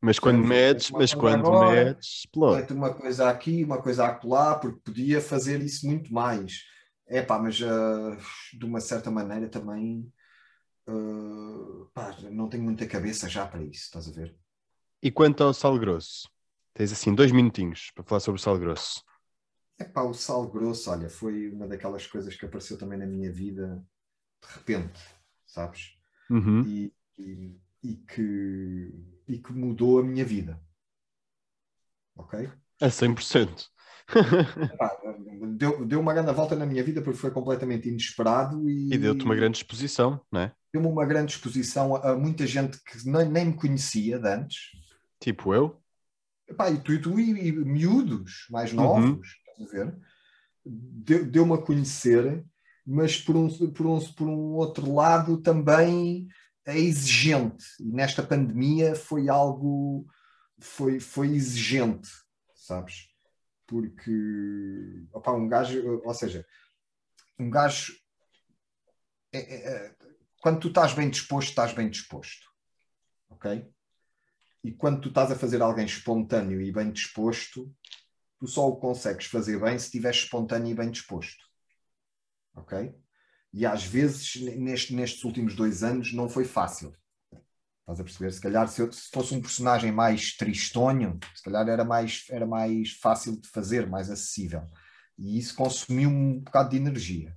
Mas 0.00 0.18
quando 0.20 0.38
Sim, 0.40 0.46
metes, 0.46 0.90
mas 0.92 1.14
quando 1.14 1.52
agora, 1.52 1.54
metes, 1.54 2.20
explode. 2.26 2.66
Meto 2.66 2.74
uma 2.74 2.94
coisa 2.94 3.30
aqui, 3.30 3.64
uma 3.64 3.82
coisa 3.82 4.06
acolá, 4.06 4.56
porque 4.58 4.80
podia 4.80 5.20
fazer 5.20 5.62
isso 5.62 5.86
muito 5.86 6.12
mais. 6.14 6.62
É 7.06 7.22
pá, 7.22 7.38
mas 7.38 7.60
ah, 7.62 8.16
de 8.58 8.64
uma 8.66 8.80
certa 8.80 9.10
maneira 9.10 9.48
também 9.50 10.12
ah, 10.88 11.86
pá, 11.94 12.16
não 12.32 12.48
tenho 12.48 12.64
muita 12.64 12.86
cabeça 12.88 13.28
já 13.28 13.46
para 13.46 13.62
isso, 13.64 13.84
estás 13.86 14.08
a 14.08 14.12
ver? 14.12 14.36
E 15.02 15.10
quanto 15.10 15.44
ao 15.44 15.52
sal 15.54 15.78
grosso? 15.78 16.28
Tens 16.74 16.92
assim 16.92 17.14
dois 17.14 17.30
minutinhos 17.30 17.90
para 17.94 18.04
falar 18.04 18.20
sobre 18.20 18.40
o 18.40 18.42
sal 18.42 18.58
grosso. 18.58 19.02
É 19.78 19.84
pá, 19.84 20.02
o 20.02 20.14
sal 20.14 20.48
grosso, 20.50 20.90
olha, 20.90 21.10
foi 21.10 21.50
uma 21.50 21.66
daquelas 21.68 22.06
coisas 22.06 22.34
que 22.36 22.46
apareceu 22.46 22.78
também 22.78 22.98
na 22.98 23.06
minha 23.06 23.30
vida 23.32 23.84
de 24.42 24.54
repente, 24.54 25.00
sabes? 25.46 25.96
Uhum. 26.30 26.62
e, 26.66 26.92
e, 27.18 27.60
e 27.82 27.96
que, 27.96 28.92
e 29.28 29.38
que 29.38 29.52
mudou 29.52 29.98
a 29.98 30.02
minha 30.02 30.24
vida. 30.24 30.60
Ok? 32.16 32.48
A 32.80 32.90
100%. 32.90 33.70
Pá, 34.78 34.96
deu, 35.56 35.86
deu 35.86 36.00
uma 36.00 36.12
grande 36.12 36.32
volta 36.32 36.56
na 36.56 36.66
minha 36.66 36.82
vida 36.82 37.00
porque 37.02 37.18
foi 37.18 37.30
completamente 37.30 37.88
inesperado 37.88 38.68
e, 38.68 38.94
e 38.94 38.98
deu-te 38.98 39.24
uma 39.24 39.34
grande 39.34 39.58
exposição, 39.58 40.20
não 40.30 40.40
é? 40.40 40.54
deu-me 40.72 40.88
uma 40.88 41.04
grande 41.04 41.32
exposição 41.32 41.94
a, 41.96 42.12
a 42.12 42.16
muita 42.16 42.46
gente 42.46 42.78
que 42.82 43.06
nem, 43.08 43.28
nem 43.28 43.44
me 43.46 43.54
conhecia 43.54 44.18
de 44.18 44.28
antes. 44.28 44.58
Tipo 45.20 45.54
eu. 45.54 45.80
Epá, 46.48 46.70
e 46.70 46.80
tu, 46.80 46.92
e 46.92 47.00
tu 47.00 47.20
e, 47.20 47.48
e 47.48 47.52
miúdos 47.52 48.46
mais 48.50 48.72
Uhum. 48.72 48.82
novos, 48.82 49.28
estás 49.50 49.68
a 49.68 49.72
ver? 49.72 49.96
Deu- 50.64 51.26
Deu-me 51.26 51.54
a 51.54 51.58
conhecer, 51.58 52.44
mas 52.84 53.16
por 53.16 53.36
um, 53.36 53.48
por, 53.72 53.86
um, 53.86 54.00
por 54.12 54.28
um 54.28 54.54
outro 54.54 54.92
lado 54.92 55.40
também 55.40 56.26
é 56.64 56.78
exigente. 56.78 57.64
E 57.80 57.84
nesta 57.84 58.22
pandemia 58.22 58.94
foi 58.94 59.28
algo, 59.28 60.06
foi, 60.58 61.00
foi 61.00 61.28
exigente, 61.28 62.08
sabes? 62.54 63.08
Porque, 63.66 65.06
opá, 65.12 65.32
um 65.32 65.48
gajo, 65.48 66.02
ou 66.04 66.14
seja, 66.14 66.44
um 67.38 67.48
gajo, 67.48 67.94
é- 69.32 69.38
é- 69.38 69.86
é- 69.86 69.96
quando 70.40 70.60
tu 70.60 70.68
estás 70.68 70.92
bem 70.92 71.08
disposto, 71.08 71.50
estás 71.50 71.72
bem 71.72 71.88
disposto, 71.88 72.48
ok? 73.30 73.66
E 74.64 74.72
quando 74.72 75.00
tu 75.00 75.08
estás 75.08 75.30
a 75.30 75.36
fazer 75.36 75.62
alguém 75.62 75.86
espontâneo 75.86 76.60
e 76.60 76.72
bem 76.72 76.92
disposto, 76.92 77.74
tu 78.38 78.46
só 78.46 78.68
o 78.68 78.76
consegues 78.76 79.26
fazer 79.26 79.60
bem 79.60 79.78
se 79.78 79.86
estiveres 79.86 80.18
espontâneo 80.18 80.70
e 80.70 80.74
bem 80.74 80.90
disposto. 80.90 81.51
Ok? 82.54 82.94
E 83.52 83.66
às 83.66 83.84
vezes, 83.84 84.36
neste- 84.56 84.94
nestes 84.94 85.24
últimos 85.24 85.54
dois 85.54 85.82
anos, 85.82 86.12
não 86.12 86.28
foi 86.28 86.44
fácil. 86.44 86.94
Estás 87.80 88.00
a 88.00 88.04
perceber? 88.04 88.32
Se 88.32 88.40
calhar, 88.40 88.68
se, 88.68 88.80
eu- 88.82 88.92
se 88.92 89.10
fosse 89.10 89.34
um 89.34 89.40
personagem 89.42 89.92
mais 89.92 90.36
tristonho, 90.36 91.18
se 91.34 91.42
calhar 91.42 91.68
era 91.68 91.84
mais, 91.84 92.24
era 92.30 92.46
mais 92.46 92.92
fácil 92.92 93.40
de 93.40 93.48
fazer, 93.48 93.88
mais 93.88 94.10
acessível. 94.10 94.64
E 95.18 95.38
isso 95.38 95.54
consumiu 95.56 96.08
um 96.10 96.40
bocado 96.40 96.70
de 96.70 96.76
energia. 96.76 97.36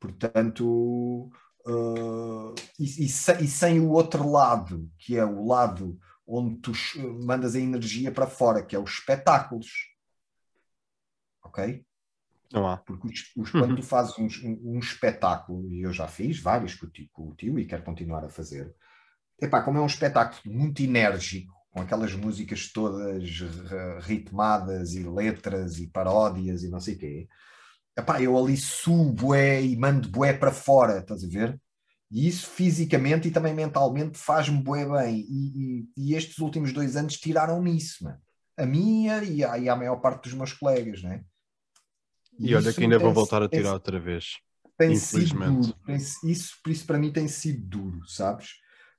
Portanto, 0.00 1.30
uh, 1.66 2.54
e, 2.78 3.04
e 3.04 3.06
e 3.06 3.48
sem 3.48 3.80
o 3.80 3.90
outro 3.90 4.30
lado, 4.30 4.90
que 4.98 5.16
é 5.16 5.24
o 5.24 5.46
lado 5.46 5.98
onde 6.26 6.56
tu 6.60 6.72
mandas 7.24 7.54
a 7.56 7.60
energia 7.60 8.12
para 8.12 8.26
fora, 8.26 8.64
que 8.64 8.76
é 8.76 8.78
os 8.78 8.90
espetáculos. 8.92 9.68
Ok? 11.42 11.58
Não 12.52 12.66
há. 12.66 12.76
Porque 12.78 13.06
os- 13.08 13.32
os- 13.36 13.50
quando 13.50 13.76
tu 13.76 13.82
fazes 13.82 14.18
um, 14.18 14.26
um 14.64 14.78
espetáculo, 14.78 15.68
e 15.70 15.82
eu 15.82 15.92
já 15.92 16.08
fiz 16.08 16.40
vários 16.40 16.74
com 16.74 16.86
o 16.86 16.90
tio, 16.90 17.08
com 17.12 17.28
o 17.28 17.34
tio 17.34 17.58
e 17.58 17.66
quero 17.66 17.82
continuar 17.84 18.24
a 18.24 18.28
fazer, 18.28 18.74
epá, 19.40 19.62
como 19.62 19.78
é 19.78 19.80
um 19.80 19.86
espetáculo 19.86 20.54
muito 20.54 20.82
enérgico, 20.82 21.52
com 21.70 21.80
aquelas 21.80 22.12
músicas 22.14 22.72
todas 22.72 23.22
ritmadas 24.02 24.94
e 24.94 25.04
letras 25.04 25.78
e 25.78 25.86
paródias 25.86 26.64
e 26.64 26.68
não 26.68 26.80
sei 26.80 26.94
o 26.94 26.98
quê, 26.98 27.28
epá, 27.96 28.20
eu 28.20 28.36
ali 28.36 28.56
subo 28.56 29.12
bué 29.12 29.62
e 29.62 29.76
mando 29.76 30.08
bué 30.08 30.32
para 30.32 30.50
fora, 30.52 30.98
estás 30.98 31.22
a 31.24 31.28
ver? 31.28 31.60
E 32.10 32.26
isso 32.26 32.48
fisicamente 32.48 33.28
e 33.28 33.30
também 33.30 33.54
mentalmente 33.54 34.18
faz-me 34.18 34.60
bué 34.60 34.84
bem. 34.84 35.20
E, 35.28 35.80
e- 35.82 35.88
e 35.96 36.14
estes 36.16 36.38
últimos 36.38 36.72
dois 36.72 36.96
anos 36.96 37.16
tiraram-me 37.16 37.76
isso, 37.76 38.02
mano. 38.02 38.18
A 38.56 38.66
minha 38.66 39.22
e 39.22 39.44
a, 39.44 39.56
e 39.58 39.68
a 39.68 39.76
maior 39.76 39.96
parte 40.00 40.24
dos 40.24 40.34
meus 40.34 40.52
colegas, 40.52 41.02
né? 41.02 41.24
E 42.42 42.54
olha 42.54 42.72
que 42.72 42.82
ainda 42.82 42.98
vou 42.98 43.08
tem- 43.08 43.14
voltar 43.14 43.42
a 43.42 43.48
tem- 43.48 43.60
tirar 43.60 43.72
outra 43.74 44.00
vez. 44.00 44.38
tem 44.78 44.94
sido 44.96 45.38
duro. 45.38 45.74
Tem- 45.86 45.96
isso, 45.96 46.54
por 46.62 46.70
isso 46.72 46.86
para 46.86 46.98
mim 46.98 47.12
tem 47.12 47.28
sido 47.28 47.60
duro, 47.66 48.00
sabes? 48.08 48.48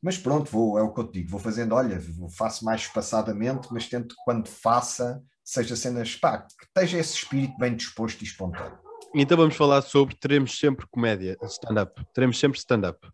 Mas 0.01 0.17
pronto, 0.17 0.49
vou, 0.51 0.77
é 0.77 0.81
o 0.83 0.93
que 0.93 0.99
eu 0.99 1.07
te 1.07 1.13
digo, 1.13 1.29
vou 1.29 1.39
fazendo, 1.39 1.73
olha, 1.75 1.99
vou- 1.99 2.29
faço 2.29 2.63
mais 2.65 2.81
espaçadamente, 2.81 3.67
mas 3.71 3.87
tento 3.89 4.15
que 4.15 4.21
quando 4.23 4.47
faça, 4.47 5.23
seja 5.43 5.75
cenas, 5.75 6.15
pá, 6.15 6.39
que 6.39 6.65
esteja 6.65 6.97
esse 6.99 7.15
espírito 7.15 7.57
bem 7.57 7.75
disposto 7.75 8.21
e 8.21 8.25
espontâneo. 8.25 8.77
Então 9.13 9.35
vamos 9.37 9.55
falar 9.55 9.81
sobre 9.81 10.15
teremos 10.15 10.57
sempre 10.57 10.85
comédia, 10.89 11.37
stand-up. 11.43 12.03
Teremos 12.13 12.39
sempre 12.39 12.57
stand-up. 12.59 13.07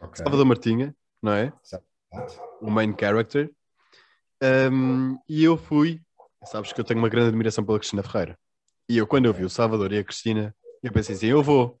ok? 0.00 0.16
Salvador 0.22 0.44
Martinha, 0.46 0.94
não 1.22 1.32
é? 1.32 1.52
O 2.60 2.70
main 2.70 2.94
character. 2.98 3.50
Um, 4.42 5.18
e 5.28 5.44
eu 5.44 5.56
fui, 5.56 6.00
sabes 6.44 6.72
que 6.72 6.80
eu 6.80 6.84
tenho 6.84 6.98
uma 7.00 7.08
grande 7.08 7.28
admiração 7.28 7.64
pela 7.64 7.78
Cristina 7.78 8.02
Ferreira. 8.02 8.38
E 8.90 8.96
eu, 8.96 9.06
quando 9.06 9.26
eu 9.26 9.32
vi 9.32 9.44
o 9.44 9.48
Salvador 9.48 9.92
e 9.92 9.98
a 9.98 10.02
Cristina, 10.04 10.52
eu 10.82 10.90
pensei 10.90 11.14
assim: 11.14 11.28
eu 11.28 11.40
vou. 11.44 11.78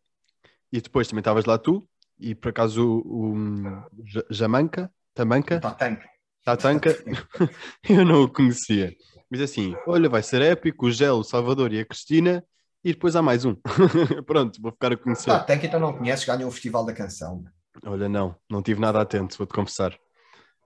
E 0.72 0.80
depois 0.80 1.08
também 1.08 1.18
estavas 1.18 1.44
lá 1.44 1.58
tu, 1.58 1.84
e 2.20 2.36
por 2.36 2.50
acaso 2.50 2.86
o, 3.04 3.32
o 3.34 3.88
Ja- 4.06 4.22
Jamanca, 4.30 4.88
Tamanca, 5.12 5.58
Tá, 5.58 5.72
tem. 5.72 5.98
Tatanca, 6.44 6.94
eu 7.90 8.04
não 8.04 8.22
o 8.22 8.28
conhecia. 8.32 8.94
Mas 9.28 9.40
assim, 9.40 9.74
olha, 9.88 10.08
vai 10.08 10.22
ser 10.22 10.40
épico, 10.40 10.86
o 10.86 10.90
Gel, 10.92 11.16
o 11.16 11.24
Salvador 11.24 11.72
e 11.72 11.80
a 11.80 11.84
Cristina, 11.84 12.44
e 12.84 12.92
depois 12.92 13.16
há 13.16 13.22
mais 13.22 13.44
um. 13.44 13.56
Pronto, 14.24 14.62
vou 14.62 14.70
ficar 14.70 14.92
a 14.92 14.96
conhecer. 14.96 15.30
Tá, 15.30 15.40
tem 15.40 15.58
que 15.58 15.66
então 15.66 15.80
não 15.80 15.92
conheces, 15.92 16.24
ganhou 16.24 16.48
o 16.48 16.52
Festival 16.52 16.84
da 16.84 16.92
Canção. 16.92 17.42
Olha, 17.84 18.08
não, 18.08 18.36
não 18.48 18.62
tive 18.62 18.80
nada 18.80 19.00
atento, 19.00 19.36
vou-te 19.36 19.52
confessar. 19.52 19.98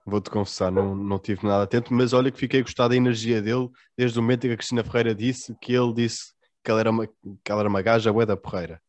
Vou-te 0.05 0.29
confessar, 0.29 0.71
não, 0.71 0.95
não 0.95 1.17
tive 1.17 1.43
nada 1.47 1.63
atento, 1.63 1.91
mas 1.91 2.13
olha 2.13 2.29
que 2.29 2.37
fiquei 2.37 2.59
a 2.59 2.63
gostar 2.63 2.87
da 2.87 2.95
energia 2.95 3.41
dele 3.41 3.67
desde 3.97 4.19
o 4.19 4.21
momento 4.21 4.45
em 4.45 4.49
que 4.49 4.53
a 4.53 4.57
Cristina 4.57 4.83
Ferreira 4.83 5.15
disse 5.15 5.55
que 5.59 5.73
ele 5.73 5.91
disse 5.95 6.34
que 6.65 6.71
ela 6.71 6.79
era 6.79 6.89
uma, 6.89 7.05
que 7.07 7.51
ela 7.51 7.61
era 7.61 7.69
uma 7.69 7.81
gaja 7.83 8.11
bué 8.11 8.25
da 8.25 8.35
porreira. 8.35 8.81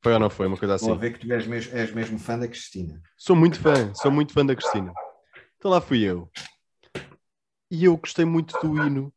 Foi 0.00 0.12
ou 0.12 0.20
não 0.20 0.30
foi? 0.30 0.46
Uma 0.46 0.56
coisa 0.56 0.76
Vou 0.76 0.92
assim. 0.92 0.98
ver 1.00 1.12
que 1.18 1.26
tu 1.26 1.32
és 1.32 1.46
mesmo, 1.46 1.76
és 1.76 1.92
mesmo 1.92 2.16
fã 2.18 2.38
da 2.38 2.46
Cristina. 2.46 3.02
Sou 3.16 3.34
muito 3.34 3.58
fã, 3.60 3.92
sou 3.94 4.12
muito 4.12 4.32
fã 4.32 4.46
da 4.46 4.54
Cristina. 4.54 4.92
Então 5.58 5.68
lá 5.70 5.80
fui 5.80 6.04
eu. 6.04 6.30
E 7.70 7.84
eu 7.86 7.96
gostei 7.96 8.24
muito 8.24 8.56
do 8.62 8.76
hino 8.86 9.12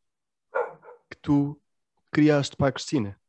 que 1.11 1.17
tu 1.21 1.61
criaste 2.11 2.55
para 2.55 2.69
a 2.69 2.71
Cristina. 2.71 3.19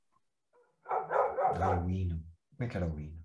Era 1.54 1.78
o 1.84 1.90
hino. 1.90 2.24
Como 2.56 2.66
é 2.66 2.68
que 2.68 2.76
era 2.76 2.86
o 2.86 2.98
hino? 2.98 3.18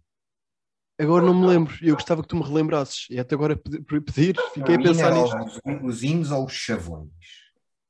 Agora 1.00 1.24
não 1.24 1.34
me 1.34 1.46
lembro. 1.48 1.74
Eu 1.82 1.96
gostava 1.96 2.22
que 2.22 2.28
tu 2.28 2.36
me 2.36 2.44
relembrasses. 2.44 3.08
E 3.10 3.20
até 3.20 3.36
agora 3.36 3.56
pedi- 3.56 3.82
pedir, 4.02 4.36
fiquei 4.52 4.76
a 4.76 4.80
pensar 4.80 5.12
nisto. 5.14 5.38
Os, 5.38 5.82
os 5.84 6.04
hinos 6.04 6.32
ou 6.32 6.46
os 6.46 6.54
chavões? 6.54 7.10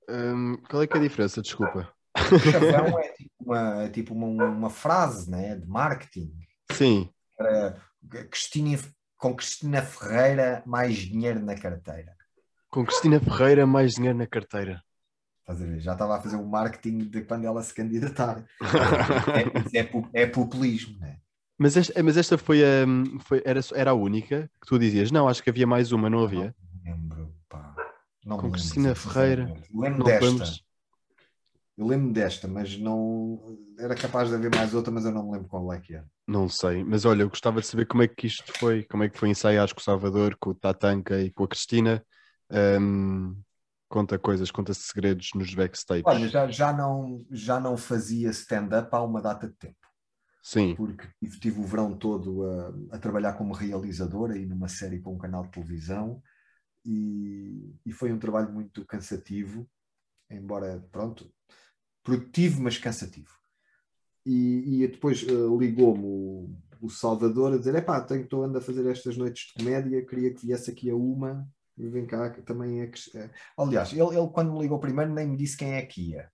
Hum, 0.10 0.58
qual 0.70 0.84
é 0.84 0.88
que 0.88 0.98
é 0.98 1.00
a 1.00 1.04
diferença? 1.04 1.42
Desculpa. 1.42 1.92
O 2.16 2.40
chavão 2.40 3.00
é 3.00 3.10
tipo 3.14 3.32
uma, 3.40 3.84
é 3.84 3.90
tipo 3.90 4.14
uma, 4.14 4.46
uma 4.46 4.70
frase 4.70 5.30
né, 5.30 5.56
de 5.56 5.68
marketing. 5.68 6.32
Sim, 6.72 7.10
Era 7.40 7.78
Cristina, 8.30 8.78
com 9.18 9.36
Cristina 9.36 9.82
Ferreira, 9.82 10.64
mais 10.66 10.98
dinheiro 10.98 11.40
na 11.40 11.56
carteira. 11.56 12.16
com 12.70 12.86
Cristina 12.86 13.20
Ferreira, 13.20 13.66
mais 13.66 13.94
dinheiro 13.94 14.18
na 14.18 14.28
carteira. 14.28 14.84
Estás 15.42 15.62
a 15.62 15.66
ver? 15.66 15.80
Já 15.82 15.94
estava 15.94 16.16
a 16.18 16.22
fazer 16.22 16.38
o 16.38 16.46
marketing 16.46 17.00
de 17.10 17.22
quando 17.24 17.46
ela 17.46 17.62
se 17.62 17.74
candidatar. 17.74 18.44
É, 19.74 19.80
é, 19.80 20.24
é 20.24 20.28
populismo, 20.28 20.98
né? 21.00 21.18
Mas 21.58 21.76
esta, 21.78 22.02
mas 22.02 22.18
esta 22.18 22.38
foi, 22.38 22.64
a, 22.64 22.86
foi 23.22 23.42
era, 23.46 23.60
era 23.74 23.92
a 23.92 23.94
única 23.94 24.50
que 24.62 24.68
tu 24.68 24.80
dizias? 24.80 25.12
Não, 25.12 25.28
acho 25.28 25.44
que 25.44 25.50
havia 25.50 25.68
mais 25.68 25.92
uma, 25.92 26.10
não 26.10 26.24
havia? 26.24 26.56
Não 26.84 26.92
lembro, 26.94 27.36
pá. 27.50 27.76
Não 28.26 28.38
Com 28.38 28.44
lembro, 28.44 28.60
Cristina. 28.60 28.96
Ferreira. 28.96 29.54
Lembro 29.74 30.04
desta. 30.04 30.46
Eu 31.78 31.88
lembro 31.88 32.14
desta, 32.14 32.48
mas 32.48 32.78
não. 32.78 33.58
Era 33.80 33.96
capaz 33.96 34.30
de 34.30 34.36
haver 34.36 34.54
mais 34.56 34.74
outra, 34.74 34.92
mas 34.92 35.06
eu 35.06 35.12
não 35.12 35.26
me 35.26 35.32
lembro 35.34 35.48
qual 35.48 35.74
é 35.74 35.80
que 35.80 35.96
era. 35.96 36.06
Não 36.28 36.48
sei, 36.48 36.84
mas 36.84 37.04
olha, 37.04 37.24
eu 37.24 37.30
gostava 37.30 37.60
de 37.60 37.68
saber 37.68 37.86
como 37.86 38.02
é 38.04 38.08
que 38.08 38.28
isto 38.28 38.50
foi, 38.58 38.84
como 38.84 39.04
é 39.04 39.10
que 39.10 39.18
foi 39.18 39.30
ensaiar 39.30 39.72
com 39.74 39.80
o 39.80 39.84
Salvador, 39.84 40.38
com 40.40 40.52
o 40.52 40.56
Tatanka 40.56 41.20
e 41.20 41.32
com 41.32 41.44
a 41.44 41.48
Cristina. 41.48 42.06
Hum, 42.50 43.36
conta 43.90 44.18
coisas, 44.18 44.50
conta 44.50 44.74
segredos 44.74 45.32
nos 45.36 45.54
backstage. 45.54 46.04
Olha, 46.06 46.28
já, 46.30 46.48
já, 46.50 46.72
não, 46.72 47.26
já 47.30 47.60
não 47.60 47.76
fazia 47.76 48.30
stand-up 48.30 48.90
há 48.94 49.02
uma 49.02 49.22
data 49.22 49.48
de 49.48 49.54
tempo. 49.56 49.76
Sim, 50.42 50.78
porque 50.78 51.08
tive, 51.40 51.60
o 51.60 51.64
verão 51.66 51.98
todo 51.98 52.44
a, 52.50 52.96
a 52.96 53.00
trabalhar 53.00 53.34
como 53.34 53.54
realizadora 53.54 54.38
e 54.38 54.46
numa 54.46 54.68
série 54.68 55.00
para 55.00 55.12
um 55.12 55.18
canal 55.18 55.44
de 55.44 55.52
televisão 55.52 56.22
e, 56.86 57.76
e 57.86 57.92
foi 57.92 58.12
um 58.12 58.20
trabalho 58.20 58.52
muito 58.52 58.86
cansativo, 58.86 59.70
embora, 60.30 60.84
pronto, 60.92 61.32
produtivo, 62.04 62.62
mas 62.62 62.78
cansativo. 62.78 63.32
E, 64.26 64.84
e 64.84 64.88
depois 64.88 65.24
eh, 65.24 65.58
ligou-me 65.60 66.04
o, 66.06 66.50
o 66.82 66.90
Salvador 66.90 67.54
a 67.54 67.58
dizer: 67.58 67.76
Epá, 67.76 68.00
tenho, 68.02 68.24
estou 68.24 68.44
andando 68.44 68.58
a 68.58 68.62
fazer 68.62 68.86
estas 68.90 69.18
noites 69.18 69.48
de 69.48 69.54
comédia, 69.64 70.06
queria 70.06 70.34
que 70.34 70.46
viesse 70.46 70.72
aqui 70.72 70.90
a 70.90 70.96
uma 70.96 71.48
e 71.78 71.88
vem 71.88 72.06
cá, 72.06 72.30
que 72.30 72.42
também 72.42 72.82
é. 72.82 72.88
que- 72.88 73.18
é." 73.18 73.30
Aliás, 73.58 73.92
ele, 73.92 74.18
ele 74.18 74.30
quando 74.34 74.54
me 74.54 74.60
ligou 74.60 74.80
primeiro 74.80 75.14
nem 75.14 75.28
me 75.28 75.38
disse 75.38 75.58
quem 75.58 75.74
é 75.74 75.82
que 75.82 76.12
ia, 76.12 76.30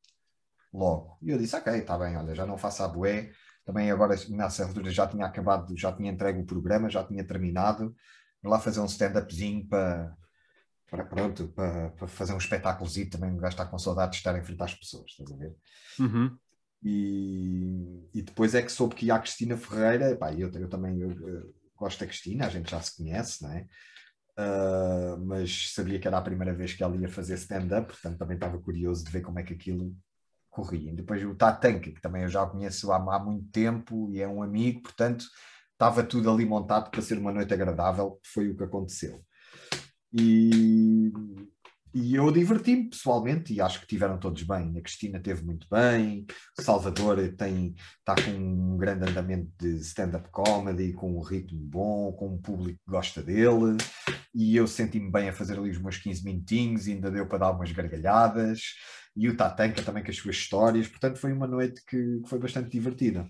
logo. 0.73 1.17
E 1.21 1.31
eu 1.31 1.37
disse: 1.37 1.55
Ok, 1.55 1.73
está 1.73 1.97
bem, 1.97 2.15
olha, 2.15 2.35
já 2.35 2.45
não 2.45 2.57
faço 2.57 2.83
a 2.83 2.87
bué, 2.87 3.31
também 3.65 3.89
agora 3.91 4.15
nessa 4.29 4.65
altura 4.65 4.91
já 4.91 5.07
tinha 5.07 5.25
acabado, 5.25 5.75
já 5.77 5.91
tinha 5.91 6.11
entregue 6.11 6.39
o 6.39 6.45
programa, 6.45 6.89
já 6.89 7.03
tinha 7.03 7.23
terminado, 7.23 7.95
Vou 8.41 8.51
lá 8.51 8.59
fazer 8.59 8.79
um 8.79 8.85
stand-upzinho 8.85 9.67
para, 9.67 10.15
para 10.89 11.05
pronto, 11.05 11.47
para, 11.49 11.89
para 11.91 12.07
fazer 12.07 12.33
um 12.33 12.37
espetáculozinho 12.37 13.09
também, 13.09 13.29
um 13.29 13.37
gajo 13.37 13.53
está 13.53 13.65
com 13.65 13.77
saudade 13.77 14.11
de 14.11 14.17
estar 14.17 14.37
em 14.37 14.43
frente 14.43 14.61
às 14.61 14.73
pessoas, 14.73 15.11
estás 15.11 15.31
a 15.31 15.35
ver? 15.35 15.55
Uhum. 15.99 16.37
E, 16.81 18.09
e 18.13 18.21
depois 18.21 18.55
é 18.55 18.61
que 18.61 18.71
soube 18.71 18.95
que 18.95 19.05
ia 19.05 19.15
a 19.15 19.19
Cristina 19.19 19.57
Ferreira, 19.57 20.15
pá, 20.15 20.33
eu, 20.33 20.51
eu 20.51 20.69
também 20.69 20.99
eu, 20.99 21.11
eu 21.11 21.53
gosto 21.75 21.99
da 21.99 22.07
Cristina, 22.07 22.45
a 22.45 22.49
gente 22.49 22.71
já 22.71 22.81
se 22.81 22.95
conhece, 22.95 23.43
não 23.43 23.51
é? 23.51 23.67
Ah, 24.41 25.17
mas 25.19 25.73
sabia 25.73 25.99
que 25.99 26.07
era 26.07 26.17
a 26.17 26.21
primeira 26.21 26.53
vez 26.53 26.73
que 26.73 26.81
ela 26.81 26.95
ia 26.95 27.09
fazer 27.09 27.33
stand-up, 27.33 27.87
portanto 27.87 28.17
também 28.17 28.35
estava 28.35 28.57
curioso 28.57 29.03
de 29.03 29.11
ver 29.11 29.21
como 29.21 29.37
é 29.37 29.43
que 29.43 29.53
aquilo 29.53 29.93
corria. 30.49 30.91
E 30.91 30.95
depois 30.95 31.21
o 31.25 31.35
Tatanka, 31.35 31.91
que 31.91 32.01
também 32.01 32.23
eu 32.23 32.29
já 32.29 32.43
o 32.43 32.49
conheço 32.49 32.89
há, 32.93 32.95
há 32.95 33.19
muito 33.19 33.49
tempo 33.51 34.09
e 34.13 34.21
é 34.21 34.27
um 34.27 34.41
amigo, 34.41 34.81
portanto 34.81 35.25
estava 35.73 36.03
tudo 36.03 36.31
ali 36.31 36.45
montado 36.45 36.89
para 36.89 37.01
ser 37.01 37.17
uma 37.17 37.33
noite 37.33 37.53
agradável, 37.53 38.19
foi 38.23 38.49
o 38.49 38.55
que 38.55 38.63
aconteceu. 38.63 39.21
E, 40.13 41.11
e 41.93 42.15
eu 42.15 42.31
diverti-me 42.31 42.89
pessoalmente 42.89 43.53
e 43.53 43.61
acho 43.61 43.81
que 43.81 43.87
tiveram 43.87 44.17
todos 44.17 44.43
bem. 44.43 44.77
A 44.77 44.81
Cristina 44.81 45.19
teve 45.19 45.43
muito 45.43 45.67
bem, 45.69 46.25
o 46.57 46.61
Salvador 46.61 47.17
tem, 47.37 47.75
está 47.99 48.15
com 48.15 48.31
um 48.31 48.77
grande 48.77 49.09
andamento 49.09 49.51
de 49.59 49.75
stand-up 49.77 50.29
comedy, 50.31 50.93
com 50.93 51.17
um 51.17 51.21
ritmo 51.21 51.59
bom, 51.59 52.11
com 52.13 52.35
um 52.35 52.41
público 52.41 52.79
que 52.85 52.91
gosta 52.91 53.21
dele, 53.21 53.77
e 54.33 54.55
eu 54.55 54.67
senti-me 54.67 55.11
bem 55.11 55.29
a 55.29 55.33
fazer 55.33 55.57
ali 55.57 55.69
os 55.71 55.81
meus 55.81 55.97
15 55.97 56.23
minutinhos, 56.23 56.87
ainda 56.87 57.11
deu 57.11 57.27
para 57.27 57.39
dar 57.39 57.51
umas 57.51 57.71
gargalhadas, 57.71 58.61
e 59.15 59.27
o 59.27 59.35
Tatanka 59.35 59.81
também 59.83 60.03
com 60.03 60.11
as 60.11 60.17
suas 60.17 60.35
histórias, 60.35 60.87
portanto 60.87 61.17
foi 61.17 61.33
uma 61.33 61.47
noite 61.47 61.83
que, 61.85 62.21
que 62.21 62.29
foi 62.29 62.39
bastante 62.39 62.69
divertida. 62.69 63.27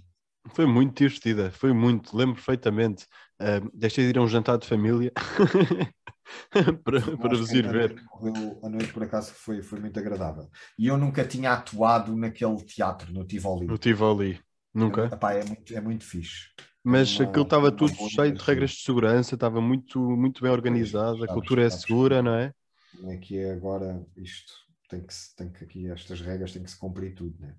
Foi 0.54 0.66
muito 0.66 0.98
divertida, 0.98 1.52
foi 1.52 1.74
muito, 1.74 2.16
lembro 2.16 2.36
perfeitamente. 2.36 3.06
Uh, 3.42 3.70
deixei 3.74 4.04
de 4.04 4.10
ir 4.12 4.18
a 4.18 4.22
um 4.22 4.28
jantar 4.28 4.58
de 4.58 4.68
família 4.68 5.12
para, 6.84 7.02
para 7.18 7.38
vos 7.38 7.54
ir 7.54 7.66
a 7.66 7.72
ver. 7.72 7.96
correu- 8.10 8.60
A 8.64 8.70
noite, 8.70 8.92
por 8.92 9.04
acaso, 9.04 9.34
foi, 9.34 9.62
foi 9.62 9.80
muito 9.80 9.98
agradável. 10.00 10.50
E 10.78 10.88
eu 10.88 10.98
nunca 10.98 11.26
tinha 11.26 11.54
atuado 11.54 12.16
naquele 12.16 12.58
teatro, 12.66 13.14
no 13.14 13.26
Tivoli. 13.26 13.68
No 13.68 13.78
Tivoli, 13.78 14.40
nunca. 14.74 15.06
Epá, 15.14 15.34
é, 15.34 15.44
muito, 15.44 15.74
é 15.74 15.82
muito 15.82 16.04
fixe. 16.06 16.50
Mas 16.84 17.16
uma- 17.16 17.24
aquilo 17.26 17.44
estava 17.44 17.70
uma 17.70 17.78
tudo 17.78 17.94
cheio 17.94 18.32
de 18.34 18.44
regras 18.44 18.72
de 18.72 18.82
segurança, 18.84 19.36
estava 19.36 19.62
muito, 19.62 20.00
muito 20.00 20.42
bem 20.42 20.52
organizado, 20.52 21.24
a 21.24 21.28
sabes, 21.28 21.34
cultura 21.34 21.64
é 21.66 21.70
sabes. 21.70 21.82
segura, 21.86 22.22
não 22.22 22.34
é? 22.36 22.54
Como 22.92 23.12
é 23.12 23.18
que 23.18 23.38
é 23.38 23.52
agora 23.52 24.06
isto? 24.18 24.54
Tem 24.90 25.02
que, 25.06 25.14
tem 25.38 25.50
que 25.52 25.64
aqui, 25.64 25.90
estas 25.90 26.22
regras 26.22 26.52
têm 26.52 26.64
que 26.64 26.72
se 26.72 26.78
cumprir 26.80 27.14
tudo, 27.16 27.36
né? 27.40 27.56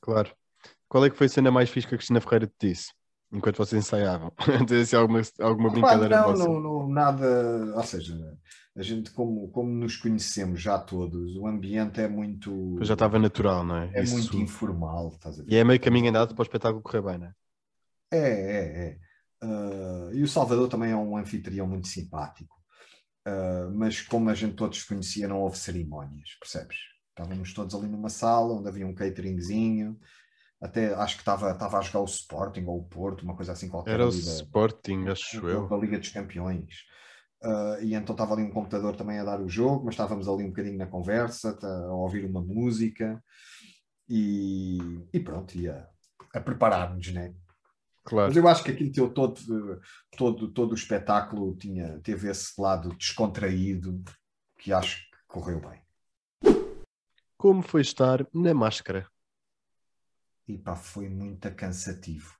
Claro. 0.00 0.34
Qual 0.88 1.04
é 1.04 1.10
que 1.10 1.16
foi 1.16 1.26
a 1.26 1.30
cena 1.30 1.50
mais 1.52 1.70
fixe 1.70 1.88
que 1.88 1.94
a 1.94 1.98
Cristina 1.98 2.20
Ferreira 2.20 2.46
te 2.48 2.68
disse? 2.68 2.92
Enquanto 3.30 3.58
vocês 3.58 3.84
ensaiavam. 3.84 4.32
Tem 4.66 4.80
assim 4.80 4.96
alguma, 4.96 5.20
alguma 5.40 5.70
brincadeira 5.70 6.20
não, 6.20 6.28
vossa? 6.28 6.44
não, 6.44 6.60
não, 6.60 6.88
nada. 6.88 7.74
Ou 7.76 7.82
seja, 7.82 8.14
a 8.74 8.82
gente, 8.82 9.10
como, 9.10 9.48
como 9.48 9.70
nos 9.70 9.96
conhecemos 9.96 10.62
já 10.62 10.78
todos, 10.78 11.36
o 11.36 11.46
ambiente 11.46 12.00
é 12.00 12.08
muito. 12.08 12.78
Já 12.82 12.94
estava 12.94 13.18
natural, 13.18 13.64
não 13.64 13.76
é? 13.76 13.90
É 13.92 14.02
Isso- 14.02 14.14
muito 14.14 14.36
informal, 14.38 15.08
estás 15.08 15.38
a 15.38 15.42
ver? 15.42 15.52
E 15.52 15.56
é 15.56 15.64
meio 15.64 15.80
caminho 15.80 16.08
andado 16.08 16.34
para 16.34 16.42
o 16.42 16.44
espetáculo 16.44 16.82
correr 16.82 17.02
bem, 17.02 17.18
não 17.18 17.26
é? 17.26 17.32
É, 18.10 18.18
é, 18.18 18.88
é. 18.88 18.98
Ah, 19.42 20.10
e 20.12 20.22
o 20.22 20.28
Salvador 20.28 20.68
também 20.68 20.90
é 20.92 20.96
um 20.96 21.16
anfitrião 21.16 21.66
muito 21.66 21.88
simpático. 21.88 22.56
Ah, 23.26 23.68
mas 23.74 24.00
como 24.00 24.30
a 24.30 24.34
gente 24.34 24.54
todos 24.54 24.82
conhecia, 24.84 25.28
não 25.28 25.40
houve 25.40 25.58
cerimónias, 25.58 26.30
percebes? 26.40 26.76
Estávamos 27.10 27.52
todos 27.52 27.74
ali 27.74 27.88
numa 27.88 28.08
sala 28.08 28.54
onde 28.54 28.68
havia 28.68 28.86
um 28.86 28.94
cateringzinho. 28.94 29.98
Até 30.60 30.92
acho 30.94 31.14
que 31.16 31.22
estava, 31.22 31.52
estava 31.52 31.78
a 31.78 31.82
jogar 31.82 32.00
o 32.00 32.04
Sporting 32.04 32.64
ou 32.64 32.78
o 32.78 32.84
Porto, 32.84 33.22
uma 33.22 33.36
coisa 33.36 33.52
assim 33.52 33.68
qualquer. 33.68 33.92
Era 33.92 34.06
o 34.06 34.10
da- 34.10 34.16
Sporting, 34.16 35.06
acho 35.08 35.40
da, 35.40 35.48
eu. 35.48 35.68
da 35.68 35.76
Liga 35.76 35.98
dos 35.98 36.08
Campeões. 36.08 36.84
Ah, 37.40 37.78
e 37.80 37.94
então 37.94 38.12
estava 38.14 38.34
ali 38.34 38.42
um 38.42 38.50
computador 38.50 38.96
também 38.96 39.18
a 39.20 39.24
dar 39.24 39.40
o 39.40 39.48
jogo, 39.48 39.84
mas 39.84 39.94
estávamos 39.94 40.28
ali 40.28 40.42
um 40.44 40.48
bocadinho 40.48 40.76
na 40.76 40.86
conversa, 40.86 41.56
tá- 41.56 41.68
a 41.86 41.92
ouvir 41.94 42.24
uma 42.24 42.42
música 42.42 43.22
e, 44.08 44.78
e 45.12 45.20
pronto, 45.20 45.56
ia 45.56 45.86
a 46.34 46.40
preparar-nos, 46.40 47.12
né? 47.12 47.32
Claro. 48.04 48.28
Mas 48.28 48.36
eu 48.36 48.48
acho 48.48 48.64
que 48.64 48.72
aquilo 48.72 48.90
teu 48.90 49.10
todo, 49.12 49.80
todo, 50.16 50.48
todo 50.50 50.72
o 50.72 50.74
espetáculo 50.74 51.54
tinha, 51.56 52.00
teve 52.00 52.28
esse 52.28 52.60
lado 52.60 52.88
descontraído 52.96 54.02
que 54.58 54.72
acho 54.72 54.96
que 54.96 55.16
correu 55.28 55.60
bem. 55.60 55.80
Como 57.36 57.62
foi 57.62 57.82
estar 57.82 58.26
na 58.34 58.52
máscara? 58.52 59.06
E 60.48 60.58
pá, 60.58 60.74
foi 60.74 61.08
muito 61.08 61.54
cansativo. 61.54 62.36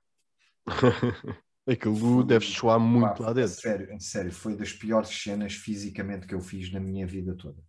Aquilo 1.67 2.23
deve 2.23 2.45
soar 2.45 2.79
muito 2.79 3.21
Pá, 3.21 3.23
lá 3.23 3.33
dentro. 3.33 3.61
Sério, 3.61 3.99
sério, 3.99 4.31
foi 4.31 4.55
das 4.55 4.71
piores 4.73 5.09
cenas 5.09 5.53
fisicamente 5.53 6.27
que 6.27 6.35
eu 6.35 6.39
fiz 6.41 6.71
na 6.71 6.79
minha 6.79 7.07
vida 7.07 7.35
toda. 7.35 7.61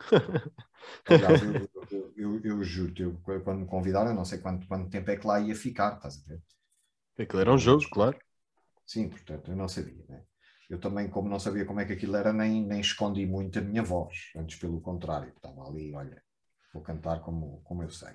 Eu, 1.90 2.12
eu, 2.16 2.40
eu, 2.44 2.64
juro-te, 2.64 3.02
eu, 3.02 3.18
quando 3.44 3.60
me 3.60 3.66
convidaram, 3.66 4.10
eu 4.10 4.14
não 4.14 4.24
sei 4.24 4.38
quanto, 4.38 4.66
quanto 4.66 4.90
tempo 4.90 5.10
é 5.10 5.16
que 5.16 5.26
lá 5.26 5.40
ia 5.40 5.54
ficar, 5.54 5.96
estás 5.96 6.22
a 6.24 6.28
ver? 6.28 6.42
Aquilo 7.18 7.40
era 7.42 7.52
um 7.52 7.58
jogo, 7.58 7.86
claro. 7.90 8.18
Sim, 8.86 9.08
portanto, 9.08 9.50
eu 9.50 9.56
não 9.56 9.68
sabia, 9.68 10.04
né? 10.08 10.24
Eu 10.68 10.80
também, 10.80 11.08
como 11.08 11.28
não 11.28 11.38
sabia 11.38 11.64
como 11.64 11.80
é 11.80 11.84
que 11.84 11.92
aquilo 11.92 12.16
era, 12.16 12.32
nem, 12.32 12.64
nem 12.66 12.80
escondi 12.80 13.24
muito 13.26 13.58
a 13.58 13.62
minha 13.62 13.82
voz. 13.82 14.30
Antes, 14.36 14.58
pelo 14.58 14.80
contrário, 14.80 15.32
estava 15.36 15.62
ali, 15.68 15.94
olha, 15.94 16.22
vou 16.72 16.82
cantar 16.82 17.20
como, 17.20 17.60
como 17.64 17.82
eu 17.82 17.90
sei. 17.90 18.14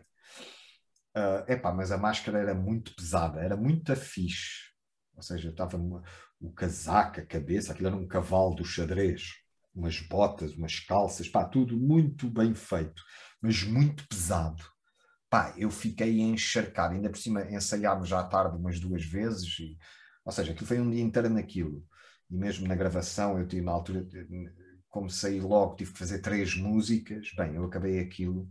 Ah, 1.14 1.43
epá, 1.47 1.74
mas 1.74 1.91
a 1.91 1.97
máscara 1.97 2.39
era 2.39 2.53
muito 2.55 2.95
pesada, 2.95 3.41
era 3.41 3.57
muito 3.57 3.95
fixe. 3.95 4.72
Ou 5.16 5.22
seja, 5.22 5.49
estava 5.49 5.78
o 6.39 6.51
casaco, 6.53 7.20
a 7.20 7.26
cabeça, 7.26 7.74
aquilo 7.74 7.88
era 7.89 7.97
um 7.97 8.07
cavalo 8.07 8.55
do 8.55 8.66
xadrez, 8.66 9.24
umas 9.76 9.99
botas, 10.01 10.53
umas 10.55 10.80
calças, 10.80 11.28
pá, 11.30 11.45
tudo 11.45 11.78
muito 11.78 12.30
bem 12.30 12.53
feito, 12.55 13.03
mas 13.41 13.64
muito 13.64 14.07
pesado. 14.07 14.64
Pá, 15.30 15.53
eu 15.57 15.72
fiquei 15.72 16.22
encharcado, 16.22 16.95
ainda 16.95 17.09
por 17.09 17.18
cima 17.20 17.43
ensaiámos 17.51 18.09
já 18.09 18.20
à 18.22 18.24
tarde 18.26 18.57
umas 18.57 18.80
duas 18.80 19.03
vezes, 19.05 19.59
e, 19.59 19.78
ou 20.26 20.32
seja, 20.32 20.51
aquilo 20.53 20.68
foi 20.68 20.80
um 20.82 20.89
dia 20.91 21.03
inteiro 21.03 21.30
naquilo. 21.30 21.86
E 22.30 22.36
mesmo 22.38 22.68
na 22.68 22.76
gravação, 22.76 23.39
eu 23.39 23.47
tive 23.47 23.62
na 23.64 23.72
altura, 23.72 24.07
como 24.89 25.09
saí 25.09 25.39
logo, 25.39 25.76
tive 25.76 25.93
que 25.93 25.99
fazer 25.99 26.20
três 26.22 26.55
músicas. 26.55 27.32
Bem, 27.38 27.55
eu 27.55 27.66
acabei 27.66 27.99
aquilo, 27.99 28.49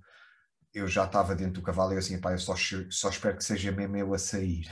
eu 0.75 0.87
já 0.89 1.05
estava 1.05 1.35
dentro 1.35 1.55
do 1.55 1.63
cavalo 1.63 1.93
e 1.93 1.95
eu 1.95 1.99
assim, 1.99 2.21
pá, 2.21 2.33
eu 2.33 2.39
só, 2.39 2.55
só 2.91 3.09
espero 3.09 3.37
que 3.37 3.45
seja 3.45 3.73
mesmo 3.73 3.97
eu 3.97 4.15
a 4.15 4.19
sair. 4.19 4.67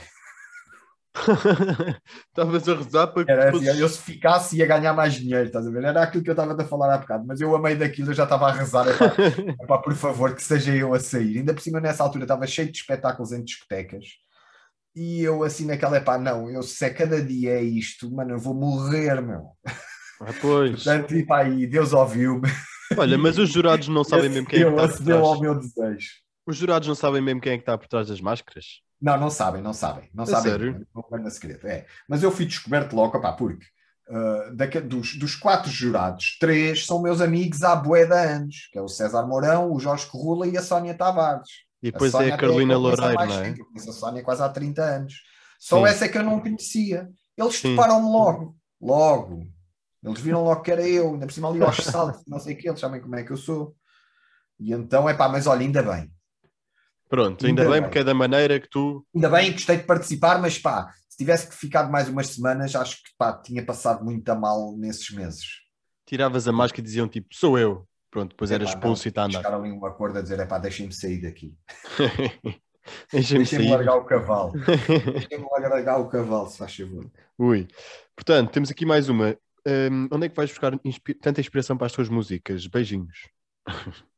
Estavas 2.29 2.67
a 2.69 2.75
rezar 2.75 3.07
para 3.07 3.25
que 3.25 3.31
Era 3.31 3.49
assim, 3.49 3.65
fosses- 3.65 3.79
eu 3.79 3.89
se 3.89 3.97
ficasse 4.01 4.57
ia 4.57 4.65
ganhar 4.65 4.93
mais 4.93 5.13
dinheiro, 5.15 5.45
estás 5.47 5.65
a 5.67 5.69
ver? 5.69 5.83
Era 5.83 6.03
aquilo 6.03 6.23
que 6.23 6.29
eu 6.29 6.33
estava 6.33 6.59
a 6.61 6.65
falar 6.65 6.93
há 6.93 6.97
bocado, 6.97 7.25
mas 7.27 7.41
eu 7.41 7.55
a 7.55 7.61
meio 7.61 7.77
daquilo 7.77 8.11
eu 8.11 8.13
já 8.13 8.23
estava 8.23 8.47
a 8.47 8.51
rezar, 8.53 8.87
epá, 8.87 9.13
epá, 9.63 9.77
por 9.79 9.93
favor, 9.95 10.33
que 10.35 10.43
seja 10.43 10.73
eu 10.75 10.93
a 10.93 10.99
sair. 10.99 11.39
Ainda 11.39 11.53
por 11.53 11.61
cima, 11.61 11.79
nessa 11.81 12.03
altura, 12.03 12.23
estava 12.23 12.47
cheio 12.47 12.71
de 12.71 12.77
espetáculos 12.77 13.31
em 13.31 13.43
discotecas. 13.43 14.05
E 14.95 15.21
eu 15.21 15.43
assim 15.43 15.65
naquela, 15.65 15.97
epá, 15.97 16.17
não, 16.17 16.49
eu 16.49 16.63
se 16.63 16.83
é 16.85 16.89
cada 16.89 17.21
dia 17.21 17.51
é 17.59 17.63
isto, 17.63 18.11
mano, 18.13 18.31
eu 18.31 18.39
vou 18.39 18.53
morrer, 18.53 19.21
meu. 19.21 19.49
Ah, 20.21 20.33
pois. 20.41 20.83
Portanto, 20.83 21.15
e 21.15 21.25
pá, 21.25 21.39
aí 21.43 21.67
Deus 21.67 21.93
ouviu-me. 21.93 22.47
Olha, 22.97 23.17
mas 23.17 23.37
os 23.37 23.49
jurados 23.49 23.87
não 23.87 24.03
sabem 24.03 24.29
mesmo 24.29 24.47
quem 24.47 24.59
é 24.61 24.63
que 24.65 24.69
está 24.69 24.81
por 24.87 24.93
acedeu 24.93 25.17
ao 25.25 25.37
trás. 25.37 25.41
meu 25.41 25.55
desejo. 25.59 26.09
Os 26.45 26.57
jurados 26.57 26.87
não 26.87 26.95
sabem 26.95 27.21
mesmo 27.21 27.41
quem 27.41 27.53
é 27.53 27.57
que 27.57 27.61
está 27.61 27.77
por 27.77 27.87
trás 27.87 28.07
das 28.07 28.19
máscaras. 28.21 28.65
Não, 29.01 29.17
não 29.19 29.29
sabem, 29.29 29.61
não 29.61 29.73
sabem. 29.73 30.09
Não 30.13 30.23
A 30.23 30.27
sabem. 30.27 30.51
sério? 30.51 30.87
Não 30.93 31.01
guarda 31.03 31.29
segredo. 31.29 31.67
É. 31.67 31.85
Mas 32.07 32.23
eu 32.23 32.31
fui 32.31 32.45
descoberto 32.45 32.93
logo, 32.95 33.17
opá, 33.17 33.31
porque 33.33 33.65
daque- 34.55 34.81
dos, 34.81 35.15
dos 35.17 35.35
quatro 35.35 35.69
jurados, 35.69 36.37
três 36.39 36.85
são 36.85 37.01
meus 37.01 37.21
amigos 37.21 37.61
há 37.63 37.75
bué 37.75 38.05
de 38.05 38.13
anos, 38.13 38.67
que 38.71 38.79
é 38.79 38.81
o 38.81 38.87
César 38.87 39.25
Mourão, 39.27 39.71
o 39.71 39.79
Jorge 39.79 40.07
Corrula 40.07 40.47
e 40.47 40.57
a 40.57 40.61
Sónia 40.63 40.95
Tavares. 40.95 41.47
E 41.81 41.91
depois 41.91 42.13
é 42.13 42.17
Sónia 42.17 42.33
a 42.33 42.37
Carolina 42.37 42.73
há 42.73 42.77
Loureiro, 42.77 43.25
não 43.25 43.39
é? 43.43 43.51
Eu 43.51 43.65
conheço 43.67 43.89
a 43.89 43.93
Sónia 43.93 44.23
quase 44.23 44.41
há 44.43 44.49
30 44.49 44.81
anos. 44.83 45.13
Só 45.59 45.77
Sim. 45.77 45.85
essa 45.91 46.05
é 46.05 46.09
que 46.09 46.17
eu 46.17 46.23
não 46.23 46.39
conhecia. 46.39 47.07
Eles 47.37 47.55
Sim. 47.55 47.71
deparam-me 47.71 48.09
logo. 48.09 48.55
Logo. 48.81 49.43
Eles 50.03 50.21
viram 50.21 50.43
logo 50.43 50.61
que 50.61 50.71
era 50.71 50.87
eu, 50.87 51.13
ainda 51.13 51.25
por 51.25 51.33
cima 51.33 51.49
ali 51.49 51.61
aos 51.61 51.77
saltos, 51.77 52.23
não 52.27 52.39
sei 52.39 52.53
o 52.53 52.57
que, 52.57 52.69
eles 52.69 52.79
sabem 52.79 53.01
como 53.01 53.15
é 53.15 53.23
que 53.23 53.31
eu 53.31 53.37
sou. 53.37 53.75
E 54.59 54.73
então, 54.73 55.07
é 55.09 55.13
pá, 55.13 55.27
mas 55.27 55.47
olha, 55.47 55.61
ainda 55.61 55.83
bem. 55.83 56.11
Pronto, 57.09 57.45
ainda, 57.45 57.63
Ainda 57.63 57.73
bem, 57.73 57.81
porque 57.81 57.99
é 57.99 58.03
da 58.03 58.13
maneira 58.13 58.59
que 58.59 58.69
tu. 58.69 59.05
Ainda 59.13 59.29
bem, 59.29 59.51
gostei 59.51 59.77
de 59.77 59.83
participar, 59.83 60.39
mas 60.39 60.59
pá, 60.59 60.93
se 61.09 61.17
tivesse 61.17 61.47
que 61.47 61.55
ficar 61.55 61.89
mais 61.89 62.07
umas 62.07 62.27
semanas, 62.27 62.75
acho 62.75 62.97
que 62.97 63.09
pá, 63.17 63.33
tinha 63.33 63.65
passado 63.65 64.05
muito 64.05 64.29
a 64.29 64.35
mal 64.35 64.75
nesses 64.77 65.09
meses. 65.09 65.45
Tiravas 66.05 66.47
a 66.47 66.51
máscara 66.51 66.81
e 66.81 66.83
diziam 66.83 67.07
tipo, 67.07 67.27
sou 67.33 67.57
eu. 67.57 67.87
Pronto, 68.11 68.31
depois 68.31 68.51
era 68.51 68.63
expulso 68.63 69.03
não, 69.03 69.07
e 69.07 69.09
está 69.09 69.21
a 69.21 69.25
andar. 69.25 69.37
Chegaram 69.37 69.63
ali 69.63 69.71
um 69.71 69.85
acordo 69.85 70.17
a 70.17 70.21
dizer, 70.21 70.39
é 70.39 70.45
pá, 70.45 70.57
deixem-me 70.57 70.93
sair 70.93 71.21
daqui. 71.21 71.53
Deixem-me 73.11 73.45
sair. 73.45 73.69
largar 73.69 73.95
o 73.95 74.05
cavalo. 74.05 74.51
Deixem-me 75.13 75.47
largar 75.51 75.99
o 75.99 76.09
cavalo, 76.09 76.49
se 76.49 76.57
faz 76.57 76.75
favor. 76.75 77.05
Ui. 77.37 77.67
Portanto, 78.15 78.51
temos 78.51 78.71
aqui 78.71 78.85
mais 78.85 79.09
uma. 79.09 79.37
Hum, 79.69 80.07
onde 80.11 80.25
é 80.25 80.29
que 80.29 80.35
vais 80.35 80.49
buscar 80.49 80.73
inspi- 80.83 81.13
tanta 81.13 81.41
inspiração 81.41 81.77
para 81.77 81.85
as 81.85 81.93
tuas 81.93 82.09
músicas? 82.09 82.65
Beijinhos. 82.65 83.29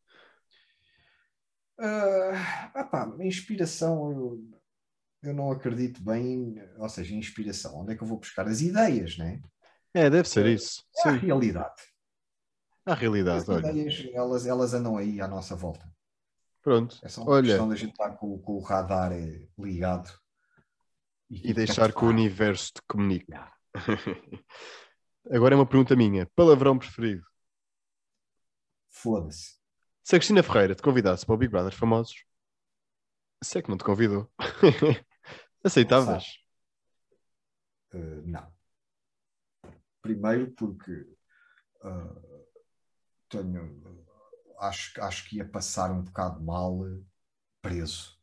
Ah, 1.83 2.71
ah 2.75 2.83
pá, 2.83 3.11
inspiração, 3.21 4.11
eu, 4.11 4.49
eu 5.23 5.33
não 5.33 5.51
acredito 5.51 6.03
bem, 6.03 6.55
ou 6.77 6.87
seja, 6.87 7.15
inspiração. 7.15 7.75
Onde 7.81 7.93
é 7.93 7.95
que 7.95 8.03
eu 8.03 8.07
vou 8.07 8.19
buscar 8.19 8.47
as 8.47 8.61
ideias, 8.61 9.17
né? 9.17 9.41
É, 9.93 10.09
deve 10.09 10.27
ser 10.27 10.45
isso. 10.47 10.83
É 11.05 11.09
a 11.09 11.11
realidade. 11.13 11.81
a 12.85 12.93
realidade, 12.93 13.41
As 13.41 13.47
olha. 13.49 13.71
ideias, 13.71 14.05
elas, 14.13 14.45
elas 14.45 14.73
andam 14.73 14.95
aí 14.95 15.19
à 15.19 15.27
nossa 15.27 15.55
volta. 15.55 15.91
Pronto. 16.61 16.99
É 17.03 17.09
só 17.09 17.23
uma 17.23 17.31
Olha. 17.31 17.47
questão 17.47 17.67
da 17.67 17.75
gente 17.75 17.91
estar 17.91 18.11
com, 18.11 18.37
com 18.39 18.53
o 18.53 18.61
radar 18.61 19.11
eh, 19.11 19.47
ligado. 19.57 20.11
E 21.29 21.53
deixar 21.53 21.91
que 21.93 22.05
o 22.05 22.09
universo 22.09 22.73
te 22.73 22.81
comunique. 22.87 23.33
Agora 25.29 25.53
é 25.53 25.57
uma 25.57 25.67
pergunta 25.67 25.95
minha. 25.95 26.25
Palavrão 26.35 26.77
preferido? 26.77 27.23
Foda-se. 28.89 29.59
Se 30.03 30.15
a 30.15 30.19
Cristina 30.19 30.43
Ferreira 30.43 30.75
te 30.75 30.81
convidasse 30.81 31.25
para 31.25 31.35
o 31.35 31.37
Big 31.37 31.51
Brother 31.51 31.73
Famosos, 31.73 32.25
se 33.43 33.57
é 33.57 33.61
que 33.61 33.69
não 33.69 33.77
te 33.77 33.83
convidou, 33.83 34.31
aceitavas? 35.63 36.25
Uh, 37.93 38.21
não. 38.25 38.51
Primeiro 40.01 40.51
porque 40.51 40.91
uh, 41.83 42.47
tenho, 43.29 44.05
acho, 44.59 45.01
acho 45.01 45.29
que 45.29 45.37
ia 45.37 45.47
passar 45.47 45.91
um 45.91 46.03
bocado 46.03 46.41
mal 46.41 46.79
uh, 46.79 47.05
preso. 47.61 48.19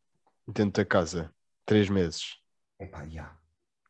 Dentro 0.46 0.82
da 0.82 0.88
casa, 0.88 1.34
três 1.64 1.88
meses. 1.88 2.40
Epá, 2.80 3.06
já. 3.08 3.38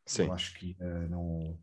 Sim. 0.05 0.27
Eu 0.27 0.33
acho 0.33 0.55
que 0.59 0.71
ia, 0.71 1.09
não, 1.09 1.59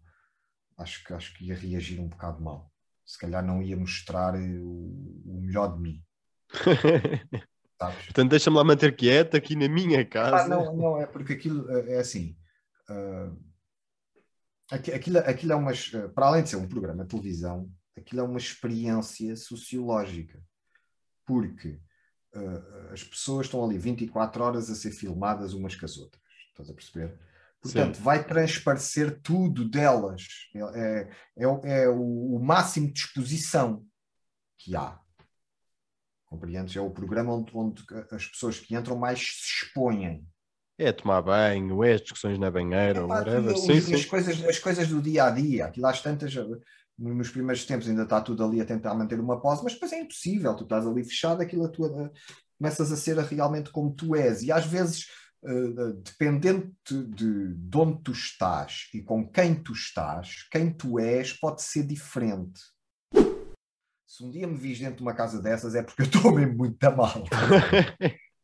acho, 0.77 1.03
que, 1.03 1.13
acho 1.13 1.33
que 1.33 1.45
ia 1.45 1.55
reagir 1.55 1.99
um 1.99 2.07
bocado 2.07 2.41
mal. 2.43 2.71
Se 3.05 3.17
calhar 3.19 3.45
não 3.45 3.61
ia 3.61 3.77
mostrar 3.77 4.35
uh, 4.35 4.63
o, 4.63 5.21
o 5.25 5.41
melhor 5.41 5.75
de 5.75 5.81
mim. 5.81 6.03
Sabes? 7.77 8.05
Portanto, 8.05 8.29
deixa-me 8.29 8.55
lá 8.57 8.63
manter 8.63 8.95
quieto 8.95 9.35
aqui 9.35 9.55
na 9.55 9.67
minha 9.67 10.03
casa. 10.05 10.45
Ah, 10.45 10.47
não, 10.47 10.75
não, 10.75 11.01
é 11.01 11.05
porque 11.05 11.33
aquilo 11.33 11.65
uh, 11.65 11.89
é 11.89 11.97
assim. 11.97 12.37
uh, 12.89 13.37
aqui- 14.71 14.91
aquilo, 14.91 15.19
aquilo 15.19 15.51
é 15.51 15.55
uma. 15.55 15.71
Para 16.13 16.27
além 16.27 16.43
de 16.43 16.49
ser 16.49 16.55
um 16.55 16.67
programa 16.67 17.03
de 17.03 17.09
televisão, 17.09 17.69
aquilo 17.97 18.21
é 18.21 18.23
uma 18.23 18.37
experiência 18.37 19.35
sociológica. 19.35 20.41
Porque 21.25 21.79
uh, 22.33 22.93
as 22.93 23.03
pessoas 23.03 23.47
estão 23.47 23.63
ali 23.63 23.77
24 23.77 24.43
horas 24.43 24.69
a 24.69 24.75
ser 24.75 24.91
filmadas 24.91 25.53
umas 25.53 25.75
com 25.75 25.85
as 25.85 25.97
outras. 25.97 26.23
Estás 26.49 26.69
a 26.69 26.73
perceber? 26.73 27.19
Portanto, 27.73 27.97
vai 27.97 28.23
transparecer 28.23 29.19
tudo 29.21 29.67
delas. 29.67 30.23
É, 30.53 30.59
é, 30.59 31.09
é, 31.37 31.83
é 31.83 31.89
o, 31.89 32.35
o 32.35 32.39
máximo 32.39 32.91
de 32.91 32.99
exposição 32.99 33.83
que 34.57 34.75
há. 34.75 34.99
Compreendes? 36.25 36.75
É 36.75 36.81
o 36.81 36.91
programa 36.91 37.33
onde, 37.33 37.51
onde 37.55 37.83
as 38.11 38.27
pessoas 38.27 38.59
que 38.59 38.75
entram 38.75 38.97
mais 38.97 39.19
se 39.19 39.63
expõem. 39.63 40.27
É 40.77 40.91
tomar 40.91 41.21
banho, 41.21 41.83
é 41.83 41.93
as 41.93 42.01
discussões 42.01 42.37
na 42.37 42.51
banheira, 42.51 42.99
ou 43.01 43.05
Epá, 43.05 43.19
whatever. 43.19 43.57
Sim, 43.57 43.79
sim. 43.79 43.95
As, 43.95 44.05
coisas, 44.05 44.43
as 44.43 44.59
coisas 44.59 44.87
do 44.87 45.01
dia 45.01 45.25
a 45.25 45.29
dia, 45.31 45.65
aquilo 45.65 45.87
às 45.87 46.01
tantas, 46.01 46.33
nos 46.97 47.29
primeiros 47.29 47.65
tempos 47.65 47.87
ainda 47.87 48.03
está 48.03 48.19
tudo 48.21 48.43
ali 48.43 48.59
a 48.59 48.65
tentar 48.65 48.93
manter 48.93 49.19
uma 49.19 49.39
pose, 49.39 49.63
mas 49.63 49.73
depois 49.73 49.93
é 49.93 50.01
impossível, 50.01 50.53
tu 50.53 50.63
estás 50.63 50.85
ali 50.85 51.03
fechado, 51.03 51.41
aquilo 51.41 51.65
a 51.65 51.69
tua, 51.69 52.11
começas 52.57 52.91
a 52.91 52.97
ser 52.97 53.17
realmente 53.17 53.69
como 53.69 53.93
tu 53.93 54.15
és, 54.15 54.43
e 54.43 54.51
às 54.51 54.65
vezes, 54.65 55.07
eh, 55.45 55.93
dependendo 56.03 56.75
de, 56.89 57.05
de, 57.05 57.53
de 57.53 57.77
onde 57.77 58.01
tu 58.01 58.11
estás 58.11 58.89
e 58.93 59.01
com 59.01 59.27
quem 59.27 59.53
tu 59.53 59.73
estás, 59.73 60.47
quem 60.49 60.73
tu 60.73 60.99
és 60.99 61.33
pode 61.33 61.61
ser 61.61 61.83
diferente. 61.83 62.61
Se 64.07 64.23
um 64.23 64.31
dia 64.31 64.47
me 64.47 64.57
vis 64.57 64.79
dentro 64.79 64.97
de 64.97 65.01
uma 65.03 65.13
casa 65.13 65.41
dessas 65.41 65.75
é 65.75 65.83
porque 65.83 66.01
eu 66.01 66.05
estou 66.05 66.31
mesmo 66.33 66.57
muito 66.57 66.83
a 66.83 66.91
mal. 66.91 67.23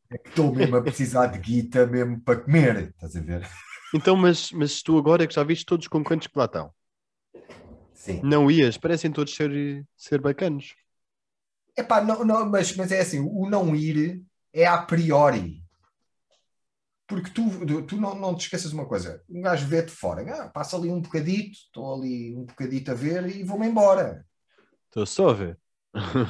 É 0.09 0.17
que 0.17 0.29
estou 0.29 0.53
mesmo 0.53 0.75
a 0.75 0.81
precisar 0.81 1.27
de 1.27 1.39
guita 1.39 1.87
mesmo 1.87 2.19
para 2.21 2.39
comer, 2.39 2.89
estás 2.89 3.15
a 3.15 3.21
ver? 3.21 3.49
Então, 3.95 4.15
mas, 4.15 4.51
mas 4.51 4.81
tu 4.81 4.97
agora 4.97 5.23
é 5.23 5.27
que 5.27 5.33
já 5.33 5.43
viste 5.43 5.65
todos 5.65 5.85
os 5.85 5.89
concorrentes 5.89 6.27
que 6.27 6.37
lá 6.37 6.45
estão. 6.45 6.71
Sim. 7.93 8.21
Não 8.23 8.49
ias? 8.49 8.77
Parecem 8.77 9.11
todos 9.11 9.33
ser, 9.33 9.85
ser 9.95 10.21
bacanos. 10.21 10.75
Epá, 11.75 12.01
não, 12.01 12.23
não, 12.23 12.49
mas, 12.49 12.75
mas 12.75 12.91
é 12.91 12.99
assim, 12.99 13.19
o 13.19 13.49
não 13.49 13.75
ir 13.75 14.21
é 14.53 14.65
a 14.65 14.77
priori. 14.81 15.63
Porque 17.11 17.29
tu, 17.29 17.81
tu 17.83 17.97
não, 17.97 18.15
não 18.15 18.33
te 18.33 18.45
esqueças 18.45 18.69
de 18.69 18.73
uma 18.73 18.85
coisa, 18.85 19.21
um 19.29 19.41
gajo 19.41 19.67
vê-te 19.67 19.91
fora, 19.91 20.23
ah, 20.33 20.47
passa 20.47 20.77
ali 20.77 20.89
um 20.89 21.01
bocadito, 21.01 21.57
estou 21.57 21.93
ali 21.93 22.33
um 22.33 22.45
bocadito 22.45 22.89
a 22.89 22.93
ver 22.93 23.27
e 23.35 23.43
vou-me 23.43 23.67
embora. 23.67 24.25
Estou 24.85 25.05
só 25.05 25.31
a 25.31 25.33
ver. 25.33 25.59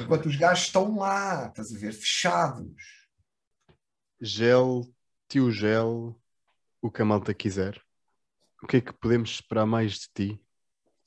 Enquanto 0.02 0.26
os 0.26 0.34
gajos 0.34 0.64
estão 0.64 0.98
lá, 0.98 1.46
estás 1.46 1.72
a 1.72 1.78
ver, 1.78 1.92
fechados. 1.92 2.82
Gel, 4.20 4.92
tio 5.28 5.52
Gel, 5.52 6.20
o 6.80 6.90
que 6.90 7.00
a 7.00 7.04
malta 7.04 7.32
quiser. 7.32 7.80
O 8.60 8.66
que 8.66 8.78
é 8.78 8.80
que 8.80 8.92
podemos 8.92 9.30
esperar 9.30 9.66
mais 9.66 9.92
de 9.92 10.08
ti? 10.12 10.44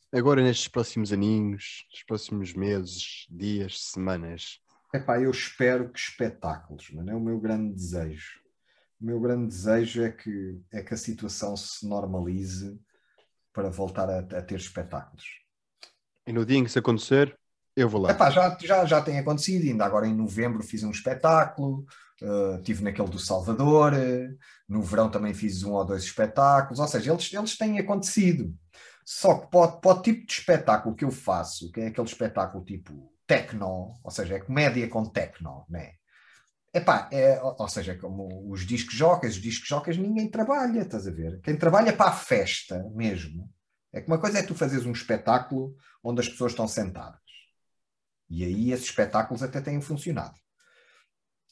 Agora 0.10 0.42
nestes 0.42 0.70
próximos 0.70 1.12
aninhos, 1.12 1.86
nos 1.92 2.04
próximos 2.04 2.54
meses, 2.54 3.26
dias, 3.30 3.82
semanas. 3.82 4.58
Epá, 4.94 5.20
eu 5.20 5.32
espero 5.32 5.92
que 5.92 6.00
espetáculos, 6.00 6.90
mano, 6.92 7.12
é 7.12 7.14
o 7.14 7.20
meu 7.20 7.38
grande 7.42 7.74
desejo. 7.74 8.45
O 9.00 9.06
meu 9.06 9.20
grande 9.20 9.48
desejo 9.48 10.04
é 10.04 10.12
que, 10.12 10.62
é 10.72 10.82
que 10.82 10.94
a 10.94 10.98
situação 10.98 11.56
se 11.56 11.88
normalize 11.88 12.80
para 13.54 13.70
voltar 13.70 14.10
a, 14.10 14.20
a 14.20 14.42
ter 14.42 14.56
espetáculos. 14.56 15.24
E 16.28 16.34
no 16.34 16.46
dia 16.46 16.58
em 16.58 16.64
que 16.64 16.70
isso 16.70 16.80
acontecer, 16.80 17.38
eu 17.76 17.90
vou 17.90 18.02
lá. 18.02 18.12
Epá, 18.12 18.30
já, 18.30 18.58
já, 18.60 18.86
já 18.86 19.02
tem 19.02 19.20
acontecido, 19.20 19.64
ainda 19.64 19.86
agora 19.86 20.08
em 20.08 20.16
novembro 20.16 20.64
fiz 20.64 20.84
um 20.84 20.92
espetáculo, 20.92 21.86
uh, 22.22 22.62
tive 22.64 22.84
naquele 22.84 23.10
do 23.10 23.20
Salvador, 23.20 23.94
uh, 23.94 24.38
no 24.68 24.82
verão 24.82 25.12
também 25.12 25.34
fiz 25.34 25.64
um 25.64 25.74
ou 25.74 25.86
dois 25.86 26.04
espetáculos, 26.04 26.80
ou 26.80 26.88
seja, 26.88 27.12
eles, 27.12 27.34
eles 27.34 27.58
têm 27.58 27.80
acontecido. 27.80 28.54
Só 29.06 29.36
que 29.38 29.52
para, 29.52 29.74
para 29.74 30.00
o 30.00 30.02
tipo 30.02 30.26
de 30.26 30.34
espetáculo 30.34 30.96
que 30.96 31.06
eu 31.06 31.12
faço, 31.12 31.72
que 31.72 31.82
é 31.82 31.88
aquele 31.88 32.08
espetáculo 32.08 32.64
tipo 32.64 33.14
techno, 33.28 33.94
ou 34.04 34.12
seja, 34.12 34.36
é 34.36 34.40
comédia 34.40 34.88
com 34.88 35.06
techno, 35.06 35.66
né? 35.70 35.94
Epá, 36.76 37.08
é, 37.10 37.42
ou 37.42 37.70
seja, 37.70 37.94
é 37.94 37.96
como 37.96 38.52
os 38.52 38.66
discos 38.66 38.94
jocas, 38.94 39.36
os 39.36 39.42
discos 39.42 39.66
jocas 39.66 39.98
ninguém 39.98 40.30
trabalha, 40.30 40.82
estás 40.82 41.08
a 41.08 41.12
ver? 41.12 41.40
Quem 41.40 41.56
trabalha 41.56 41.96
para 41.96 42.10
a 42.10 42.14
festa 42.14 42.84
mesmo, 42.94 43.50
é 43.94 44.02
que 44.02 44.08
uma 44.10 44.20
coisa 44.20 44.40
é 44.40 44.44
tu 44.44 44.54
fazeres 44.54 44.86
um 44.86 44.92
espetáculo 44.92 45.74
onde 46.04 46.20
as 46.20 46.28
pessoas 46.28 46.52
estão 46.52 46.68
sentadas. 46.68 47.22
E 48.30 48.44
aí 48.44 48.74
esses 48.74 48.88
espetáculos 48.88 49.42
até 49.42 49.62
têm 49.62 49.80
funcionado. 49.80 50.38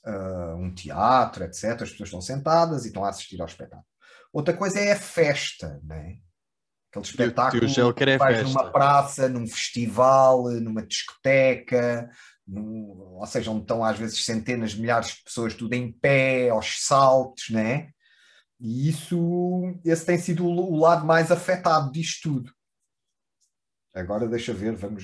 Uh, 0.05 0.57
um 0.57 0.76
teatro, 0.76 1.45
etc. 1.45 1.84
As 1.84 1.91
pessoas 1.91 2.09
estão 2.09 2.19
sentadas 2.19 2.84
e 2.84 2.89
estão 2.89 3.05
a 3.05 3.09
assistir 3.09 3.39
ao 3.39 3.47
espetáculo. 3.47 3.88
Outra 4.34 4.53
coisa 4.53 4.78
é 4.78 4.91
a 4.91 4.99
festa, 4.99 5.80
não 5.86 5.95
é? 5.95 6.17
Aquele 6.91 7.05
espetáculo 7.05 7.65
é 7.65 7.93
que 7.93 8.17
faz 8.17 8.38
festa. 8.39 8.43
numa 8.49 8.71
praça, 8.74 9.30
num 9.30 9.47
festival, 9.47 10.51
numa 10.59 10.86
discoteca, 10.86 12.09
ou 12.48 13.26
seja, 13.26 13.52
onde 13.52 13.62
estão 13.62 13.84
às 13.84 13.98
vezes 13.98 14.24
centenas 14.26 14.76
milhares 14.76 15.10
de 15.16 15.24
pessoas, 15.24 15.54
tudo 15.54 15.74
em 15.74 15.91
pé, 15.91 16.50
aos 16.50 16.86
saltos, 16.86 17.50
não 17.50 17.60
é? 17.60 17.89
E 18.60 18.89
isso, 18.89 19.62
esse 19.84 20.06
tem 20.06 20.18
sido 20.18 20.46
o 20.46 20.78
lado 20.78 21.06
mais 21.06 21.32
afetado 21.32 21.91
disto 21.91 22.30
tudo. 22.30 22.52
Agora 23.94 24.28
deixa 24.28 24.54
ver, 24.54 24.76
vamos. 24.76 25.04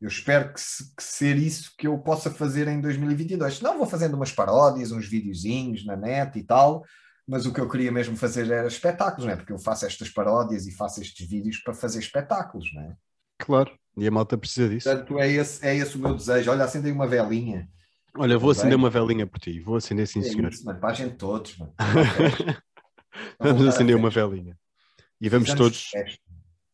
Eu 0.00 0.08
espero 0.08 0.52
que, 0.52 0.60
se- 0.60 0.94
que 0.94 1.02
ser 1.02 1.36
isso 1.36 1.72
que 1.76 1.86
eu 1.86 1.98
possa 1.98 2.30
fazer 2.30 2.68
em 2.68 2.80
2022. 2.80 3.58
Senão 3.58 3.78
vou 3.78 3.86
fazendo 3.86 4.14
umas 4.14 4.32
paródias, 4.32 4.92
uns 4.92 5.06
videozinhos 5.08 5.84
na 5.84 5.96
net 5.96 6.38
e 6.38 6.42
tal, 6.44 6.84
mas 7.26 7.46
o 7.46 7.52
que 7.52 7.60
eu 7.60 7.68
queria 7.68 7.90
mesmo 7.90 8.16
fazer 8.16 8.50
era 8.50 8.68
espetáculos, 8.68 9.24
não 9.26 9.32
é? 9.32 9.36
Porque 9.36 9.52
eu 9.52 9.58
faço 9.58 9.86
estas 9.86 10.08
paródias 10.10 10.66
e 10.66 10.72
faço 10.72 11.00
estes 11.00 11.28
vídeos 11.28 11.58
para 11.58 11.74
fazer 11.74 11.98
espetáculos, 11.98 12.72
não 12.74 12.82
é? 12.82 12.96
Claro, 13.38 13.78
e 13.96 14.06
a 14.06 14.10
malta 14.10 14.36
precisa 14.36 14.68
disso. 14.68 14.88
Portanto, 14.88 15.18
é 15.18 15.30
esse, 15.30 15.66
é 15.66 15.76
esse 15.76 15.96
o 15.96 15.98
meu 15.98 16.14
desejo. 16.14 16.50
Olha, 16.50 16.64
acendei 16.64 16.92
uma 16.92 17.06
velinha. 17.06 17.68
Olha, 18.16 18.38
vou 18.38 18.50
acender 18.50 18.70
bem. 18.70 18.78
uma 18.78 18.90
velinha 18.90 19.26
por 19.26 19.38
ti, 19.38 19.60
vou 19.60 19.76
acender 19.76 20.06
sim, 20.06 20.20
é 20.20 20.22
senhor. 20.22 20.50
isso, 20.50 20.64
mano, 20.64 20.80
para 20.80 20.90
a 20.90 20.94
gente 20.94 21.16
todos, 21.16 21.56
mano. 21.58 21.74
Vamos 23.38 23.66
acender 23.66 23.96
uma 23.96 24.10
velinha. 24.10 24.58
E 25.18 25.30
vamos 25.30 25.48
Precisamos 25.48 25.90
todos, 25.90 26.16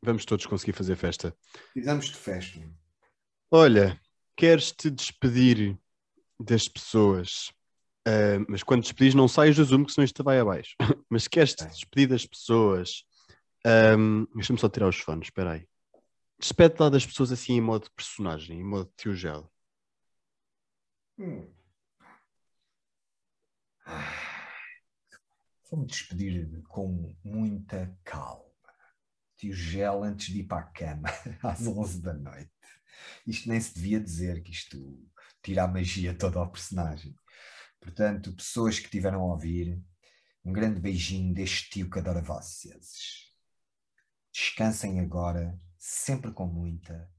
vamos 0.03 0.25
todos 0.25 0.47
conseguir 0.47 0.73
fazer 0.73 0.97
festa. 0.97 1.33
Precisamos 1.73 2.07
de 2.07 2.17
festa. 2.17 2.61
Olha, 3.49 4.01
queres 4.37 4.73
te 4.73 4.91
despedir 4.91 5.79
das 6.41 6.67
pessoas? 6.67 7.53
Ah, 8.07 8.45
mas 8.49 8.63
quando 8.63 8.83
despedires, 8.83 9.15
não 9.15 9.29
saias 9.29 9.57
do 9.57 9.65
Zoom, 9.65 9.85
que 9.85 9.93
senão 9.93 10.05
isto 10.05 10.25
vai 10.25 10.41
abaixo. 10.41 10.75
mas 11.09 11.29
queres 11.29 11.55
te 11.55 11.65
despedir 11.67 12.09
das 12.09 12.27
pessoas? 12.27 13.05
Ahm, 13.65 14.27
Deixa-me 14.35 14.59
só 14.59 14.69
tirar 14.69 14.89
os 14.89 14.97
fones, 14.99 15.29
espera 15.29 15.53
aí. 15.53 15.67
Despede 16.43 16.75
lá 16.81 16.89
das 16.89 17.07
pessoas 17.07 17.31
assim 17.31 17.53
em 17.53 17.61
modo 17.61 17.89
personagem, 17.93 18.59
em 18.59 18.65
modo 18.65 18.93
tio 18.97 19.15
gel. 19.15 19.49
Hum. 21.17 21.49
Vou-me 25.71 25.87
despedir 25.87 26.61
com 26.65 27.15
muita 27.25 27.97
calma. 28.03 28.51
Tio 29.37 29.53
Gel 29.53 30.03
antes 30.03 30.33
de 30.33 30.41
ir 30.41 30.45
para 30.45 30.65
a 30.65 30.71
cama, 30.71 31.09
às 31.43 31.65
11 31.65 32.03
da 32.03 32.13
noite. 32.13 32.51
Isto 33.25 33.49
nem 33.49 33.61
se 33.61 33.75
devia 33.75 34.01
dizer, 34.01 34.43
que 34.43 34.51
isto 34.51 35.01
tira 35.43 35.63
a 35.63 35.69
magia 35.69 36.13
toda 36.13 36.41
ao 36.41 36.51
personagem. 36.51 37.15
Portanto, 37.81 38.35
pessoas 38.35 38.81
que 38.81 38.91
tiveram 38.91 39.21
a 39.21 39.33
ouvir, 39.33 39.81
um 40.45 40.53
grande 40.53 40.81
beijinho 40.81 41.33
deste 41.33 41.71
tio 41.71 41.89
que 41.89 42.01
adora 42.01 42.21
vocês. 42.21 43.33
Descansem 44.33 44.99
agora, 44.99 45.59
sempre 45.83 46.31
com 46.31 46.47
muita 46.47 47.12